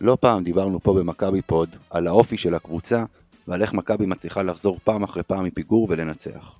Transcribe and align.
לא 0.00 0.16
פעם 0.20 0.44
דיברנו 0.44 0.80
פה 0.80 0.94
במכבי 0.94 1.42
פוד 1.42 1.76
על 1.90 2.06
האופי 2.06 2.36
של 2.36 2.54
הקבוצה 2.54 3.04
ועל 3.48 3.62
איך 3.62 3.72
מכבי 3.72 4.06
מצליחה 4.06 4.42
לחזור 4.42 4.78
פעם 4.84 5.02
אחרי 5.02 5.22
פעם 5.22 5.44
מפיגור 5.44 5.86
ולנצח. 5.90 6.54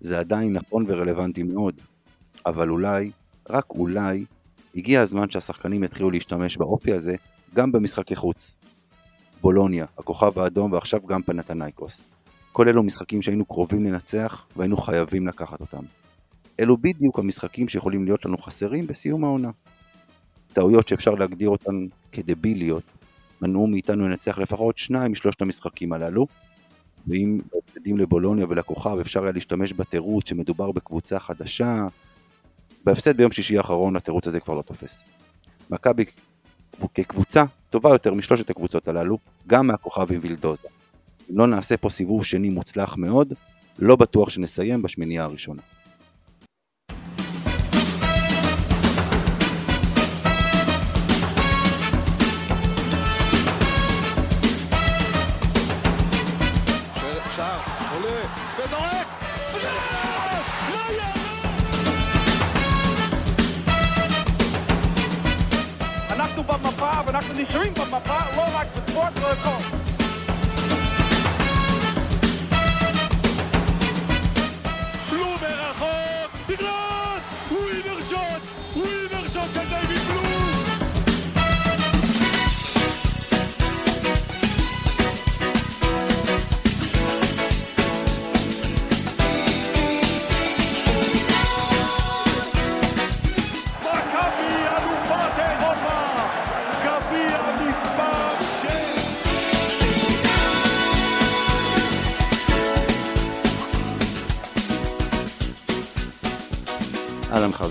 זה 0.00 0.18
עדיין 0.18 0.52
נכון 0.52 0.84
ורלוונטי 0.88 1.42
מאוד, 1.42 1.74
אבל 2.46 2.70
אולי, 2.70 3.10
רק 3.50 3.70
אולי, 3.70 4.24
הגיע 4.74 5.00
הזמן 5.00 5.30
שהשחקנים 5.30 5.84
יתחילו 5.84 6.10
להשתמש 6.10 6.56
באופי 6.56 6.92
הזה 6.92 7.14
גם 7.54 7.72
במשחקי 7.72 8.16
חוץ. 8.16 8.56
בולוניה, 9.40 9.86
הכוכב 9.98 10.38
האדום 10.38 10.72
ועכשיו 10.72 11.00
גם 11.06 11.22
פנתנייקוס. 11.22 12.02
כל 12.52 12.68
אלו 12.68 12.82
משחקים 12.82 13.22
שהיינו 13.22 13.44
קרובים 13.44 13.84
לנצח 13.84 14.46
והיינו 14.56 14.76
חייבים 14.76 15.26
לקחת 15.26 15.60
אותם. 15.60 15.82
אלו 16.60 16.76
בדיוק 16.76 17.18
המשחקים 17.18 17.68
שיכולים 17.68 18.04
להיות 18.04 18.24
לנו 18.24 18.38
חסרים 18.38 18.86
בסיום 18.86 19.24
העונה. 19.24 19.50
טעויות 20.52 20.88
שאפשר 20.88 21.10
להגדיר 21.10 21.48
אותן 21.48 21.86
כדביליות, 22.12 22.82
מנעו 23.42 23.66
מאיתנו 23.66 24.08
לנצח 24.08 24.38
לפחות 24.38 24.78
שניים 24.78 25.12
משלושת 25.12 25.42
המשחקים 25.42 25.92
הללו, 25.92 26.26
ואם 27.06 27.40
בהפסדים 27.54 27.98
לבולוניה 27.98 28.46
ולכוכב 28.48 28.98
אפשר 29.00 29.22
היה 29.22 29.32
להשתמש 29.32 29.72
בתירוץ 29.72 30.28
שמדובר 30.28 30.72
בקבוצה 30.72 31.18
חדשה, 31.18 31.86
בהפסד 32.84 33.16
ביום 33.16 33.32
שישי 33.32 33.58
האחרון 33.58 33.96
התירוץ 33.96 34.26
הזה 34.26 34.40
כבר 34.40 34.54
לא 34.54 34.62
תופס. 34.62 35.08
מכבי 35.70 36.04
כקבוצה 36.94 37.44
טובה 37.70 37.90
יותר 37.90 38.14
משלושת 38.14 38.50
הקבוצות 38.50 38.88
הללו, 38.88 39.18
גם 39.46 39.66
מהכוכב 39.66 40.12
עם 40.12 40.18
וילדוזה. 40.22 40.68
אם 41.30 41.38
לא 41.38 41.46
נעשה 41.46 41.76
פה 41.76 41.90
סיבוב 41.90 42.24
שני 42.24 42.48
מוצלח 42.48 42.96
מאוד, 42.96 43.34
לא 43.78 43.96
בטוח 43.96 44.28
שנסיים 44.28 44.82
בשמינייה 44.82 45.24
הראשונה. 45.24 45.62
נשארים 67.36 67.74
במפה, 67.74 68.18
לא 68.36 68.42
רק 68.54 68.66
בספורט, 68.76 69.18
לא 69.20 69.32
הכל. 69.32 69.81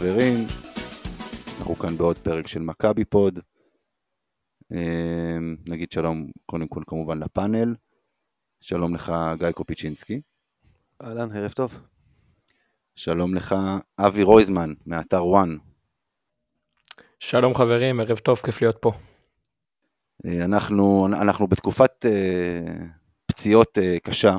חברים, 0.01 0.47
אנחנו 1.59 1.75
כאן 1.75 1.97
בעוד 1.97 2.17
פרק 2.17 2.47
של 2.47 2.59
מכבי 2.59 3.05
פוד. 3.05 3.39
אמ, 4.71 5.55
נגיד 5.67 5.91
שלום 5.91 6.31
קודם 6.45 6.67
כל 6.67 6.83
כמובן 6.87 7.19
לפאנל. 7.19 7.75
שלום 8.61 8.95
לך 8.95 9.13
גיא 9.39 9.51
קופיצ'ינסקי. 9.51 10.21
אהלן, 11.01 11.37
ערב 11.37 11.51
טוב. 11.51 11.79
שלום 12.95 13.35
לך 13.35 13.55
אבי 13.99 14.23
רויזמן 14.23 14.73
מאתר 14.85 15.25
וואן. 15.25 15.57
שלום 17.19 17.55
חברים, 17.55 17.99
ערב 17.99 18.17
טוב, 18.17 18.37
כיף 18.37 18.61
להיות 18.61 18.77
פה. 18.81 18.91
אה, 20.25 20.45
אנחנו, 20.45 21.07
אנחנו 21.21 21.47
בתקופת 21.47 22.05
uh, 22.05 22.69
פציעות 23.25 23.77
uh, 23.77 23.99
קשה, 23.99 24.29
אה, 24.29 24.37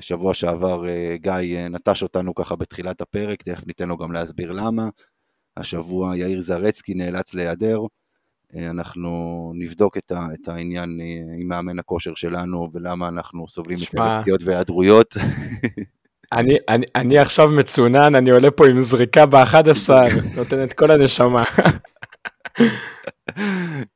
שבוע 0.00 0.34
שעבר 0.34 0.88
אה, 0.88 1.16
גיא 1.16 1.56
אה, 1.56 1.68
נטש 1.68 2.02
אותנו 2.02 2.34
ככה 2.34 2.56
בתחילת 2.56 3.00
הפרק, 3.00 3.42
תכף 3.42 3.66
ניתן 3.66 3.88
לו 3.88 3.96
גם 3.96 4.12
להסביר 4.12 4.52
למה. 4.52 4.88
השבוע 5.56 6.16
יאיר 6.16 6.40
זרצקי 6.40 6.94
נאלץ 6.94 7.34
להיעדר. 7.34 7.78
אנחנו 8.56 9.10
נבדוק 9.54 9.96
את, 9.96 10.12
ה, 10.12 10.26
את 10.34 10.48
העניין 10.48 11.00
עם 11.40 11.48
מאמן 11.48 11.78
הכושר 11.78 12.14
שלנו 12.14 12.68
ולמה 12.72 13.08
אנחנו 13.08 13.48
סובלים 13.48 13.78
מקרקציות 13.82 14.40
והיעדרויות. 14.44 15.14
אני, 16.32 16.56
אני, 16.68 16.86
אני 16.94 17.18
עכשיו 17.18 17.48
מצונן, 17.48 18.14
אני 18.14 18.30
עולה 18.30 18.50
פה 18.50 18.66
עם 18.66 18.82
זריקה 18.82 19.26
ב-11, 19.26 19.90
נותן 20.36 20.64
את 20.64 20.72
כל 20.72 20.90
הנשמה. 20.90 21.44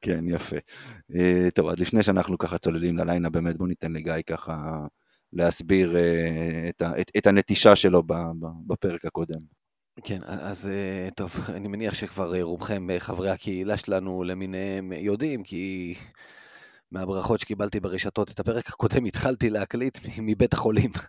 כן, 0.00 0.25
יפה. 0.28 0.56
טוב, 1.55 1.69
אז 1.69 1.78
לפני 1.78 2.03
שאנחנו 2.03 2.38
ככה 2.38 2.59
צוללים 2.59 2.99
ללילה, 2.99 3.31
באמת 3.31 3.56
בוא 3.56 3.69
ניתן 3.69 3.93
לגיא 3.93 4.15
ככה 4.26 4.87
להסביר 5.34 5.97
אה, 5.97 6.69
את, 6.69 6.83
את, 7.00 7.11
את 7.17 7.27
הנטישה 7.27 7.77
שלו 7.77 8.03
בפרק 8.67 9.05
הקודם. 9.05 9.41
כן, 10.05 10.21
אז 10.27 10.69
אה, 10.69 11.09
טוב, 11.17 11.37
אני 11.56 11.69
מניח 11.69 11.95
שכבר 11.95 12.34
אה, 12.34 12.43
רובכם 12.43 12.87
חברי 12.99 13.31
הקהילה 13.31 13.77
שלנו 13.77 14.25
למיניהם 14.25 14.93
יודעים, 14.93 15.43
כי 15.43 15.94
מהברכות 16.93 17.41
שקיבלתי 17.41 17.81
ברשתות, 17.81 18.31
את 18.31 18.41
הפרק 18.41 18.69
הקודם 18.69 19.05
התחלתי 19.11 19.50
להקליט 19.50 19.99
מבית 20.19 20.53
החולים. 20.53 20.91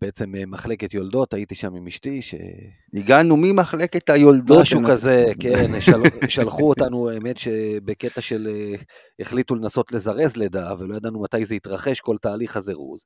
בעצם 0.00 0.32
מחלקת 0.46 0.94
יולדות, 0.94 1.34
הייתי 1.34 1.54
שם 1.54 1.74
עם 1.74 1.86
אשתי, 1.86 2.22
ש... 2.22 2.34
הגענו 2.94 3.36
ממחלקת 3.36 4.10
היולדות. 4.10 4.60
משהו 4.60 4.80
כזה, 4.88 5.26
כן, 5.40 5.80
של... 5.80 6.28
שלחו 6.28 6.68
אותנו, 6.68 7.10
האמת 7.10 7.38
שבקטע 7.38 8.20
של 8.20 8.48
החליטו 9.20 9.54
לנסות 9.54 9.92
לזרז 9.92 10.36
לידה, 10.36 10.74
ולא 10.78 10.94
ידענו 10.94 11.22
מתי 11.22 11.44
זה 11.44 11.54
יתרחש, 11.54 12.00
כל 12.00 12.16
תהליך 12.20 12.56
הזירוז. 12.56 13.04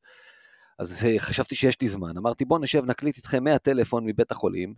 אז 0.78 1.04
אה, 1.04 1.18
חשבתי 1.18 1.54
שיש 1.54 1.80
לי 1.80 1.88
זמן, 1.88 2.16
אמרתי 2.16 2.44
בוא 2.44 2.58
נשב 2.58 2.84
נקליט 2.84 3.16
איתכם 3.16 3.44
מהטלפון 3.44 4.04
מבית 4.06 4.30
החולים, 4.30 4.74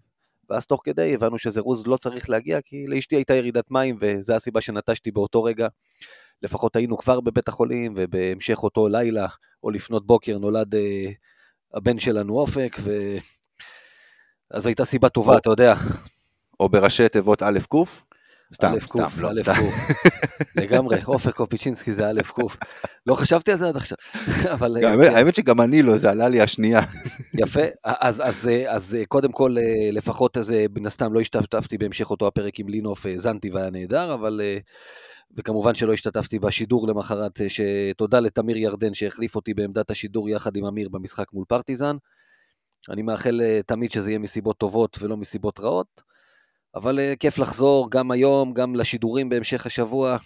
ואז 0.50 0.66
תוך 0.66 0.80
כדי 0.84 1.14
הבנו 1.14 1.38
שזירוז 1.38 1.86
לא 1.86 1.96
צריך 1.96 2.30
להגיע, 2.30 2.60
כי 2.60 2.86
לאשתי 2.86 3.16
הייתה 3.16 3.34
ירידת 3.34 3.70
מים, 3.70 3.98
וזו 4.00 4.34
הסיבה 4.34 4.60
שנטשתי 4.60 5.10
באותו 5.10 5.42
רגע. 5.42 5.68
לפחות 6.42 6.76
היינו 6.76 6.96
כבר 6.96 7.20
בבית 7.20 7.48
החולים, 7.48 7.94
ובהמשך 7.96 8.62
אותו 8.62 8.88
לילה, 8.88 9.26
או 9.62 9.70
לפנות 9.70 10.06
בוקר, 10.06 10.38
נולד 10.38 10.74
אה, 10.74 11.10
הבן 11.74 11.98
שלנו 11.98 12.38
אופק, 12.38 12.76
ו... 12.80 13.16
אז 14.50 14.66
הייתה 14.66 14.84
סיבה 14.84 15.08
טובה, 15.08 15.32
או, 15.32 15.38
אתה 15.38 15.50
יודע. 15.50 15.74
או 16.60 16.68
בראשי 16.68 17.08
תיבות 17.08 17.42
א' 17.42 17.58
ק'? 17.58 17.74
סתם, 18.54 18.74
סתם, 18.80 19.06
לא, 19.20 19.30
סתם. 19.42 19.52
לגמרי, 20.56 20.96
עופר 21.04 21.30
קופיצ'ינסקי 21.30 21.92
זה 21.92 22.08
א' 22.08 22.20
ק'. 22.22 22.38
לא 23.06 23.14
חשבתי 23.14 23.52
על 23.52 23.58
זה 23.58 23.68
עד 23.68 23.76
עכשיו. 23.76 23.96
אבל... 24.54 24.76
כן. 24.80 25.14
האמת 25.14 25.34
שגם 25.34 25.60
אני 25.60 25.82
לא, 25.82 25.96
זה 25.96 26.10
עלה 26.10 26.28
לי 26.28 26.40
השנייה. 26.40 26.80
יפה, 27.34 27.60
אז 27.84 28.96
קודם 29.08 29.32
כל, 29.32 29.56
אה, 29.58 29.90
לפחות 29.92 30.36
איזה, 30.36 30.66
מן 30.76 30.86
הסתם 30.86 31.12
לא 31.12 31.20
השתתפתי 31.20 31.78
בהמשך 31.78 32.10
אותו 32.10 32.26
הפרק 32.26 32.58
עם 32.58 32.68
לינוף, 32.68 33.06
האזנתי 33.06 33.50
והיה 33.50 33.70
נהדר, 33.70 34.14
אבל... 34.14 34.40
אה, 34.44 34.58
וכמובן 35.36 35.74
שלא 35.74 35.92
השתתפתי 35.92 36.38
בשידור 36.38 36.88
למחרת, 36.88 37.40
אה, 37.40 37.46
שתודה 37.48 38.20
לתמיר 38.20 38.56
ירדן 38.56 38.94
שהחליף 38.94 39.36
אותי 39.36 39.54
בעמדת 39.54 39.90
השידור 39.90 40.28
יחד 40.28 40.56
עם 40.56 40.64
אמיר 40.64 40.88
במשחק 40.88 41.32
מול 41.32 41.44
פרטיזן. 41.48 41.96
אני 42.90 43.02
מאחל 43.02 43.40
תמיד 43.66 43.90
שזה 43.90 44.10
יהיה 44.10 44.18
מסיבות 44.18 44.58
טובות 44.58 44.98
ולא 45.00 45.16
מסיבות 45.16 45.60
רעות. 45.60 46.09
אבל 46.74 46.98
uh, 46.98 47.16
כיף 47.16 47.38
לחזור 47.38 47.90
גם 47.90 48.10
היום, 48.10 48.52
גם 48.52 48.74
לשידורים 48.74 49.28
בהמשך 49.28 49.66
השבוע, 49.66 50.16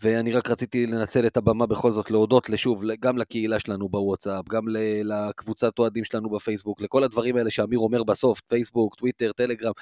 ואני 0.00 0.32
רק 0.32 0.50
רציתי 0.50 0.86
לנצל 0.86 1.26
את 1.26 1.36
הבמה 1.36 1.66
בכל 1.66 1.92
זאת 1.92 2.10
להודות 2.10 2.50
לשוב, 2.50 2.82
גם 3.00 3.18
לקהילה 3.18 3.60
שלנו 3.60 3.88
בוואטסאפ, 3.88 4.48
גם 4.48 4.64
לקבוצת 5.04 5.78
אוהדים 5.78 6.04
שלנו 6.04 6.30
בפייסבוק, 6.30 6.80
לכל 6.80 7.04
הדברים 7.04 7.36
האלה 7.36 7.50
שאמיר 7.50 7.78
אומר 7.78 8.02
בסוף, 8.02 8.40
פייסבוק, 8.40 8.94
טוויטר, 8.94 9.32
טלגרם, 9.32 9.72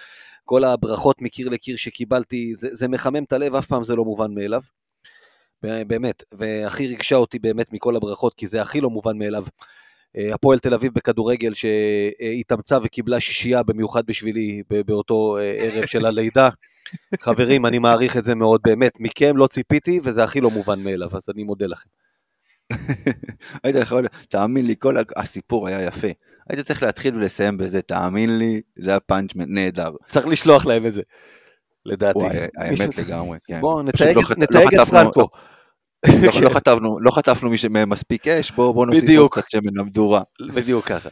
כל 0.44 0.64
הברכות 0.64 1.22
מקיר 1.22 1.48
לקיר 1.48 1.76
שקיבלתי, 1.76 2.54
זה, 2.54 2.68
זה 2.72 2.88
מחמם 2.88 3.24
את 3.24 3.32
הלב, 3.32 3.54
אף 3.54 3.66
פעם 3.66 3.84
זה 3.84 3.96
לא 3.96 4.04
מובן 4.04 4.34
מאליו. 4.34 4.62
באמת, 5.62 6.24
והכי 6.32 6.86
ריגשה 6.86 7.16
אותי 7.16 7.38
באמת 7.38 7.72
מכל 7.72 7.96
הברכות, 7.96 8.34
כי 8.34 8.46
זה 8.46 8.62
הכי 8.62 8.80
לא 8.80 8.90
מובן 8.90 9.18
מאליו. 9.18 9.44
אה, 10.18 10.34
הפועל 10.34 10.58
תל 10.58 10.74
אביב 10.74 10.92
בכדורגל 10.94 11.52
שהתאמצה 11.54 12.78
וקיבלה 12.82 13.20
שישייה 13.20 13.62
במיוחד 13.62 14.06
בשבילי 14.06 14.62
באותו 14.86 15.38
אה, 15.38 15.54
ערב 15.58 15.86
של 15.86 16.06
הלידה. 16.06 16.48
חברים, 17.20 17.66
אני 17.66 17.78
מעריך 17.78 18.16
את 18.16 18.24
זה 18.24 18.34
מאוד, 18.34 18.60
באמת, 18.64 18.92
מכם 19.00 19.36
לא 19.36 19.46
ציפיתי 19.46 20.00
וזה 20.02 20.24
הכי 20.24 20.40
לא 20.40 20.50
מובן 20.50 20.80
מאליו, 20.80 21.08
אז 21.12 21.28
אני 21.34 21.44
מודה 21.44 21.66
לכם. 21.66 21.88
היית 23.64 23.76
יכול, 23.76 24.06
תאמין 24.28 24.66
לי, 24.66 24.74
כל 24.78 24.96
הסיפור 25.16 25.68
היה 25.68 25.82
יפה. 25.82 26.08
היית 26.50 26.66
צריך 26.66 26.82
להתחיל 26.82 27.14
ולסיים 27.14 27.58
בזה, 27.58 27.82
תאמין 27.82 28.38
לי, 28.38 28.60
זה 28.78 28.90
היה 28.90 29.00
פאנץ' 29.00 29.30
נהדר. 29.34 29.90
צריך 30.08 30.26
לשלוח 30.26 30.66
להם 30.66 30.86
את 30.86 30.92
זה. 30.94 31.02
לדעתי. 31.86 32.18
וואי, 32.18 32.36
האמת 32.56 32.98
לגמרי, 32.98 33.38
כן. 33.44 33.60
בואו 33.60 33.82
נתייג 33.82 34.16
לא 34.16 34.22
חט- 34.22 34.38
נתייג 34.38 34.74
לא 34.74 34.82
את 34.82 34.88
פרנקו. 34.88 35.28
לא- 36.26 36.40
לא 36.43 36.49
חטפנו- 36.54 37.00
לא 37.00 37.10
חטפנו 37.10 37.50
מי 37.50 37.58
שמספיק 37.58 38.28
אש, 38.28 38.50
בואו 38.50 38.75
בואו 38.75 38.84
נוסיף 38.87 39.00
עוד 39.02 39.08
בדיוק. 39.10 39.38
קצת 39.38 39.50
שמן 39.50 39.70
למדורה. 39.76 40.22
בדיוק 40.54 40.84
ככה. 40.87 41.08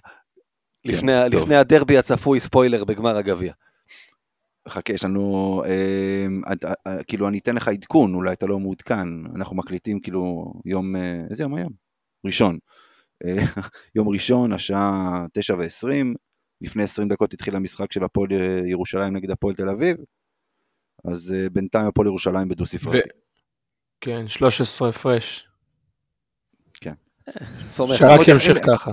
לפני, 0.85 1.13
כן, 1.13 1.31
טוב. 1.31 1.41
לפני 1.43 1.57
הדרבי 1.57 1.99
הצפוי 1.99 2.41
ספוילר 2.41 2.85
בגמר 2.85 3.17
הגביע. 3.17 3.53
חכה, 4.69 4.93
יש 4.93 5.05
לנו, 5.05 5.63
אה, 5.67 6.27
עד- 6.45 6.65
אה, 6.87 7.03
כאילו 7.05 7.29
אני 7.29 7.39
אתן 7.39 7.55
לך 7.55 7.69
עדכון, 7.69 8.15
אולי 8.15 8.33
אתה 8.33 8.47
לא 8.47 8.59
מעודכן, 8.59 9.09
אנחנו 9.37 9.57
מקליטים 9.57 10.01
כאילו 10.01 10.53
יום, 10.65 10.97
אה, 10.97 11.21
איזה 11.31 11.43
יום 11.43 11.55
היום? 11.55 11.73
ראשון. 12.27 12.59
אה, 13.25 13.37
יום 13.97 14.09
ראשון, 14.09 14.53
השעה 14.53 15.25
תשע 15.33 15.55
ועשרים, 15.59 16.15
לפני 16.61 16.83
עשרים 16.83 17.09
דקות 17.09 17.33
התחיל 17.33 17.57
המשחק 17.57 17.93
של 17.93 18.05
הפועל 18.05 18.33
אה, 18.33 18.61
ירושלים 18.67 19.17
נגד 19.17 19.31
הפועל 19.31 19.55
תל 19.55 19.69
אביב, 19.69 19.97
אז 21.05 21.35
אה, 21.37 21.51
בינתיים 21.53 21.87
הפועל 21.87 22.07
ירושלים 22.07 22.49
בדו 22.49 22.67
ספרתי. 22.67 22.99
כן, 24.01 24.29
13 24.29 24.89
הפרש. 24.89 25.51
סומך. 27.65 27.95
שרק 27.95 28.29
ימשיך 28.29 28.59
ככה. 28.73 28.91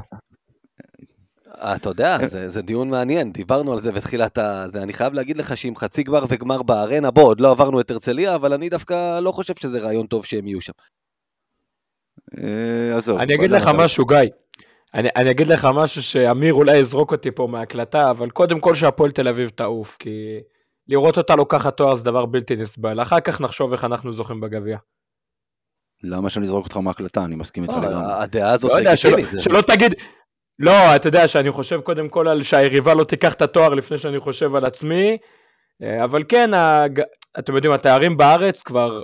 אה, 1.61 1.75
אתה 1.75 1.89
יודע, 1.89 2.27
זה, 2.27 2.49
זה 2.49 2.61
דיון 2.61 2.89
מעניין, 2.89 3.31
דיברנו 3.31 3.73
על 3.73 3.81
זה 3.81 3.91
בתחילת 3.91 4.37
ה... 4.37 4.65
זה, 4.67 4.81
אני 4.81 4.93
חייב 4.93 5.13
להגיד 5.13 5.37
לך 5.37 5.57
שעם 5.57 5.75
חצי 5.75 6.03
גמר 6.03 6.25
וגמר 6.29 6.63
בארנה, 6.63 7.11
בוא, 7.11 7.23
עוד 7.23 7.41
לא 7.41 7.51
עברנו 7.51 7.81
את 7.81 7.91
הרצליה, 7.91 8.35
אבל 8.35 8.53
אני 8.53 8.69
דווקא 8.69 9.19
לא 9.19 9.31
חושב 9.31 9.53
שזה 9.55 9.79
רעיון 9.79 10.07
טוב 10.07 10.25
שהם 10.25 10.47
יהיו 10.47 10.61
שם. 10.61 10.73
אה, 12.37 12.97
עזוב. 12.97 13.19
אני 13.19 13.35
אגיד 13.35 13.49
לך 13.49 13.69
משהו, 13.77 14.05
גיא. 14.05 14.17
אני, 14.93 15.09
אני 15.15 15.31
אגיד 15.31 15.47
לך 15.47 15.67
משהו 15.73 16.03
שאמיר 16.03 16.53
אולי 16.53 16.77
יזרוק 16.77 17.11
אותי 17.11 17.31
פה 17.31 17.47
מההקלטה, 17.47 18.09
אבל 18.09 18.29
קודם 18.29 18.59
כל 18.59 18.75
שהפועל 18.75 19.11
תל 19.11 19.27
אביב 19.27 19.49
תעוף, 19.49 19.97
כי 19.99 20.39
לראות 20.89 21.17
אותה 21.17 21.35
לוקחת 21.35 21.77
תואר 21.77 21.95
זה 21.95 22.05
דבר 22.05 22.25
בלתי 22.25 22.55
נסבל. 22.55 23.01
אחר 23.01 23.19
כך 23.19 23.41
נחשוב 23.41 23.71
איך 23.71 23.85
אנחנו 23.85 24.13
זוכים 24.13 24.41
בגביע. 24.41 24.77
למה 26.03 26.29
שאני 26.29 26.45
אזרוק 26.45 26.65
אותך 26.65 26.77
מההקלטה? 26.77 27.25
אני 27.25 27.35
מסכים 27.35 27.63
איתך 27.63 27.73
לגמרי. 27.73 27.93
לא, 27.93 28.21
הדעה 28.21 28.51
הזאת 28.51 28.69
לא 28.69 28.75
זה 28.75 28.81
יודע, 28.81 28.97
שלא, 28.97 29.17
שלא 29.39 29.61
תגיד... 29.61 29.93
לא, 30.59 30.95
אתה 30.95 31.07
יודע 31.07 31.27
שאני 31.27 31.51
חושב 31.51 31.81
קודם 31.81 32.09
כל 32.09 32.27
על 32.27 32.43
שהיריבה 32.43 32.93
לא 32.93 33.03
תיקח 33.03 33.33
את 33.33 33.41
התואר 33.41 33.73
לפני 33.73 33.97
שאני 33.97 34.19
חושב 34.19 34.55
על 34.55 34.65
עצמי, 34.65 35.17
אה, 35.81 36.03
אבל 36.03 36.23
כן, 36.29 36.53
הג... 36.53 37.01
אתם 37.39 37.55
יודעים, 37.55 37.73
התארים 37.73 38.17
בארץ 38.17 38.61
כבר 38.61 39.01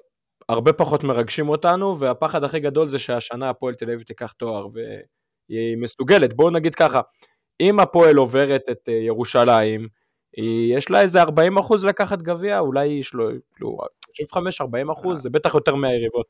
הרבה 0.49 0.73
פחות 0.73 1.03
מרגשים 1.03 1.49
אותנו, 1.49 1.99
והפחד 1.99 2.43
הכי 2.43 2.59
גדול 2.59 2.87
זה 2.87 2.99
שהשנה 2.99 3.49
הפועל 3.49 3.73
תל 3.73 3.85
אביב 3.85 4.01
תיקח 4.01 4.31
תואר, 4.31 4.67
והיא 4.73 5.77
מסוגלת. 5.77 6.33
בואו 6.33 6.49
נגיד 6.49 6.75
ככה, 6.75 7.01
אם 7.61 7.79
הפועל 7.79 8.15
עוברת 8.15 8.61
את 8.71 8.89
אה, 8.89 8.93
ירושלים, 8.93 9.87
יש 10.77 10.89
לה 10.91 11.01
איזה 11.01 11.21
40 11.21 11.57
אחוז 11.57 11.85
לקחת 11.85 12.21
גביע, 12.21 12.59
אולי 12.59 12.85
יש 12.85 13.13
לו, 13.13 13.29
כאילו, 13.55 13.77
35-40 14.33 14.91
אחוז, 14.93 15.21
זה 15.21 15.29
בטח 15.29 15.53
יותר 15.55 15.75
מהיריבות. 15.75 16.25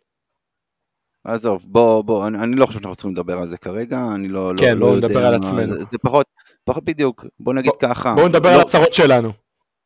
עזוב, 1.23 1.65
בוא, 1.67 2.01
בוא, 2.03 2.27
אני, 2.27 2.37
אני 2.39 2.55
לא 2.55 2.65
חושב 2.65 2.79
שאנחנו 2.79 2.95
צריכים 2.95 3.11
לדבר 3.11 3.37
על 3.37 3.47
זה 3.47 3.57
כרגע, 3.57 3.99
אני 4.15 4.27
לא, 4.27 4.51
כן, 4.59 4.77
לא, 4.77 4.79
בואו 4.85 4.91
לא 4.91 4.97
נדבר 4.97 5.13
יודע, 5.13 5.27
על 5.27 5.37
מה- 5.39 5.45
עצמנו. 5.47 5.73
זה, 5.73 5.83
זה 5.91 5.97
פחות, 6.03 6.25
פחות 6.63 6.83
בדיוק, 6.85 7.25
בוא 7.39 7.53
נגיד 7.53 7.71
ככה. 7.79 8.13
בואו 8.15 8.27
נדבר 8.27 8.49
לא, 8.49 8.55
על 8.55 8.61
הצרות 8.61 8.93
שלנו. 8.93 9.31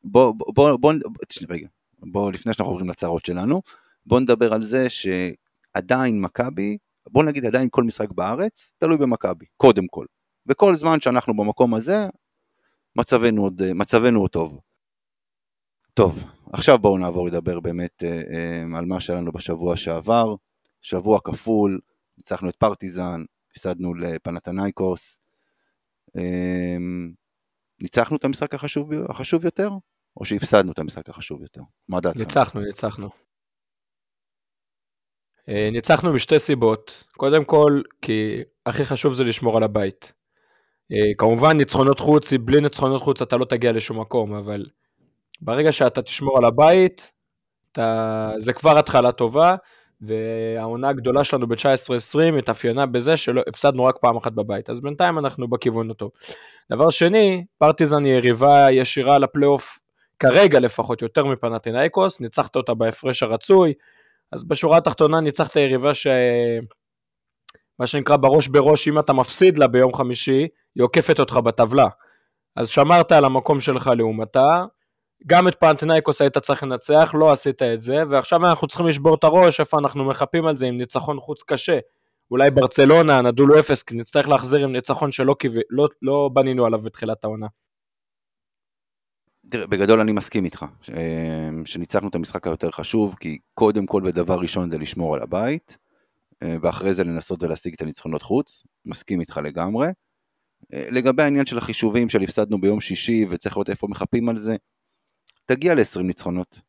בוא, 0.03 0.33
בוא, 0.37 0.53
בוא, 0.53 0.77
בוא, 0.77 0.93
שנייה, 1.29 1.53
רגע, 1.53 1.67
בוא, 1.99 2.31
לפני 2.31 2.53
שאנחנו 2.53 2.71
עוברים 2.73 2.89
לצרות 2.89 3.25
שלנו, 3.25 3.61
בוא 4.05 4.19
נדבר 4.19 4.53
על 4.53 4.63
זה 4.63 4.87
שעדיין 4.89 6.21
מכבי, 6.21 6.77
בוא 7.09 7.23
נגיד 7.23 7.45
עדיין 7.45 7.67
כל 7.71 7.83
משחק 7.83 8.11
בארץ, 8.11 8.73
תלוי 8.77 8.97
במכבי, 8.97 9.45
קודם 9.57 9.87
כל. 9.87 10.05
וכל 10.47 10.75
זמן 10.75 10.99
שאנחנו 11.01 11.33
במקום 11.37 11.73
הזה, 11.73 12.07
מצבנו 12.97 13.44
עוד, 13.44 13.61
מצבנו 13.73 14.19
עוד 14.19 14.29
טוב. 14.29 14.59
טוב, 15.94 16.23
עכשיו 16.53 16.77
בואו 16.77 16.97
נעבור 16.97 17.27
לדבר 17.27 17.59
באמת 17.59 18.03
אה, 18.03 18.21
אה, 18.31 18.77
על 18.77 18.85
מה 18.85 18.99
שהיה 18.99 19.21
לנו 19.21 19.31
בשבוע 19.31 19.77
שעבר. 19.77 20.35
שבוע 20.81 21.19
כפול, 21.23 21.79
ניצחנו 22.17 22.49
את 22.49 22.55
פרטיזן, 22.55 23.23
הפסדנו 23.51 23.94
לפנתנייקוס. 23.94 25.19
אה, 26.17 26.77
ניצחנו 27.81 28.17
את 28.17 28.25
המשחק 28.25 28.53
החשוב, 28.53 28.89
החשוב 29.09 29.45
יותר, 29.45 29.69
או 30.17 30.25
שהפסדנו 30.25 30.71
את 30.71 30.79
המשחק 30.79 31.09
החשוב 31.09 31.41
יותר? 31.41 31.61
מה 31.89 31.99
דעתך? 31.99 32.19
ניצחנו, 32.19 32.61
ניצחנו. 32.61 33.09
אה, 35.49 35.69
ניצחנו 35.71 36.13
משתי 36.13 36.39
סיבות. 36.39 37.03
קודם 37.17 37.45
כל, 37.45 37.81
כי 38.01 38.41
הכי 38.65 38.85
חשוב 38.85 39.13
זה 39.13 39.23
לשמור 39.23 39.57
על 39.57 39.63
הבית. 39.63 40.13
אה, 40.91 41.11
כמובן, 41.17 41.57
ניצחונות 41.57 41.99
חוץ, 41.99 42.33
בלי 42.33 42.61
ניצחונות 42.61 43.01
חוץ 43.01 43.21
אתה 43.21 43.37
לא 43.37 43.45
תגיע 43.45 43.71
לשום 43.71 43.99
מקום, 43.99 44.33
אבל 44.33 44.65
ברגע 45.41 45.71
שאתה 45.71 46.01
תשמור 46.01 46.37
על 46.37 46.45
הבית, 46.45 47.11
אתה... 47.71 48.31
זה 48.37 48.53
כבר 48.53 48.77
התחלה 48.77 49.11
טובה, 49.11 49.55
והעונה 50.01 50.89
הגדולה 50.89 51.23
שלנו 51.23 51.47
ב-19-20 51.47 52.37
התאפיינה 52.39 52.85
בזה 52.85 53.17
שלא 53.17 53.41
הפסדנו 53.49 53.85
רק 53.85 53.97
פעם 54.01 54.17
אחת 54.17 54.31
בבית, 54.31 54.69
אז 54.69 54.81
בינתיים 54.81 55.19
אנחנו 55.19 55.47
בכיוון 55.47 55.91
הטוב. 55.91 56.11
דבר 56.71 56.89
שני, 56.89 57.45
פרטיזן 57.57 58.05
היא 58.05 58.13
יריבה 58.13 58.67
ישירה 58.71 59.17
לפלייאוף 59.17 59.79
כרגע 60.19 60.59
לפחות 60.59 61.01
יותר 61.01 61.25
מפנטינאיקוס, 61.25 62.21
ניצחת 62.21 62.55
אותה 62.55 62.73
בהפרש 62.73 63.23
הרצוי, 63.23 63.73
אז 64.31 64.43
בשורה 64.43 64.77
התחתונה 64.77 65.21
ניצחת 65.21 65.55
יריבה 65.55 65.93
ש... 65.93 66.07
מה 67.79 67.88
שנקרא 67.88 68.18
בראש 68.18 68.47
בראש, 68.47 68.88
אם 68.88 69.00
אתה 69.00 69.13
מפסיד 69.13 69.57
לה 69.57 69.68
ביום 69.68 69.94
חמישי, 69.94 70.47
היא 70.75 70.83
עוקפת 70.83 71.19
אותך 71.19 71.33
בטבלה. 71.33 71.88
אז 72.56 72.68
שמרת 72.68 73.12
על 73.12 73.25
המקום 73.25 73.59
שלך 73.59 73.89
לעומתה, 73.97 74.65
גם 75.27 75.47
את 75.47 75.56
פנטינאיקוס 75.59 76.21
היית 76.21 76.38
צריך 76.38 76.63
לנצח, 76.63 77.12
לא 77.18 77.31
עשית 77.31 77.62
את 77.62 77.81
זה, 77.81 78.03
ועכשיו 78.09 78.45
אנחנו 78.45 78.68
צריכים 78.68 78.88
לשבור 78.88 79.15
את 79.15 79.24
הראש 79.24 79.59
איפה 79.59 79.79
אנחנו 79.79 80.06
מחפים 80.06 80.45
על 80.45 80.56
זה 80.56 80.65
עם 80.65 80.77
ניצחון 80.77 81.19
חוץ 81.19 81.44
קשה. 81.44 81.79
אולי 82.31 82.51
ברצלונה, 82.51 83.21
נדולו 83.21 83.59
אפס, 83.59 83.83
כי 83.83 83.95
נצטרך 83.95 84.30
להחזיר 84.30 84.63
עם 84.63 84.71
ניצחון 84.71 85.12
שלא. 85.12 85.35
לא, 85.69 85.88
לא 86.01 86.30
בנינו 86.33 86.65
עליו 86.65 86.81
בתחילת 86.81 87.23
העונה. 87.23 87.47
תראה, 89.50 89.68
בגדול 89.68 90.00
אני 90.00 90.12
מסכים 90.12 90.45
איתך, 90.45 90.65
ש- 90.81 90.89
שניצחנו 91.65 92.09
את 92.09 92.15
המשחק 92.15 92.47
היותר 92.47 92.71
חשוב, 92.71 93.15
כי 93.19 93.38
קודם 93.53 93.85
כל 93.85 94.01
ודבר 94.06 94.35
ראשון 94.39 94.69
זה 94.69 94.77
לשמור 94.77 95.15
על 95.15 95.21
הבית, 95.21 95.77
אה, 95.81 95.86
ואחרי 96.43 96.93
זה 96.93 97.03
לנסות 97.03 97.43
ולהשיג 97.43 97.73
את 97.73 97.81
הניצחונות 97.81 98.21
חוץ, 98.21 98.63
מסכים 98.85 99.19
איתך 99.21 99.39
לגמרי. 99.43 99.87
אה, 100.73 100.87
לגבי 100.91 101.23
העניין 101.23 101.45
של 101.45 101.57
החישובים 101.57 102.09
של 102.09 102.21
הפסדנו 102.21 102.61
ביום 102.61 102.79
שישי 102.81 103.25
וצריך 103.29 103.55
לראות 103.55 103.69
איפה 103.69 103.87
מחפים 103.87 104.29
על 104.29 104.39
זה, 104.39 104.55
תגיע 105.45 105.75
ל-20 105.75 106.01
ניצחונות. 106.01 106.59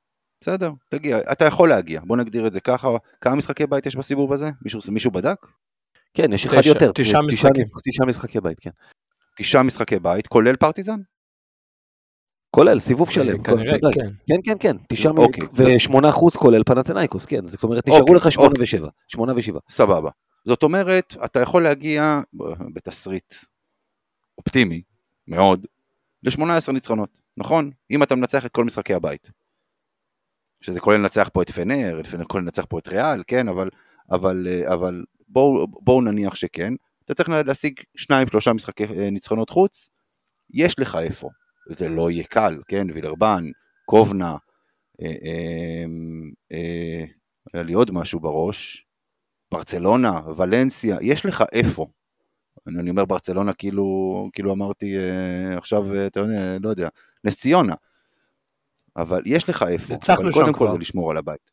בסדר, 0.41 0.71
תגיע, 0.89 1.19
אתה 1.33 1.45
יכול 1.45 1.69
להגיע, 1.69 2.01
בוא 2.07 2.17
נגדיר 2.17 2.47
את 2.47 2.53
זה 2.53 2.61
ככה, 2.61 2.89
כמה 3.21 3.35
משחקי 3.35 3.67
בית 3.67 3.87
יש 3.87 3.97
בסיבוב 3.97 4.33
הזה? 4.33 4.51
מישהו, 4.63 4.81
מישהו 4.93 5.11
בדק? 5.11 5.47
כן, 6.15 6.33
יש 6.33 6.47
אחד 6.47 6.61
תשע- 6.61 6.69
יותר. 6.69 6.93
תשעה 7.85 8.07
משחקי 8.07 8.41
בית, 8.41 8.61
כן. 8.61 8.71
תשעה 9.37 9.63
משחקי 9.63 9.99
בית, 9.99 10.27
כולל 10.27 10.57
פרטיזן? 10.57 11.01
כולל, 12.51 12.79
סיבוב 12.79 13.11
שלם. 13.11 13.43
כנראה. 13.43 13.79
כן. 13.95 14.11
כן, 14.27 14.41
כן, 14.45 14.57
כן. 14.61 14.77
תשעה 14.89 15.13
אוקיי. 15.13 15.45
ושמונה 15.53 16.09
אחוז 16.09 16.37
כולל 16.37 16.63
פנתנייקוס, 16.65 17.27
כן. 17.27 17.47
זאת 17.47 17.63
אומרת, 17.63 17.89
נשארו 17.89 18.01
אוקיי, 18.01 18.17
לך 18.17 18.33
שמונה 18.33 18.49
אוקיי. 18.49 18.63
ושבע. 18.63 18.89
שמונה 19.09 19.33
ושבעה. 19.37 19.61
סבבה. 19.71 20.11
זאת 20.45 20.63
אומרת, 20.63 21.17
אתה 21.25 21.41
יכול 21.41 21.63
להגיע 21.63 22.21
בתסריט 22.75 23.35
אופטימי 24.39 24.83
מאוד 25.29 25.67
ל-18 26.23 26.73
ניצחונות, 26.73 27.21
נכון? 27.37 27.71
אם 27.91 28.03
אתה 28.03 28.17
מנצח 28.17 28.47
את 28.47 28.53
כל 28.53 28.65
משחקי 28.65 28.95
הבית. 28.95 29.31
שזה 30.61 30.81
כולל 30.81 30.97
לנצח 30.97 31.31
פה 31.33 31.43
את 31.43 31.51
פנר, 31.51 32.01
כולל 32.29 32.45
לנצח 32.45 32.65
פה 32.69 32.79
את 32.79 32.89
ריאל, 32.89 33.23
כן, 33.27 33.49
אבל, 33.49 33.69
אבל, 34.11 34.47
אבל 34.73 35.05
בואו 35.29 35.67
בוא 35.67 36.03
נניח 36.03 36.35
שכן. 36.35 36.75
אתה 37.05 37.15
צריך 37.15 37.29
להשיג 37.29 37.81
שניים, 37.97 38.29
שלושה 38.29 38.53
משחקי 38.53 38.85
אה, 38.85 39.11
ניצחונות 39.11 39.51
חוץ, 39.51 39.89
יש 40.51 40.79
לך 40.79 40.99
איפה. 41.03 41.29
זה 41.69 41.89
לא 41.89 42.11
יהיה 42.11 42.25
קל, 42.25 42.59
כן, 42.69 42.87
וילרבן, 42.95 43.45
קובנה, 43.85 44.37
אה, 45.03 45.15
אה, 45.25 45.85
אה, 46.53 47.05
היה 47.55 47.63
לי 47.63 47.73
עוד 47.73 47.91
משהו 47.91 48.21
בראש, 48.21 48.87
ברצלונה, 49.53 50.21
ולנסיה, 50.37 50.97
יש 51.01 51.27
לך 51.27 51.45
איפה. 51.53 51.87
אני, 52.67 52.91
אומר 52.91 53.05
ברצלונה 53.05 53.53
כאילו, 53.53 53.85
כאילו 54.33 54.53
אמרתי 54.53 54.97
אה, 54.97 55.59
עכשיו, 55.59 55.95
אה, 55.95 56.07
אתה 56.07 56.21
יודע, 56.21 56.57
לא 56.63 56.69
יודע, 56.69 56.89
נס 57.25 57.41
ציונה. 57.41 57.75
אבל 58.97 59.23
יש 59.27 59.49
לך 59.49 59.65
איפה. 59.69 59.95
אבל 60.09 60.33
קודם 60.33 60.53
כל 60.53 60.59
כבר. 60.59 60.71
זה 60.71 60.79
לשמור 60.79 61.11
על 61.11 61.17
הבית. 61.17 61.51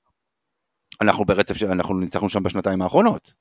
אנחנו 1.02 1.26
ברצף, 1.26 1.64
אנחנו 1.64 2.00
ניצחנו 2.00 2.30
שם 2.30 2.44
בשנתיים 2.44 2.82
האחרונות. 2.82 3.34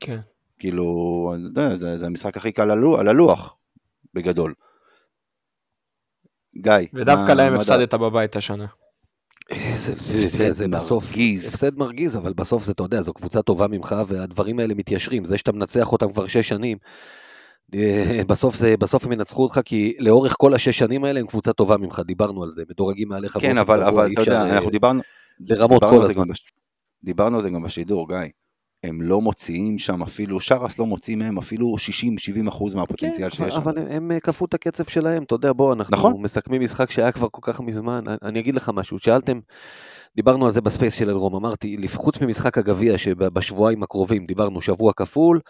כן. 0.00 0.20
כאילו, 0.58 1.34
זה, 1.76 1.96
זה 1.96 2.06
המשחק 2.06 2.36
הכי 2.36 2.52
קל 2.52 2.70
על 2.70 3.08
הלוח 3.08 3.56
בגדול. 4.14 4.54
גיא, 6.56 6.72
ודווקא 6.94 7.28
מה- 7.28 7.34
להם 7.34 7.54
הפסדת 7.54 7.94
בבית 7.94 8.36
השנה. 8.36 8.66
זה, 9.74 9.94
זה, 9.94 10.20
זה, 10.20 10.52
זה 10.52 10.68
בסוף, 10.68 11.04
מרגיז. 11.10 11.48
הפסד 11.48 11.78
מרגיז, 11.78 12.16
אבל 12.16 12.32
בסוף 12.32 12.64
זה, 12.64 12.72
אתה 12.72 12.82
יודע, 12.82 13.00
זו 13.00 13.12
קבוצה 13.12 13.42
טובה 13.42 13.66
ממך, 13.68 13.96
והדברים 14.06 14.58
האלה 14.58 14.74
מתיישרים. 14.74 15.24
זה 15.24 15.38
שאתה 15.38 15.52
מנצח 15.52 15.92
אותם 15.92 16.12
כבר 16.12 16.26
שש 16.26 16.48
שנים, 16.48 16.78
אה, 17.74 18.20
בסוף 18.26 18.54
זה, 18.56 18.76
בסוף 18.76 19.04
הם 19.04 19.12
ינצחו 19.12 19.42
אותך, 19.42 19.60
כי 19.64 19.96
לאורך 19.98 20.34
כל 20.38 20.54
השש 20.54 20.78
שנים 20.78 21.04
האלה 21.04 21.20
הם 21.20 21.26
קבוצה 21.26 21.52
טובה 21.52 21.76
ממך, 21.76 22.02
דיברנו 22.06 22.42
על 22.42 22.50
זה, 22.50 22.62
מדורגים 22.70 23.08
מעליך. 23.08 23.38
כן, 23.40 23.58
אבל, 23.58 23.82
אבל 23.82 24.12
אתה 24.12 24.20
יודע, 24.20 24.42
אה, 24.42 24.54
אנחנו 24.56 24.70
דיברנו, 24.70 25.00
למרות 25.40 25.82
דיברנו 25.82 26.00
כל 26.00 26.10
הזמן. 26.10 26.22
גם 26.22 26.28
בש- 26.28 26.52
דיברנו 27.04 27.36
על 27.36 27.42
זה 27.42 27.50
גם 27.50 27.62
בשידור, 27.62 28.08
גיא. 28.08 28.18
הם 28.84 29.02
לא 29.02 29.20
מוציאים 29.20 29.78
שם 29.78 30.02
אפילו, 30.02 30.40
שרס 30.40 30.78
לא 30.78 30.86
מוציא 30.86 31.16
מהם 31.16 31.38
אפילו 31.38 31.74
60-70 32.44 32.48
אחוז 32.48 32.74
מהפוטנציאל 32.74 33.30
כן, 33.30 33.36
שיש 33.36 33.54
שם. 33.54 33.60
אבל 33.60 33.78
הם, 33.90 34.12
אה, 34.12 34.20
כפו 34.20 34.44
את 34.44 34.54
הקצב 34.54 34.84
שלהם, 34.84 35.22
אתה 35.22 35.34
יודע, 35.34 35.52
בוא, 35.52 35.72
אנחנו 35.72 35.96
נכון. 35.96 36.22
מסכמים 36.22 36.62
משחק 36.62 36.90
שהיה 36.90 37.12
כבר 37.12 37.28
כל 37.30 37.52
כך 37.52 37.60
מזמן. 37.60 37.98
אני, 38.22 38.40
אגיד 38.40 38.54
לך 38.54 38.70
משהו, 38.74 38.98
שאלתם, 38.98 39.40
דיברנו 40.16 40.44
על 40.46 40.50
זה 40.50 40.60
ב 40.60 40.66
space 40.66 40.94
של 40.94 41.10
אלרום, 41.10 41.34
אמרתי, 41.34 41.76
חוץ 41.94 42.20
ממשחק 42.20 42.58
הגביע 42.58 42.98
שבשבועיים 42.98 43.82
הקרובים, 43.82 44.26
דיברנו 44.26 44.62
שבוע 44.62 44.92
כפול, 44.96 45.40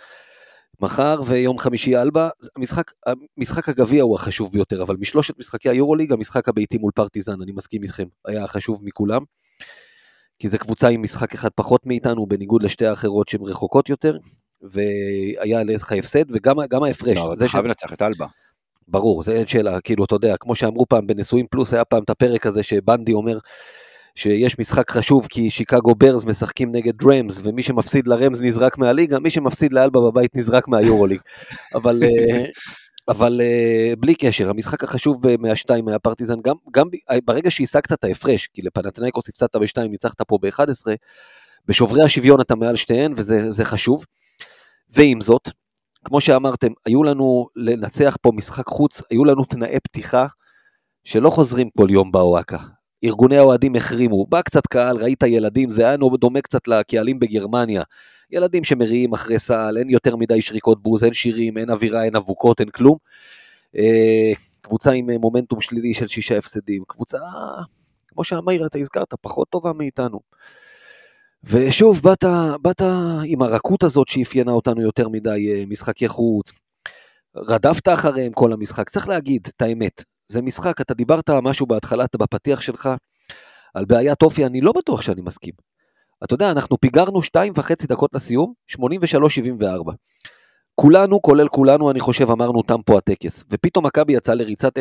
מחר 0.81 1.23
ויום 1.27 1.59
חמישי 1.59 1.97
אלבה, 1.97 2.29
זה- 2.41 2.51
המשחק, 2.57 2.91
משחק 3.37 3.69
הגביע 3.69 4.03
הוא 4.03 4.15
החשוב 4.15 4.53
ביותר, 4.53 4.83
אבל 4.83 4.97
משלושת 5.01 5.39
משחקי 5.39 5.69
היורוליג, 5.69 6.13
המשחק 6.13 6.49
הביתי 6.49 6.79
מול 6.79 6.93
פרטיזן, 6.95 7.43
אני 7.43 7.53
מסכים 7.53 7.83
איתכם, 7.83 8.05
היה 8.27 8.45
החשוב 8.45 8.81
מכולם. 8.85 9.23
כי 10.39 10.49
זו 10.49 10.59
קבוצה 10.59 10.89
עם 10.89 11.03
משחק 11.03 11.35
אחד 11.35 11.49
פחות 11.55 11.87
מאיתנו, 11.87 12.27
בניגוד 12.27 12.63
לשתי 12.63 12.87
האחרות 12.87 13.29
שהן 13.29 13.43
רחוקות 13.43 13.89
יותר, 13.89 14.17
והיה 14.63 15.65
לך 15.65 15.93
הפסד, 15.93 16.25
וגם 16.33 16.57
גם 16.71 16.83
ההפרש. 16.83 17.17
לא, 17.17 17.35
אתה 17.35 17.49
חייב 17.49 17.65
לנצח 17.65 17.93
את 17.93 18.03
אלבה. 18.03 18.27
ברור, 18.89 19.23
זה 19.23 19.33
אין 19.33 19.47
שאלה, 19.47 19.81
כאילו, 19.81 20.05
אתה 20.05 20.15
יודע, 20.15 20.37
כמו 20.41 20.55
שאמרו 20.57 20.87
פעם 20.89 21.07
בנשואים 21.07 21.47
פלוס, 21.51 21.75
היה 21.75 21.85
פעם 21.85 22.03
את 22.03 22.11
הפרק 22.11 22.47
הזה 22.47 22.63
שבנדי 22.63 23.13
אומר 23.13 23.39
שיש 24.15 24.59
משחק 24.59 24.91
חשוב 24.91 25.27
כי 25.31 25.51
שיקגו 25.51 25.95
ברז 25.95 26.25
משחקים 26.25 26.73
נגד 26.73 27.05
רמס, 27.05 27.41
ומי 27.45 27.63
שמפסיד 27.63 28.07
לרמס 28.09 28.41
נזרק 28.41 28.79
מהליגה, 28.79 29.19
מי 29.19 29.31
שמפסיד 29.31 29.73
לאלבה 29.73 30.01
בבית 30.01 30.37
נזרק 30.37 30.69
מהיורוליג. 30.69 31.21
אבל, 31.75 32.03
אה, 32.03 32.45
אבל 33.09 33.41
אה, 33.41 33.93
בלי 33.99 34.15
קשר, 34.15 34.51
המשחק 34.51 34.85
החשוב 34.85 35.37
מהשתיים 35.39 35.89
היה 35.89 35.99
פרטיזן, 35.99 36.41
גם, 36.41 36.55
גם 36.71 36.91
ב- 36.91 37.19
ברגע 37.25 37.51
שהשגת 37.51 37.93
את 37.93 38.05
ההפרש, 38.05 38.47
כי 38.47 38.63
לפנתנייקוס 38.63 39.29
הפסדת 39.29 39.57
בשתיים, 39.57 39.91
ניצחת 39.91 40.23
פה 40.23 40.39
ב-11, 40.43 40.63
בשוברי 41.67 42.05
השוויון 42.05 42.41
אתה 42.41 42.55
מעל 42.55 42.77
שתיהן, 42.77 43.13
וזה 43.17 43.51
זה 43.51 43.65
חשוב. 43.65 44.05
ועם 44.91 45.21
זאת, 45.21 45.49
כמו 46.05 46.21
שאמרתם, 46.21 46.69
היו 46.87 47.03
לנו 47.05 47.49
לנצח 47.57 48.17
פה 48.23 48.33
משחק 48.35 48.67
חוץ, 48.67 49.03
היו 49.11 49.25
לנו 49.25 49.45
תנאי 49.45 49.81
פתיחה 49.81 50.27
שלא 51.05 51.31
חוזרים 51.31 51.71
כל 51.79 51.89
יום 51.91 52.13
באוהקה. 52.13 52.59
ארגוני 53.05 53.37
האוהדים 53.37 53.77
החרימו, 53.77 54.27
בא 54.27 54.43
קצת 54.43 54.67
קהל, 54.67 54.97
ראית 54.97 55.23
ילדים, 55.23 55.71
זה 55.71 55.87
היה 55.87 55.97
דומה 55.97 56.41
קצת 56.41 56.69
לקהלים 56.69 57.19
בגרמניה. 57.19 57.83
ילדים 58.31 58.65
שמריעים 58.65 59.13
אחרי 59.13 59.39
סל, 59.39 59.75
אין 59.79 59.91
יותר 59.91 60.17
מדי 60.17 60.41
שריקות 60.41 60.83
בוז, 60.83 61.05
אין 61.05 61.13
שירים, 61.13 61.59
אין 61.59 61.71
אווירה, 61.71 62.05
אין 62.05 62.17
אבוקות, 62.17 62.61
אין 62.61 62.71
כלום. 62.71 62.97
אה, 63.77 64.33
קבוצה 64.61 64.93
עם 64.93 65.11
אה, 65.11 65.19
מומנטום 65.19 65.61
שלילי 65.61 65.95
של 65.95 66.07
שישה 66.07 66.39
הפסדים, 66.39 66.83
קבוצה, 66.89 67.19
כמו 68.09 68.25
שאמיר, 68.25 68.67
אתה 68.67 68.79
הזכרת, 68.79 69.15
פחות 69.21 69.49
טובה 69.51 69.73
מאיתנו. 69.73 70.21
ושוב, 71.45 72.01
באת, 72.03 72.25
באת 72.63 72.83
עם 73.25 73.43
הרכות 73.43 73.83
הזאת 73.83 74.09
שאפיינה 74.09 74.53
אותנו 74.53 74.83
יותר 74.83 75.09
מדי, 75.09 75.53
אה, 75.53 75.65
משחקי 75.67 76.09
חוץ, 76.09 76.53
רדפת 77.37 77.89
אחריהם 77.89 78.33
כל 78.33 78.53
המשחק, 78.53 78.89
צריך 78.91 79.09
להגיד 79.09 79.49
את 79.57 79.63
האמת, 79.63 80.05
זה 80.29 80.43
משחק, 80.43 80.81
אתה 80.81 80.95
דיברת 80.95 81.31
משהו 81.31 81.67
בהתחלה, 81.67 82.05
בפתיח 82.17 82.61
שלך, 82.61 82.89
על 83.75 83.85
בעיית 83.85 84.23
אופי, 84.23 84.47
אני 84.47 84.61
לא 84.61 84.73
בטוח 84.73 85.03
שאני 85.03 85.21
מסכים. 85.21 85.74
אתה 86.25 86.35
יודע, 86.35 86.51
אנחנו 86.51 86.81
פיגרנו 86.81 87.23
שתיים 87.23 87.53
וחצי 87.57 87.87
דקות 87.87 88.11
לסיום, 88.15 88.53
83-74. 88.77 88.83
כולנו, 90.75 91.23
כולל 91.23 91.49
כולנו, 91.49 91.91
אני 91.91 92.01
חושב, 92.01 92.31
אמרנו 92.31 92.63
תם 92.63 92.83
פה 92.87 92.99
הטקס. 92.99 93.45
ופתאום 93.51 93.87
מכבי 93.87 94.13
יצאה 94.13 94.35
לריצת 94.35 94.79
10-0, 94.79 94.81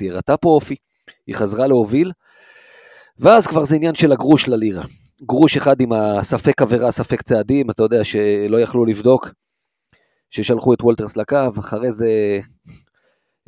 היא 0.00 0.10
הראתה 0.10 0.36
פה 0.36 0.48
אופי, 0.48 0.76
היא 1.26 1.34
חזרה 1.34 1.66
להוביל, 1.66 2.12
ואז 3.18 3.46
כבר 3.46 3.64
זה 3.64 3.76
עניין 3.76 3.94
של 3.94 4.12
הגרוש 4.12 4.48
ללירה. 4.48 4.84
גרוש 5.22 5.56
אחד 5.56 5.80
עם 5.80 5.92
הספק 5.92 6.62
עבירה, 6.62 6.90
ספק 6.90 7.22
צעדים, 7.22 7.70
אתה 7.70 7.82
יודע, 7.82 8.04
שלא 8.04 8.60
יכלו 8.60 8.84
לבדוק, 8.84 9.30
ששלחו 10.30 10.74
את 10.74 10.82
וולטרס 10.82 11.16
לקו, 11.16 11.36
אחרי 11.58 11.92
זה 11.92 12.40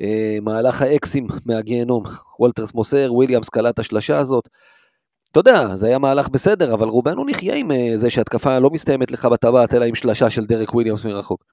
אה, 0.01 0.39
מהלך 0.43 0.83
האיקסים 0.83 1.27
מהגיהנום. 1.47 2.03
וולטרס 2.41 2.75
מוסר, 2.75 3.09
וויליאמס 3.13 3.49
קלט 3.49 3.79
השלשה 3.79 4.19
הזאת. 4.19 4.49
אתה 5.33 5.41
יודע, 5.41 5.77
זה 5.77 5.87
היה 5.87 5.99
מהלך 5.99 6.29
בסדר, 6.29 6.75
אבל 6.75 6.89
רובנו 6.89 7.25
נחיה 7.25 7.55
עם 7.55 7.71
אה, 7.73 7.93
זה 7.95 8.11
שהתקפה 8.11 8.59
לא 8.59 8.71
מסתיימת 8.71 9.11
לך 9.11 9.25
בטבעת, 9.25 9.75
אלא 9.75 9.85
עם 9.85 9.95
שלשה 9.95 10.31
של 10.31 10.47
דרק 10.47 10.75
וויליאמס 10.75 11.05
מרחוק. 11.05 11.45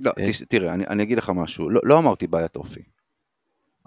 לא, 0.00 0.12
אה. 0.18 0.24
תראה, 0.48 0.74
אני, 0.74 0.86
אני 0.86 1.02
אגיד 1.02 1.18
לך 1.18 1.30
משהו, 1.34 1.70
לא, 1.70 1.80
לא 1.84 1.98
אמרתי 1.98 2.26
בעיית 2.26 2.56
אופי. 2.56 2.80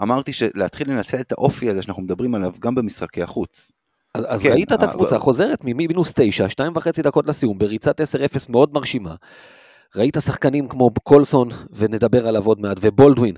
אמרתי 0.02 0.34
שלהתחיל 0.34 0.90
לנצל 0.92 1.20
את 1.20 1.32
האופי 1.32 1.70
הזה 1.70 1.82
שאנחנו 1.82 2.02
מדברים 2.04 2.36
עליו 2.36 2.54
גם 2.60 2.76
במשחקי 2.76 3.24
החוץ. 3.24 3.72
אז, 4.16 4.24
אז 4.28 4.44
כן, 4.44 4.52
ראית 4.52 4.72
את 4.72 4.80
אבל- 4.80 4.90
הקבוצה 4.90 5.20
חוזרת 5.20 5.60
ממינוס 5.64 6.14
תשע, 6.16 6.50
שתיים 6.50 6.72
וחצי 6.76 7.02
דקות 7.02 7.28
לסיום, 7.28 7.58
בריצת 7.58 8.02
10-0 8.02 8.06
מאוד 8.50 8.74
מרשימה. 8.74 9.16
ראית 9.96 10.18
שחקנים 10.20 10.68
כמו 10.68 10.90
קולסון, 11.04 11.50
ונדבר 11.76 12.28
עליו 12.28 12.46
עוד 12.46 12.60
מעט, 12.60 12.78
ובולדווין, 12.82 13.36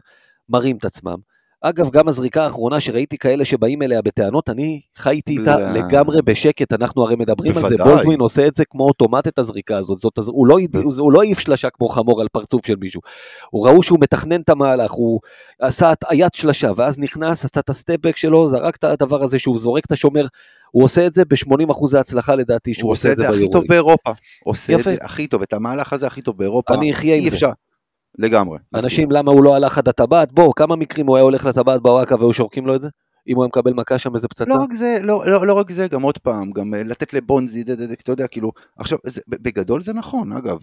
מראים 0.49 0.77
את 0.77 0.85
עצמם. 0.85 1.15
אגב, 1.61 1.89
גם 1.89 2.07
הזריקה 2.07 2.43
האחרונה 2.43 2.79
שראיתי 2.79 3.17
כאלה 3.17 3.45
שבאים 3.45 3.81
אליה 3.81 4.01
בטענות, 4.01 4.49
אני 4.49 4.81
חייתי 4.97 5.37
איתה 5.39 5.59
לא. 5.59 5.71
לגמרי 5.71 6.21
בשקט, 6.21 6.73
אנחנו 6.73 7.03
הרי 7.03 7.15
מדברים 7.15 7.57
על 7.57 7.63
זה, 7.63 7.69
בוודאי. 7.69 7.87
בולדווין 7.87 8.19
עושה 8.19 8.47
את 8.47 8.55
זה 8.55 8.65
כמו 8.65 8.83
אוטומט 8.83 9.27
את 9.27 9.39
הזריקה 9.39 9.77
הזאת, 9.77 9.99
זאת, 9.99 10.19
אז 10.19 10.29
הוא, 10.29 10.47
לא, 10.47 10.57
הוא 10.97 11.11
לא 11.11 11.21
העיף 11.21 11.39
שלשה 11.39 11.69
כמו 11.69 11.89
חמור 11.89 12.21
על 12.21 12.27
פרצוף 12.27 12.65
של 12.65 12.75
מישהו. 12.75 13.01
הוא 13.49 13.67
ראו 13.67 13.83
שהוא 13.83 13.99
מתכנן 14.01 14.41
את 14.41 14.49
המהלך, 14.49 14.91
הוא 14.91 15.19
עשה 15.61 15.91
הטעיית 15.91 16.33
שלשה, 16.35 16.71
ואז 16.75 16.99
נכנס, 16.99 17.45
עשה 17.45 17.59
את 17.59 17.69
הסטפבק 17.69 18.17
שלו, 18.17 18.47
זרק 18.47 18.75
את 18.75 18.83
הדבר 18.83 19.23
הזה 19.23 19.39
שהוא 19.39 19.57
זורק 19.57 19.85
את 19.85 19.91
השומר, 19.91 20.25
הוא 20.71 20.83
עושה 20.83 21.07
את 21.07 21.13
זה 21.13 21.25
ב-80% 21.25 21.97
הצלחה 21.99 22.35
לדעתי, 22.35 22.73
שהוא 22.73 22.87
הוא 22.87 22.91
עושה 22.91 23.11
את 23.11 23.17
זה 23.17 23.29
הכי 23.29 23.49
טוב. 23.49 23.63
באירופה. 23.67 24.11
עושה 24.43 24.73
את 24.73 24.79
יפה. 24.79 24.89
זה 24.89 24.97
הכי 25.01 25.27
טוב, 25.27 25.41
את 25.41 25.53
המהלך 25.53 25.93
הזה 25.93 26.07
הכי 26.07 26.21
טוב 26.21 26.37
באירופה. 26.37 26.73
אני 26.73 26.91
אחיה 26.91 27.15
עם 27.15 27.21
זה. 27.21 27.35
אפשר. 27.35 27.51
לגמרי. 28.17 28.57
אנשים, 28.75 29.11
למה 29.11 29.31
הוא 29.31 29.43
לא 29.43 29.55
הלך 29.55 29.77
עד 29.77 29.87
הטבעת? 29.87 30.31
בוא, 30.31 30.53
כמה 30.55 30.75
מקרים 30.75 31.07
הוא 31.07 31.15
היה 31.15 31.23
הולך 31.23 31.45
לטבעת 31.45 31.81
בוואקה 31.81 32.15
והיו 32.15 32.33
שורקים 32.33 32.67
לו 32.67 32.75
את 32.75 32.81
זה? 32.81 32.89
אם 33.27 33.35
הוא 33.35 33.43
היה 33.43 33.47
מקבל 33.47 33.73
מכה 33.73 33.97
שם 33.97 34.15
איזה 34.15 34.27
פצצה? 34.27 34.45
לא 34.49 34.63
רק 34.63 34.73
זה, 34.73 34.99
לא, 35.03 35.23
לא, 35.25 35.47
לא 35.47 35.53
רק 35.53 35.71
זה, 35.71 35.87
גם 35.87 36.01
עוד 36.01 36.17
פעם, 36.17 36.51
גם 36.51 36.73
אה, 36.73 36.83
לתת 36.83 37.13
לבונזי, 37.13 37.63
אתה 38.01 38.11
יודע, 38.11 38.27
כאילו, 38.27 38.51
עכשיו, 38.77 38.97
זה, 39.05 39.21
בגדול 39.27 39.81
זה 39.81 39.93
נכון, 39.93 40.33
אגב. 40.33 40.59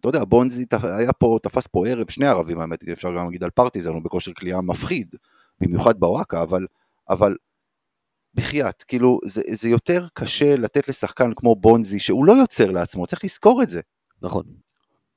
אתה 0.00 0.08
יודע, 0.08 0.24
בונזי 0.24 0.64
היה 0.82 1.12
פה, 1.12 1.38
תפס 1.42 1.66
פה 1.66 1.86
ערב, 1.86 2.10
שני 2.10 2.26
ערבים, 2.26 2.60
האמת, 2.60 2.88
אפשר 2.88 3.08
גם 3.08 3.24
להגיד 3.24 3.44
על 3.44 3.50
פרטיזן, 3.50 3.90
הוא 3.90 4.02
בכושר 4.02 4.32
כליאה 4.32 4.60
מפחיד, 4.60 5.14
במיוחד 5.60 6.00
בוואקה, 6.00 6.42
אבל, 6.42 6.66
אבל, 7.10 7.36
בחייאת, 8.34 8.82
כאילו, 8.82 9.18
זה, 9.24 9.42
זה 9.52 9.68
יותר 9.68 10.06
קשה 10.14 10.56
לתת 10.56 10.88
לשחקן 10.88 11.30
כמו 11.36 11.56
בונזי, 11.56 11.98
שהוא 11.98 12.24
לא 12.24 12.32
יוצר 12.32 12.70
לעצמו, 12.70 13.06
צריך 13.06 13.24
לזכור 13.24 13.62
את 13.62 13.68
זה. 13.68 13.80
נכון. 14.22 14.42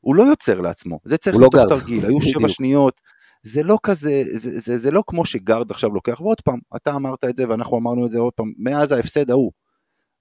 הוא 0.01 0.15
לא 0.15 0.23
יוצר 0.23 0.61
לעצמו, 0.61 0.99
זה 1.05 1.17
צריך 1.17 1.35
הוא 1.35 1.41
לא. 1.41 1.49
תרגיל, 1.69 2.05
היו 2.05 2.21
שבע. 2.31 2.49
שניות, 2.49 3.01
זה 3.43 3.63
לא 3.63 3.77
כזה, 3.83 4.23
זה, 4.33 4.59
זה, 4.59 4.77
זה 4.77 4.91
לא 4.91 5.03
כמו 5.07 5.25
שגארד 5.25 5.71
עכשיו 5.71 5.89
לוקח, 5.89 6.21
ועוד 6.21 6.41
פעם, 6.41 6.59
אתה 6.75 6.95
אמרת 6.95 7.23
את 7.23 7.35
זה 7.35 7.49
ואנחנו 7.49 7.77
אמרנו 7.77 8.05
את 8.05 8.09
זה 8.09 8.19
עוד 8.19 8.33
פעם, 8.33 8.53
מאז 8.57 8.91
ההפסד 8.91 9.31
ההוא, 9.31 9.51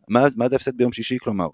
מאז, 0.09 0.37
מאז 0.37 0.53
ההפסד 0.53 0.77
ביום 0.77 0.93
שישי, 0.93 1.19
כלומר, 1.19 1.49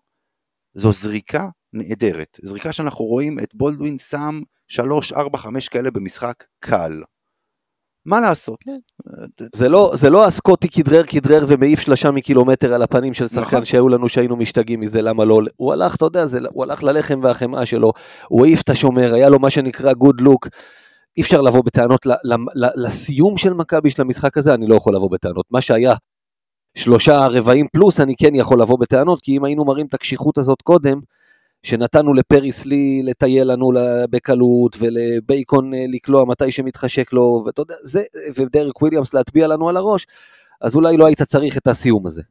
זו 0.74 0.92
זריקה 0.92 1.48
נהדרת, 1.72 2.40
זריקה 2.42 2.72
שאנחנו 2.72 3.04
רואים 3.04 3.38
את 3.38 3.54
בולדווין 3.54 3.98
שם 3.98 4.40
3, 4.68 5.12
4, 5.12 5.38
5 5.38 5.68
כאלה 5.68 5.90
במשחק 5.90 6.44
קל. 6.60 7.02
מה 8.06 8.20
לעשות? 8.20 8.56
כן. 8.64 8.76
זה 9.54 9.68
לא, 9.68 9.90
זה 9.94 10.10
לא 10.10 10.24
הסקוטי 10.24 10.68
כדרר 10.68 11.02
כדרר 11.06 11.44
ומעיף 11.48 11.80
שלשה 11.80 12.10
מקילומטר 12.10 12.74
על 12.74 12.82
הפנים 12.82 13.14
של 13.14 13.28
שחקן 13.28 13.40
נכון. 13.40 13.64
שהיו 13.64 13.88
לנו 13.88 14.08
שהיינו 14.08 14.36
משתגעים 14.36 14.80
מזה, 14.80 15.02
למה 15.02 15.24
לא? 15.24 15.40
הוא 15.56 15.72
הלך, 15.72 15.96
אתה 15.96 16.04
יודע, 16.04 16.26
זה, 16.26 16.38
הוא 16.50 16.64
הלך 16.64 16.82
ללחם 16.82 17.20
והחמאה 17.22 17.66
שלו, 17.66 17.92
הוא 18.28 18.44
העיף 18.46 18.62
את 18.62 18.70
השומר, 18.70 19.14
היה 19.14 19.28
לו 19.28 19.38
מה 19.38 19.50
שנקרא 19.50 19.92
good 19.92 20.22
look. 20.22 20.48
אי 21.16 21.22
אפשר 21.22 21.40
לבוא 21.40 21.64
בטענות 21.64 22.06
ל, 22.06 22.10
ל, 22.10 22.34
ל, 22.54 22.86
לסיום 22.86 23.36
של 23.36 23.52
מכבי 23.52 23.90
של 23.90 24.02
המשחק 24.02 24.38
הזה, 24.38 24.54
אני 24.54 24.66
לא 24.66 24.74
יכול 24.74 24.94
לבוא 24.94 25.10
בטענות. 25.10 25.46
מה 25.50 25.60
שהיה 25.60 25.94
שלושה 26.76 27.26
רבעים 27.26 27.66
פלוס, 27.72 28.00
אני 28.00 28.14
כן 28.16 28.34
יכול 28.34 28.60
לבוא 28.60 28.78
בטענות, 28.78 29.20
כי 29.20 29.36
אם 29.36 29.44
היינו 29.44 29.64
מראים 29.64 29.86
את 29.86 29.94
הקשיחות 29.94 30.38
הזאת 30.38 30.62
קודם, 30.62 31.00
שנתנו 31.62 32.14
לפריס 32.14 32.66
לי 32.66 33.02
לטייל 33.04 33.52
לנו 33.52 33.72
בקלות, 34.10 34.76
ולבייקון 34.80 35.74
אה, 35.74 35.84
לקלוע 35.88 36.24
מתי 36.24 36.50
שמתחשק 36.50 37.12
לו, 37.12 37.42
ואתה 37.46 37.62
יודע, 37.62 37.74
זה, 37.82 38.02
ודרק 38.36 38.82
וויליאמס 38.82 39.14
להטביע 39.14 39.46
לנו 39.46 39.68
על 39.68 39.76
הראש, 39.76 40.06
אז 40.60 40.76
אולי 40.76 40.96
לא 40.96 41.06
היית 41.06 41.22
צריך 41.22 41.56
את 41.56 41.66
הסיום 41.66 42.06
הזה. 42.06 42.22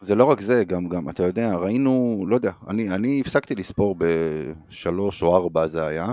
זה 0.00 0.14
לא 0.14 0.24
רק 0.24 0.40
זה, 0.40 0.64
גם, 0.64 0.88
גם, 0.88 1.08
אתה 1.08 1.22
יודע, 1.22 1.54
ראינו, 1.54 2.24
לא 2.28 2.34
יודע, 2.34 2.52
אני, 2.68 2.90
אני 2.90 3.20
הפסקתי 3.20 3.54
לספור 3.54 3.96
בשלוש 3.98 5.22
או 5.22 5.36
ארבע 5.36 5.66
זה 5.66 5.86
היה, 5.86 6.06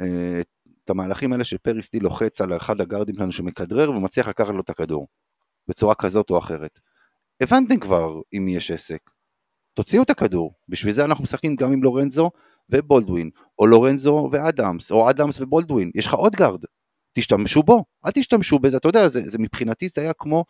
אה, 0.00 0.40
את 0.84 0.90
המהלכים 0.90 1.32
האלה 1.32 1.44
שפריסטי 1.44 2.00
לוחץ 2.00 2.40
על 2.40 2.56
אחד 2.56 2.80
הגארדים 2.80 3.14
שלנו 3.14 3.32
שמכדרר 3.32 3.90
ומצליח 3.90 4.28
לקחת 4.28 4.54
לו 4.54 4.60
את 4.60 4.70
הכדור, 4.70 5.06
בצורה 5.68 5.94
כזאת 5.94 6.30
או 6.30 6.38
אחרת. 6.38 6.80
הבנתם 7.40 7.80
כבר 7.80 8.20
עם 8.32 8.44
מי 8.44 8.56
יש 8.56 8.70
עסק. 8.70 9.11
תוציאו 9.74 10.02
את 10.02 10.10
הכדור, 10.10 10.54
בשביל 10.68 10.92
זה 10.92 11.04
אנחנו 11.04 11.22
משחקים 11.22 11.56
גם 11.56 11.72
עם 11.72 11.82
לורנזו, 11.82 12.30
ובולדווין, 12.70 13.30
או 13.58 13.66
לורנזו 13.66 14.28
ואדמס, 14.32 14.92
או 14.92 15.10
אדמס 15.10 15.40
ובולדווין, 15.40 15.90
יש 15.94 16.06
לך 16.06 16.14
עוד 16.14 16.32
גארד, 16.36 16.64
תשתמשו 17.12 17.62
בו, 17.62 17.84
אל 18.06 18.10
תשתמשו 18.10 18.58
בזה, 18.58 18.76
אתה 18.76 18.88
יודע, 18.88 19.08
זה, 19.08 19.20
זה 19.20 19.38
מבחינתי 19.38 19.88
זה 19.88 20.00
היה 20.00 20.12
כמו, 20.12 20.44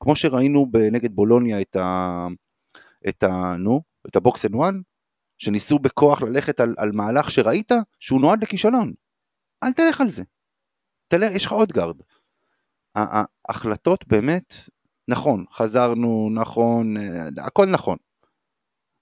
כמו 0.00 0.16
שראינו 0.16 0.66
נגד 0.92 1.12
בולוניה 1.12 1.60
את 1.60 1.76
ה... 1.76 2.26
את 3.08 3.22
ה... 3.22 3.56
נו, 3.58 3.82
את 4.08 4.16
ה 4.16 4.23
box 4.23 4.44
and 4.44 4.54
one, 4.54 4.80
שניסו 5.38 5.78
בכוח 5.78 6.22
ללכת 6.22 6.60
על, 6.60 6.74
על 6.78 6.92
מהלך 6.92 7.30
שראית 7.30 7.72
שהוא 7.98 8.20
נועד 8.20 8.42
לכישלון. 8.42 8.92
אל 9.64 9.72
תלך 9.72 10.00
על 10.00 10.08
זה. 10.08 10.22
תלך, 11.08 11.30
יש 11.34 11.46
לך 11.46 11.52
עוד 11.52 11.72
גארד. 11.72 11.96
ההחלטות 13.48 14.04
באמת, 14.06 14.54
נכון, 15.08 15.44
חזרנו, 15.52 16.28
נכון, 16.34 16.96
אה, 16.96 17.28
הכל 17.46 17.66
נכון. 17.66 17.96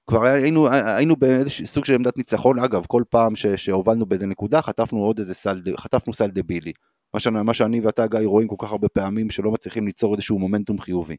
כבר 0.06 0.24
היינו, 0.24 0.68
היינו 0.70 1.16
באיזשהו 1.16 1.66
סוג 1.66 1.84
של 1.84 1.94
עמדת 1.94 2.16
ניצחון, 2.16 2.58
אגב, 2.58 2.84
כל 2.86 3.02
פעם 3.10 3.36
ש, 3.36 3.46
שהובלנו 3.46 4.06
באיזה 4.06 4.26
נקודה, 4.26 4.62
חטפנו 4.62 4.98
עוד 4.98 5.18
איזה 5.18 5.34
סל, 5.34 5.60
חטפנו 5.76 6.14
סל 6.14 6.26
דבילי. 6.26 6.72
מה, 7.14 7.20
שאני, 7.20 7.42
מה 7.42 7.54
שאני 7.54 7.80
ואתה, 7.80 8.06
גיא, 8.06 8.20
רואים 8.24 8.48
כל 8.48 8.56
כך 8.58 8.70
הרבה 8.70 8.88
פעמים, 8.88 9.30
שלא 9.30 9.50
מצליחים 9.50 9.86
ליצור 9.86 10.14
איזשהו 10.14 10.38
מומנטום 10.38 10.78
חיובי. 10.78 11.16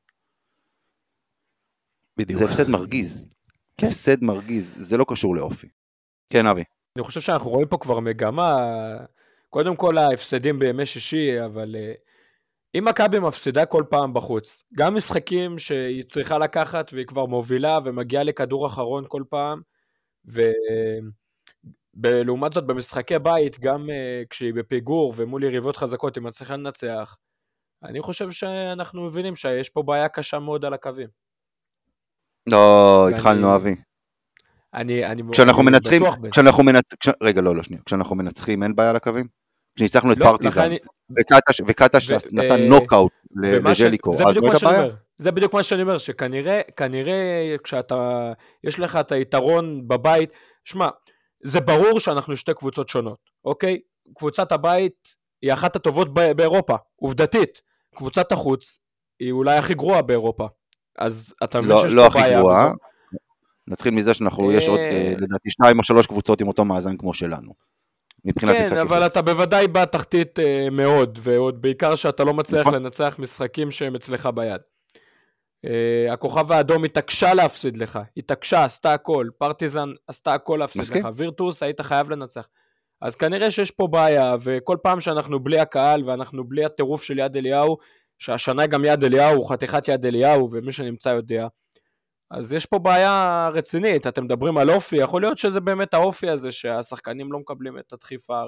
בדיוק. 2.18 2.40
זה 2.40 2.46
הפסד 2.46 2.70
מרגיז. 2.70 3.26
כן. 3.78 3.88
הפסד 3.88 4.24
מרגיז, 4.24 4.76
זה 4.78 4.98
לא 4.98 5.06
קשור 5.08 5.36
לאופי. 5.36 5.68
כן, 6.30 6.48
אבי. 6.48 6.64
אני 6.96 7.04
חושב 7.04 7.22
שאנחנו 7.22 7.50
רואים 7.50 7.68
פה 7.68 7.78
כבר 7.78 8.00
מגמה, 8.00 8.58
קודם 9.50 9.76
כל 9.76 9.98
ההפסדים 9.98 10.60
בימי 10.60 10.86
שישי, 10.86 11.46
אבל 11.46 11.76
אה, 11.76 11.94
אם 12.78 12.86
מכבי 12.86 13.20
מפסידה 13.20 13.66
כל 13.66 13.84
פעם 13.90 14.14
בחוץ, 14.14 14.64
גם 14.74 14.96
משחקים 14.96 15.60
שהיא 15.60 16.04
צריכה 16.04 16.38
לקחת 16.38 16.90
והיא 16.94 17.06
כבר 17.06 17.26
מובילה 17.26 17.80
ומגיעה 17.84 18.24
לכדור 18.24 18.68
אחרון 18.68 19.06
כל 19.08 19.24
פעם, 19.30 19.62
ולעומת 22.04 22.54
זאת 22.54 22.68
במשחקי 22.68 23.20
בית, 23.20 23.60
גם 23.60 23.88
uh, 23.90 24.28
כשהיא 24.30 24.54
בפיגור 24.54 25.14
ומול 25.16 25.44
יריבות 25.44 25.78
חזקות 25.78 26.16
היא 26.16 26.24
מצליחה 26.24 26.56
לנצח, 26.56 27.16
אני 27.84 28.02
חושב 28.02 28.32
שאנחנו 28.32 29.06
מבינים 29.06 29.36
שיש 29.36 29.70
פה 29.70 29.84
בעיה 29.84 30.10
קשה 30.10 30.40
מאוד 30.40 30.66
על 30.66 30.74
הקווים. 30.74 31.08
לא, 32.48 33.10
התחלנו 33.10 33.56
אבי. 33.56 33.76
אני, 34.74 35.06
אני 35.06 35.24
כשאנחנו 35.32 35.64
מנצחים, 35.64 36.04
כשאנחנו 36.32 36.64
מנצחים, 36.64 37.14
רגע 37.24 37.42
לא, 37.42 37.56
לא, 37.56 37.64
שנייה, 37.64 37.82
כשאנחנו 37.86 38.16
מנצחים 38.16 38.64
אין 38.64 38.76
בעיה 38.76 38.90
על 38.90 38.96
הקווים? 38.96 39.43
כשניצחנו 39.76 40.12
את 40.14 40.18
לא, 40.18 40.26
פרטיזן, 40.26 40.72
וקטש 41.68 42.12
נתן 42.32 42.62
נוקאוט 42.62 43.12
לג'ליקו, 43.36 44.14
אז 44.14 44.20
לא 44.20 44.52
הייתה 44.52 44.66
בעיה? 44.66 44.84
זה 45.18 45.32
בדיוק 45.32 45.54
מה 45.54 45.64
שאני 45.64 45.82
אומר, 45.82 45.98
שכנראה, 45.98 46.62
כנראה 46.78 47.56
כשאתה, 47.64 48.32
יש 48.64 48.80
לך 48.80 48.96
את 48.96 49.12
היתרון 49.12 49.88
בבית, 49.88 50.30
שמע, 50.64 50.88
זה 51.44 51.60
ברור 51.60 52.00
שאנחנו 52.00 52.38
שתי 52.38 52.54
קבוצות 52.54 52.90
שונות, 52.90 53.20
אוקיי? 53.46 53.80
קבוצת 54.16 54.52
הבית 54.52 55.16
היא 55.42 55.54
אחת 55.54 55.76
הטובות 55.76 56.14
באירופה, 56.14 56.76
עובדתית. 56.96 57.62
קבוצת 57.96 58.32
החוץ 58.32 58.80
היא 59.20 59.32
אולי 59.32 59.58
הכי 59.58 59.74
גרועה 59.74 60.02
באירופה. 60.02 60.48
אז 60.98 61.34
אתה 61.44 61.62
מבין 61.62 61.72
לא, 61.72 61.82
שיש 61.82 61.94
לא 61.94 62.10
פה 62.10 62.14
בעיה. 62.14 62.28
לא 62.28 62.32
הכי 62.32 62.40
גרועה. 62.40 62.72
נתחיל 63.68 63.94
מזה 63.94 64.14
שאנחנו, 64.14 64.52
יש 64.52 64.68
עוד 64.68 64.80
אה, 64.80 65.14
לדעתי 65.18 65.50
שתיים 65.50 65.78
או 65.78 65.84
שלוש 65.84 66.08
קבוצות 66.08 66.42
עם 66.42 66.48
אותו 66.48 66.66
מאזן 66.66 66.98
כמו 66.98 67.14
שלנו. 67.14 67.54
מבחינת 68.26 68.56
משחקי 68.56 68.76
כן, 68.76 68.82
אבל 68.82 69.06
אתה 69.06 69.22
בוודאי 69.22 69.68
בתחתית 69.68 70.40
אה, 70.40 70.68
מאוד, 70.72 71.20
ועוד 71.22 71.62
בעיקר 71.62 71.96
שאתה 71.96 72.24
לא 72.24 72.34
מצליח 72.34 72.62
נכון. 72.62 72.74
לנצח 72.74 73.16
משחקים 73.20 73.72
שהם 73.72 73.96
אצלך 73.96 74.30
ביד. 74.36 74.62
Uh, 75.66 76.14
הכוכב 76.14 76.52
האדום 76.52 76.84
התעקשה 76.84 77.34
להפסיד 77.34 77.78
לך, 77.78 78.00
התעקשה, 78.18 78.64
עשתה 78.64 78.94
הכל, 78.94 79.28
פרטיזן 79.38 79.90
עשתה 80.08 80.34
הכל 80.34 80.58
להפסיד 80.60 80.82
מסכים. 80.82 81.06
לך, 81.06 81.10
וירטוס 81.16 81.64
היית 81.64 81.82
חייב 81.82 82.10
לנצח. 82.10 82.48
אז 83.02 83.16
כנראה 83.16 83.52
שיש 83.52 83.72
פה 83.72 83.88
בעיה, 83.88 84.36
וכל 84.42 84.78
פעם 84.84 85.02
שאנחנו 85.02 85.40
בלי 85.40 85.60
הקהל 85.60 86.10
ואנחנו 86.10 86.44
בלי 86.44 86.66
הטירוף 86.66 87.04
של 87.04 87.20
יד 87.20 87.38
אליהו, 87.38 87.78
שהשנה 88.18 88.68
גם 88.68 88.86
יד 88.86 89.04
אליהו, 89.04 89.44
חתיכת 89.44 89.88
יד 89.88 90.06
אליהו, 90.06 90.50
ומי 90.52 90.72
שנמצא 90.72 91.10
יודע, 91.10 91.48
אז 92.34 92.54
יש 92.54 92.66
פה 92.66 92.80
בעיה 92.80 93.50
רצינית, 93.54 94.08
אתם 94.08 94.24
מדברים 94.24 94.58
על 94.58 94.70
אופי, 94.70 94.96
יכול 94.96 95.22
להיות 95.22 95.38
שזה 95.38 95.60
באמת 95.60 95.94
האופי 95.94 96.30
הזה 96.30 96.52
שהשחקנים 96.52 97.32
לא 97.32 97.40
מקבלים 97.40 97.80
את 97.80 97.94
הדחיפה 97.94 98.44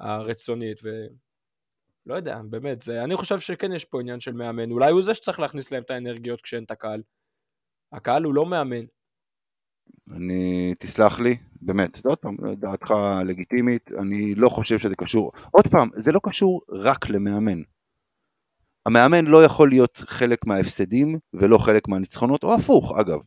הרצונית, 0.00 0.80
ולא 0.82 2.14
יודע, 2.14 2.40
באמת, 2.50 2.82
זה, 2.82 3.04
אני 3.04 3.16
חושב 3.16 3.40
שכן 3.40 3.72
יש 3.72 3.84
פה 3.84 4.00
עניין 4.00 4.20
של 4.20 4.32
מאמן, 4.32 4.70
אולי 4.70 4.90
הוא 4.90 5.02
זה 5.02 5.14
שצריך 5.14 5.40
להכניס 5.40 5.70
להם 5.72 5.82
את 5.82 5.90
האנרגיות 5.90 6.40
כשאין 6.40 6.64
את 6.64 6.70
הקהל. 6.70 7.02
הקהל 7.92 8.24
הוא 8.24 8.34
לא 8.34 8.46
מאמן. 8.46 8.84
אני, 10.10 10.74
תסלח 10.78 11.20
לי, 11.20 11.36
באמת, 11.60 12.06
עוד 12.06 12.18
פעם, 12.18 12.36
דעתך 12.56 12.94
לגיטימית, 13.26 13.90
אני 13.98 14.34
לא 14.34 14.48
חושב 14.48 14.78
שזה 14.78 14.96
קשור, 14.96 15.32
עוד 15.50 15.66
פעם, 15.66 15.88
זה 15.96 16.12
לא 16.12 16.20
קשור 16.22 16.60
רק 16.68 17.10
למאמן. 17.10 17.62
המאמן 18.86 19.24
לא 19.24 19.44
יכול 19.44 19.68
להיות 19.68 19.96
חלק 20.06 20.46
מההפסדים 20.46 21.18
ולא 21.34 21.58
חלק 21.58 21.88
מהניצחונות, 21.88 22.44
או 22.44 22.54
הפוך 22.54 22.92
אגב. 23.00 23.18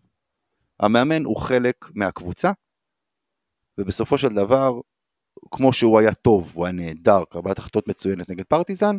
המאמן 0.79 1.23
הוא 1.23 1.37
חלק 1.37 1.75
מהקבוצה, 1.95 2.51
ובסופו 3.77 4.17
של 4.17 4.29
דבר, 4.29 4.79
כמו 5.51 5.73
שהוא 5.73 5.99
היה 5.99 6.13
טוב, 6.13 6.51
הוא 6.55 6.65
היה 6.65 6.71
נהדר, 6.71 7.23
קרבת 7.29 7.57
החלטות 7.57 7.87
מצוינת 7.87 8.29
נגד 8.29 8.45
פרטיזן, 8.45 8.97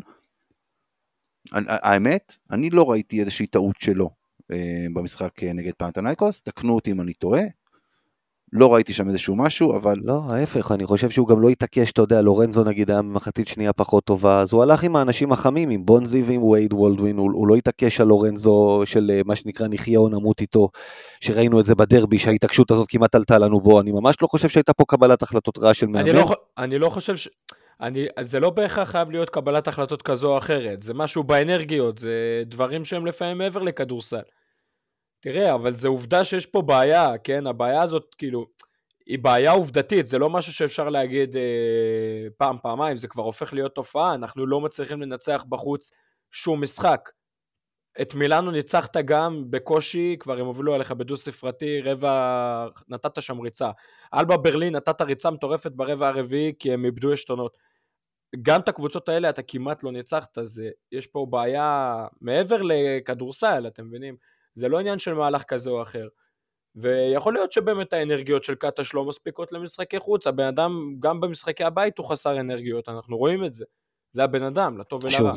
האמת, 1.52 2.36
אני 2.50 2.70
לא 2.70 2.90
ראיתי 2.90 3.20
איזושהי 3.20 3.46
טעות 3.46 3.80
שלו 3.80 4.10
אה, 4.52 4.86
במשחק 4.94 5.42
נגד 5.42 5.72
פנתנייקוס, 5.72 6.42
תקנו 6.42 6.74
אותי 6.74 6.92
אם 6.92 7.00
אני 7.00 7.14
טועה, 7.14 7.42
לא 8.52 8.74
ראיתי 8.74 8.92
שם 8.92 9.08
איזשהו 9.08 9.36
משהו, 9.36 9.76
אבל... 9.76 9.96
לא, 10.02 10.22
ההפך, 10.28 10.72
אני 10.72 10.86
חושב 10.86 11.10
שהוא 11.10 11.28
גם 11.28 11.40
לא 11.40 11.48
התעקש, 11.48 11.90
אתה 11.90 12.02
יודע, 12.02 12.22
לורנזו 12.22 12.64
נגיד 12.64 12.90
היה 12.90 13.02
במחצית 13.02 13.48
שנייה 13.48 13.72
פחות 13.72 14.04
טובה, 14.04 14.40
אז 14.40 14.52
הוא 14.52 14.62
הלך 14.62 14.82
עם 14.82 14.96
האנשים 14.96 15.32
החמים, 15.32 15.70
עם 15.70 15.86
בונזי 15.86 16.22
ועם 16.22 16.42
וייד 16.42 16.72
וולדווין, 16.72 17.16
הוא, 17.16 17.30
הוא 17.32 17.48
לא 17.48 17.54
התעקש 17.54 18.00
על 18.00 18.06
לורנזו 18.06 18.82
של 18.84 19.10
אה, 19.14 19.20
מה 19.24 19.36
שנקרא 19.36 19.66
נחיה 19.70 19.98
או 19.98 20.08
נמות 20.08 20.40
איתו, 20.40 20.68
שראינו 21.20 21.60
את 21.60 21.64
זה 21.64 21.74
בדרבי, 21.74 22.18
שההתעקשות 22.18 22.70
הזאת 22.70 22.88
כמעט 22.90 23.14
עלתה 23.14 23.38
לנו 23.38 23.60
בו, 23.60 23.80
אני 23.80 23.92
ממש 23.92 24.16
לא 24.22 24.26
חושב 24.26 24.48
שהייתה 24.48 24.72
פה 24.72 24.84
קבלת 24.88 25.22
החלטות 25.22 25.58
רעה 25.58 25.74
של 25.74 25.86
מאמן. 25.86 25.98
אני 25.98 26.12
לא, 26.12 26.30
אני 26.58 26.78
לא 26.78 26.88
חושב 26.88 27.16
ש... 27.16 27.28
אני, 27.80 28.06
זה 28.20 28.40
לא 28.40 28.50
בהכרח 28.50 28.90
חייב 28.90 29.10
להיות 29.10 29.30
קבלת 29.30 29.68
החלטות 29.68 30.02
כזו 30.02 30.32
או 30.32 30.38
אחרת, 30.38 30.82
זה 30.82 30.94
משהו 30.94 31.22
באנרגיות, 31.24 31.98
זה 31.98 32.42
דברים 32.46 32.84
שהם 32.84 33.06
לפעמים 33.06 33.38
מעבר 33.38 33.62
לכדורסל. 33.62 34.20
תראה, 35.20 35.54
אבל 35.54 35.74
זה 35.74 35.88
עובדה 35.88 36.24
שיש 36.24 36.46
פה 36.46 36.62
בעיה, 36.62 37.18
כן? 37.24 37.46
הבעיה 37.46 37.82
הזאת, 37.82 38.14
כאילו, 38.18 38.46
היא 39.06 39.18
בעיה 39.18 39.52
עובדתית, 39.52 40.06
זה 40.06 40.18
לא 40.18 40.30
משהו 40.30 40.52
שאפשר 40.52 40.88
להגיד 40.88 41.36
אה, 41.36 42.28
פעם, 42.36 42.56
פעמיים, 42.62 42.96
זה 42.96 43.08
כבר 43.08 43.22
הופך 43.22 43.52
להיות 43.52 43.74
תופעה, 43.74 44.14
אנחנו 44.14 44.46
לא 44.46 44.60
מצליחים 44.60 45.02
לנצח 45.02 45.44
בחוץ 45.48 45.90
שום 46.30 46.62
משחק. 46.62 47.10
את 48.02 48.14
מילאנו 48.14 48.50
ניצחת 48.50 48.96
גם 48.96 49.44
בקושי, 49.50 50.16
כבר 50.20 50.40
הם 50.40 50.46
הובילו 50.46 50.74
עליך 50.74 50.92
בדו 50.92 51.16
ספרתי, 51.16 51.80
רבע, 51.80 52.66
נתת 52.88 53.22
שם 53.22 53.40
ריצה. 53.40 53.70
אלבה 54.14 54.36
ברלין 54.36 54.76
נתת 54.76 55.00
ריצה 55.00 55.30
מטורפת 55.30 55.72
ברבע 55.72 56.08
הרביעי 56.08 56.52
כי 56.58 56.72
הם 56.72 56.84
איבדו 56.84 57.12
עשתונות. 57.12 57.56
גם 58.42 58.60
את 58.60 58.68
הקבוצות 58.68 59.08
האלה 59.08 59.30
אתה 59.30 59.42
כמעט 59.42 59.82
לא 59.82 59.92
ניצחת, 59.92 60.38
אז 60.38 60.62
אה, 60.64 60.70
יש 60.92 61.06
פה 61.06 61.26
בעיה 61.30 62.06
מעבר 62.20 62.62
לכדורסל, 62.62 63.66
אתם 63.66 63.86
מבינים? 63.86 64.16
זה 64.54 64.68
לא 64.68 64.78
עניין 64.78 64.98
של 64.98 65.14
מהלך 65.14 65.42
כזה 65.42 65.70
או 65.70 65.82
אחר. 65.82 66.08
ויכול 66.74 67.34
להיות 67.34 67.52
שבאמת 67.52 67.92
האנרגיות 67.92 68.44
של 68.44 68.54
קטש 68.54 68.94
לא 68.94 69.04
מספיקות 69.04 69.52
למשחקי 69.52 69.98
חוץ, 69.98 70.26
הבן 70.26 70.44
אדם 70.44 70.94
גם 71.00 71.20
במשחקי 71.20 71.64
הבית 71.64 71.98
הוא 71.98 72.06
חסר 72.06 72.40
אנרגיות, 72.40 72.88
אנחנו 72.88 73.16
רואים 73.16 73.44
את 73.44 73.54
זה. 73.54 73.64
זה 74.12 74.24
הבן 74.24 74.42
אדם, 74.42 74.78
לטוב 74.78 75.04
ולרע. 75.04 75.32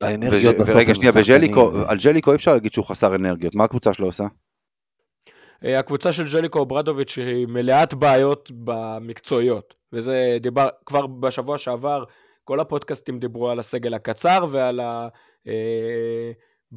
האנרגיות 0.00 0.56
בסוף... 0.56 0.74
ורגע 0.74 0.94
שנייה, 0.94 1.12
בג'ליקו, 1.12 1.72
על 1.88 1.98
ג'ליקו 2.04 2.30
אי 2.30 2.36
אפשר 2.36 2.52
להגיד 2.54 2.72
שהוא 2.72 2.84
חסר 2.84 3.14
אנרגיות, 3.14 3.54
מה 3.54 3.64
הקבוצה 3.64 3.94
שלו 3.94 4.06
עושה? 4.06 4.24
אה, 5.64 5.78
הקבוצה 5.78 6.12
של 6.12 6.24
ג'ליקו 6.32 6.58
אוברדוביץ' 6.58 7.18
היא 7.18 7.46
מלאת 7.46 7.94
בעיות 7.94 8.50
במקצועיות, 8.54 9.74
וזה 9.92 10.36
דיבר, 10.40 10.68
כבר 10.86 11.06
בשבוע 11.06 11.58
שעבר, 11.58 12.04
כל 12.44 12.60
הפודקאסטים 12.60 13.18
דיברו 13.18 13.50
על 13.50 13.58
הסגל 13.58 13.94
הקצר 13.94 14.46
ועל 14.50 14.80
ה... 14.80 15.08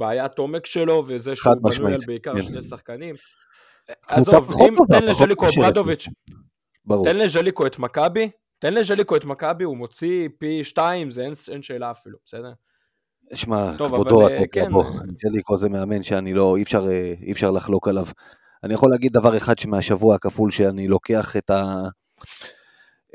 אה, 0.01 0.07
בעיית 0.07 0.37
עומק 0.37 0.65
שלו, 0.65 1.03
וזה 1.07 1.35
שהוא 1.35 1.53
בנוי 1.61 1.93
על 1.93 1.99
בעיקר 2.07 2.35
כן. 2.35 2.41
שני 2.41 2.61
שחקנים. 2.61 3.15
עזוב, 4.07 4.51
אם 4.61 4.75
תן 4.91 5.03
לז'ליקו 5.03 5.45
ברדוביץ', 5.57 6.07
תן 7.03 7.17
לז'ליקו 7.17 7.67
את 7.67 7.79
מכבי, 7.79 8.29
תן 8.59 8.73
לז'ליקו 8.73 9.15
את 9.15 9.25
מכבי, 9.25 9.63
הוא 9.63 9.77
מוציא 9.77 10.29
פי 10.37 10.63
שתיים, 10.63 11.11
זה 11.11 11.21
אין, 11.21 11.33
אין 11.51 11.61
שאלה 11.61 11.91
אפילו, 11.91 12.17
בסדר? 12.25 12.51
שמע, 13.33 13.77
כבודו, 13.77 14.27
אתה 14.27 14.41
כן. 14.51 14.71
בוא, 14.71 14.83
ז'ליקו 15.27 15.57
זה 15.57 15.69
מאמן 15.69 16.03
שאני 16.03 16.33
לא, 16.33 16.57
אי 16.57 16.63
אפשר, 16.63 16.87
אה, 16.91 17.13
אי 17.21 17.31
אפשר 17.31 17.51
לחלוק 17.51 17.87
עליו. 17.87 18.05
אני 18.63 18.73
יכול 18.73 18.89
להגיד 18.91 19.13
דבר 19.13 19.37
אחד 19.37 19.53
מהשבוע 19.67 20.15
הכפול 20.15 20.51
שאני 20.51 20.87
לוקח 20.87 21.37
את 21.37 21.49
ה... 21.49 21.83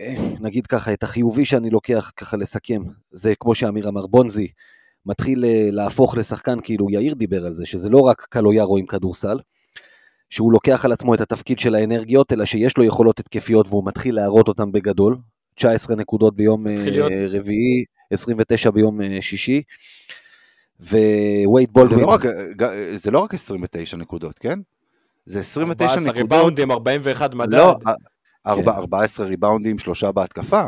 אה, 0.01 0.15
נגיד 0.41 0.67
ככה, 0.67 0.93
את 0.93 1.03
החיובי 1.03 1.45
שאני 1.45 1.71
לוקח 1.71 2.11
ככה 2.17 2.37
לסכם, 2.37 2.83
זה 3.11 3.35
כמו 3.41 3.55
שאמיר 3.55 3.89
אמר, 3.89 4.07
בונזי, 4.07 4.49
מתחיל 5.07 5.45
אה, 5.45 5.69
להפוך 5.73 6.17
לשחקן, 6.17 6.59
כאילו 6.63 6.91
יאיר 6.91 7.15
דיבר 7.15 7.47
על 7.47 7.53
זה, 7.53 7.67
שזה 7.67 7.91
לא 7.91 7.99
רק 8.01 8.27
קלויארו 8.31 8.77
עם 8.77 8.87
כדורסל, 8.87 9.39
שהוא 10.31 10.53
לוקח 10.53 10.85
על 10.85 10.93
עצמו 10.93 11.15
את 11.15 11.21
התפקיד 11.21 11.59
של 11.59 11.75
האנרגיות, 11.75 12.33
אלא 12.33 12.45
שיש 12.45 12.77
לו 12.77 12.85
יכולות 12.85 13.21
התקפיות 13.21 13.67
והוא 13.69 13.87
מתחיל 13.87 14.15
להראות 14.15 14.49
אותן 14.49 14.73
בגדול. 14.73 15.17
19 15.55 15.97
נקודות 15.97 16.37
ביום 16.37 16.67
אה. 16.67 16.75
רביעי, 17.31 17.85
29 18.11 18.71
ביום 18.71 19.01
אה, 19.01 19.19
שישי. 19.21 19.63
ווייד 20.81 21.69
בולדווין... 21.73 22.01
זה 22.01 22.07
לא, 22.07 22.11
רק, 22.13 22.21
זה 22.97 23.11
לא 23.11 23.19
רק 23.19 23.35
29 23.35 23.97
נקודות, 23.97 24.39
כן? 24.39 24.59
זה 25.27 25.41
29 25.41 25.93
14 25.95 26.13
נקודות. 26.13 26.33
ריבאונדים, 26.33 26.71
41 26.71 27.35
מדד. 27.35 27.53
לא, 27.55 27.75
ארבע- 28.47 28.73
כן. 28.73 28.79
14 28.79 29.27
ריבאונדים, 29.27 29.79
שלושה 29.79 30.13
בהתקפה, 30.13 30.63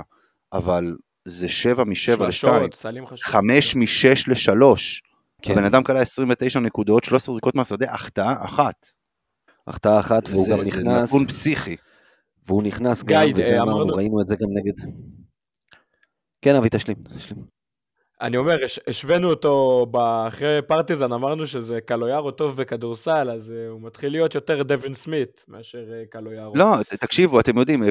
אבל 0.53 0.97
זה 1.25 1.49
7 1.49 1.85
מ-7 1.85 1.93
ל-2, 2.25 2.33
שלשות, 2.33 2.75
סלים 2.75 3.07
חשובים. 3.07 3.33
5 3.33 3.77
מ-6 3.77 3.83
ל-3. 4.29 4.77
כן. 5.43 5.53
הבן 5.53 5.65
אדם 5.65 5.83
קלע 5.83 6.01
29 6.01 6.61
נקודות, 6.61 7.05
13 7.05 7.35
זריקות 7.35 7.55
מהשדה, 7.55 7.93
החטאה 7.93 8.45
אחת. 8.45 8.87
החטאה 9.67 10.01
אחת, 10.01 10.29
והוא 10.29 10.45
זה- 10.47 10.51
גם 10.53 10.63
זה 10.65 10.69
נכנס, 10.69 11.09
נתון 11.09 11.27
פסיכי. 11.27 11.77
והוא 12.47 12.63
נכנס 12.63 13.03
גם, 13.03 13.17
אה, 13.17 13.31
וזה 13.37 13.57
אמרנו, 13.63 13.73
אמרנו- 13.73 13.95
ראינו 13.97 14.21
את 14.21 14.27
זה 14.27 14.35
גם 14.41 14.49
נגד... 14.55 14.73
כן, 16.43 16.55
אבי, 16.55 16.69
תשלים, 16.71 16.97
תשלים. 17.17 17.45
אני 18.25 18.37
אומר, 18.37 18.65
הש- 18.65 18.81
השווינו 18.87 19.31
אותו 19.31 19.87
אחרי 20.29 20.59
פרטיזן, 20.67 21.13
אמרנו 21.13 21.47
שזה 21.47 21.79
קלויארו 21.81 22.31
טוב 22.31 22.57
בכדורסל, 22.57 23.31
אז 23.31 23.53
אה, 23.53 23.69
הוא 23.69 23.81
מתחיל 23.81 24.13
להיות 24.13 24.35
יותר 24.35 24.63
דווין 24.63 24.95
סמית 24.95 25.45
מאשר 25.49 25.93
אה, 25.93 26.03
קלויארו. 26.11 26.57
לא, 26.57 26.77
תקשיבו, 26.83 27.41
אתם 27.41 27.59
יודעים, 27.59 27.83
אה, 27.83 27.89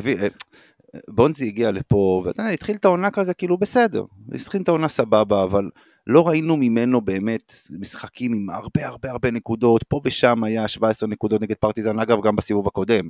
בונזי 1.10 1.48
הגיע 1.48 1.72
לפה, 1.72 2.24
ואתה 2.26 2.48
התחיל 2.48 2.76
את 2.76 2.86
העונה 2.86 3.12
כזה 3.12 3.34
כאילו 3.34 3.58
בסדר, 3.58 4.04
התחיל 4.34 4.62
את 4.62 4.68
העונה 4.68 4.88
סבבה, 4.88 5.44
אבל 5.44 5.70
לא 6.08 6.28
ראינו 6.28 6.58
ממנו 6.58 7.02
באמת 7.02 7.54
משחקים 7.80 8.34
עם 8.34 8.50
הרבה 8.50 8.88
הרבה 8.88 9.12
הרבה 9.12 9.32
נקודות, 9.32 9.84
פה 9.84 10.02
ושם 10.04 10.44
היה 10.44 10.68
17 10.68 11.10
נקודות 11.10 11.42
נגד 11.42 11.56
פרטיזן, 11.56 12.00
אגב 12.00 12.18
גם 12.24 12.36
בסיבוב 12.36 12.68
הקודם, 12.68 13.10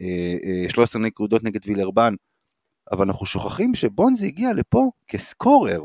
אה, 0.00 0.36
אה, 0.64 0.68
13 0.70 1.02
נקודות 1.02 1.44
נגד 1.44 1.60
וילרבן, 1.66 2.14
אבל 2.92 3.06
אנחנו 3.06 3.26
שוכחים 3.26 3.74
שבונזי 3.74 4.26
הגיע 4.26 4.52
לפה 4.52 4.90
כסקורר. 5.08 5.80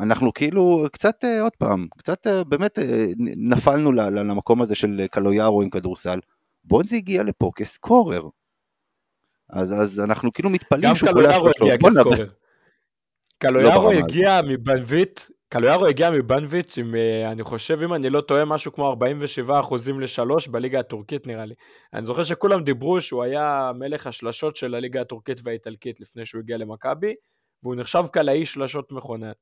אנחנו 0.00 0.32
כאילו 0.32 0.86
קצת, 0.92 1.24
אה, 1.24 1.42
עוד 1.42 1.52
פעם, 1.58 1.86
קצת 1.98 2.26
אה, 2.26 2.44
באמת 2.44 2.78
אה, 2.78 3.06
נפלנו 3.18 3.92
למקום 3.92 4.62
הזה 4.62 4.74
של 4.74 5.06
קלויארו 5.10 5.62
עם 5.62 5.70
כדורסל. 5.70 6.18
בונזי 6.64 6.96
הגיע 6.96 7.22
לפה 7.22 7.50
כסקורר. 7.56 8.28
אז, 9.50 9.72
אז 9.82 10.00
אנחנו 10.00 10.32
כאילו 10.32 10.50
מתפלאים 10.50 10.84
גם 10.88 10.94
שהוא 10.94 11.10
קולע 11.12 11.38
בוא 11.38 11.50
נדבר- 11.90 12.02
כסקורר. 12.02 12.26
קלויארו 13.38 13.90
הגיע 13.90 14.40
מבנביט, 14.48 15.20
קלויארו 15.48 15.86
הגיע 15.86 16.10
מבנביט 16.10 16.78
עם, 16.78 16.94
אה, 16.94 17.30
אני 17.32 17.42
חושב, 17.44 17.78
אם 17.82 17.94
אני 17.94 18.10
לא 18.10 18.20
טועה, 18.20 18.44
משהו 18.44 18.72
כמו 18.72 18.88
47 18.88 19.60
אחוזים 19.60 20.00
לשלוש 20.00 20.48
בליגה 20.48 20.80
הטורקית 20.80 21.26
נראה 21.26 21.44
לי. 21.44 21.54
אני 21.94 22.04
זוכר 22.04 22.24
שכולם 22.24 22.64
דיברו 22.64 23.00
שהוא 23.00 23.22
היה 23.22 23.70
מלך 23.78 24.06
השלשות 24.06 24.56
של 24.56 24.74
הליגה 24.74 25.00
הטורקית 25.00 25.40
והאיטלקית 25.44 26.00
לפני 26.00 26.26
שהוא 26.26 26.40
הגיע 26.40 26.56
למכבי, 26.56 27.14
והוא 27.62 27.74
נחשב 27.74 28.04
קלעי 28.12 28.46
שלשות 28.46 28.92
מכונן. 28.92 29.32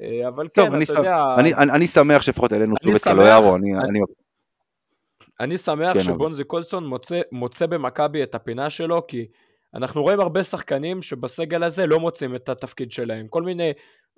אה, 0.00 0.28
אבל 0.28 0.48
טוב, 0.48 0.66
כן, 0.68 0.74
אני, 0.74 0.84
אתה 0.84 0.92
שמח, 0.92 0.98
יודע... 0.98 1.26
אני, 1.38 1.54
אני, 1.54 1.72
אני 1.72 1.86
שמח 1.86 2.22
שלפחות 2.22 2.52
העלינו 2.52 2.74
שוב 2.82 2.94
את 2.94 3.02
קלויארו, 3.02 3.56
אני, 3.56 3.74
אני- 3.78 4.00
אני, 5.40 5.58
שמח 5.58 5.92
כן, 5.94 6.02
שבונזי 6.02 6.44
קולסון 6.44 6.86
מוצא, 6.86 7.20
מוצא 7.32 7.66
במכבי 7.66 8.22
את 8.22 8.34
הפינה 8.34 8.70
שלו, 8.70 9.06
כי 9.06 9.26
אנחנו 9.74 10.02
רואים 10.02 10.20
הרבה 10.20 10.42
שחקנים 10.42 11.02
שבסגל 11.02 11.64
הזה 11.64 11.86
לא 11.86 12.00
מוצאים 12.00 12.34
את 12.34 12.48
התפקיד 12.48 12.92
שלהם. 12.92 13.28
כל 13.28 13.42
מיני, 13.42 13.72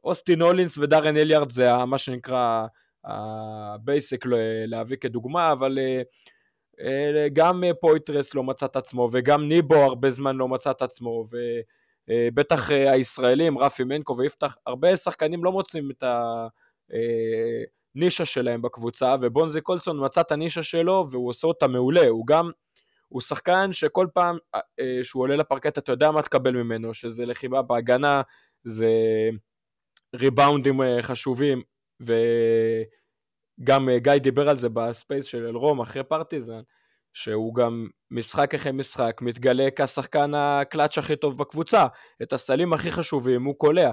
אוסטין 0.05 0.43
הולינס 0.43 0.79
ודארן 0.79 1.17
אליארד 1.17 1.51
זה 1.51 1.77
מה 1.85 1.99
שנקרא 1.99 2.67
ה 3.05 3.25
basic 3.25 4.25
להביא 4.67 4.97
כדוגמה, 4.97 5.53
אבל 5.53 5.79
אה, 5.79 6.03
אה, 6.81 7.29
גם 7.33 7.63
פויתרס 7.81 8.35
לא 8.35 8.43
מצא 8.43 8.67
את 8.67 8.77
עצמו, 8.77 9.09
וגם 9.13 9.49
ניבו 9.49 9.77
הרבה 9.77 10.11
זמן 10.11 10.37
לא 10.37 10.49
מצא 10.49 10.71
את 10.71 10.83
עצמו, 10.83 11.11
ובטח 11.11 11.37
אה, 12.11 12.29
הישראלים, 12.93 13.59
רפי 13.59 13.85
מנקו 13.85 14.17
ויפתח, 14.17 14.57
הרבה 14.67 14.97
שחקנים 14.97 15.45
לא 15.45 15.53
מוצאים 15.53 15.91
את 15.91 16.03
ה... 16.03 16.47
אה, 16.93 17.65
שלהם 18.25 18.63
בקבוצה, 18.63 19.17
ובונזי 19.21 19.61
קולסון 19.61 20.05
מצא 20.05 20.21
את 20.21 20.33
הנישה 20.33 20.63
שלו 20.63 21.07
והוא 21.11 21.29
עושה 21.29 21.47
אותה 21.47 21.67
מעולה, 21.67 22.09
הוא 22.09 22.27
גם, 22.27 22.51
הוא 23.09 23.21
שחקן 23.21 23.73
שכל 23.73 24.07
פעם 24.15 24.39
אה, 24.55 24.61
אה, 24.81 24.99
שהוא 25.03 25.23
עולה 25.23 25.37
לפרקט 25.37 25.79
אתה 25.79 25.93
יודע 25.93 26.11
מה 26.11 26.23
תקבל 26.23 26.51
ממנו, 26.51 26.95
שזה 26.95 27.27
לחימה 27.27 27.63
בהגנה, 27.63 28.23
זה 28.65 28.91
ריבאונדים 30.15 30.83
אה, 30.83 31.03
חשובים, 31.03 31.63
וגם 33.61 33.89
אה, 33.89 33.99
גיא 33.99 34.13
דיבר 34.13 34.49
על 34.49 34.57
זה 34.57 34.69
ב 34.69 34.78
space 34.78 35.25
של 35.25 35.47
אלרום 35.47 35.81
אחרי 35.81 36.05
פרטיזן, 36.05 36.61
שהוא 37.17 37.55
גם 37.55 37.89
משחק 38.11 38.55
אחרי 38.55 38.73
משחק 38.73 39.19
מתגלה 39.23 39.69
כשחקן 39.77 40.35
הקלאץ' 40.35 40.99
הכי 40.99 41.17
טוב 41.17 41.39
בקבוצה, 41.39 41.87
את 42.23 42.33
הסלים 42.33 42.73
הכי 42.73 42.91
חשובים 42.91 43.45
הוא 43.45 43.55
קולע. 43.59 43.91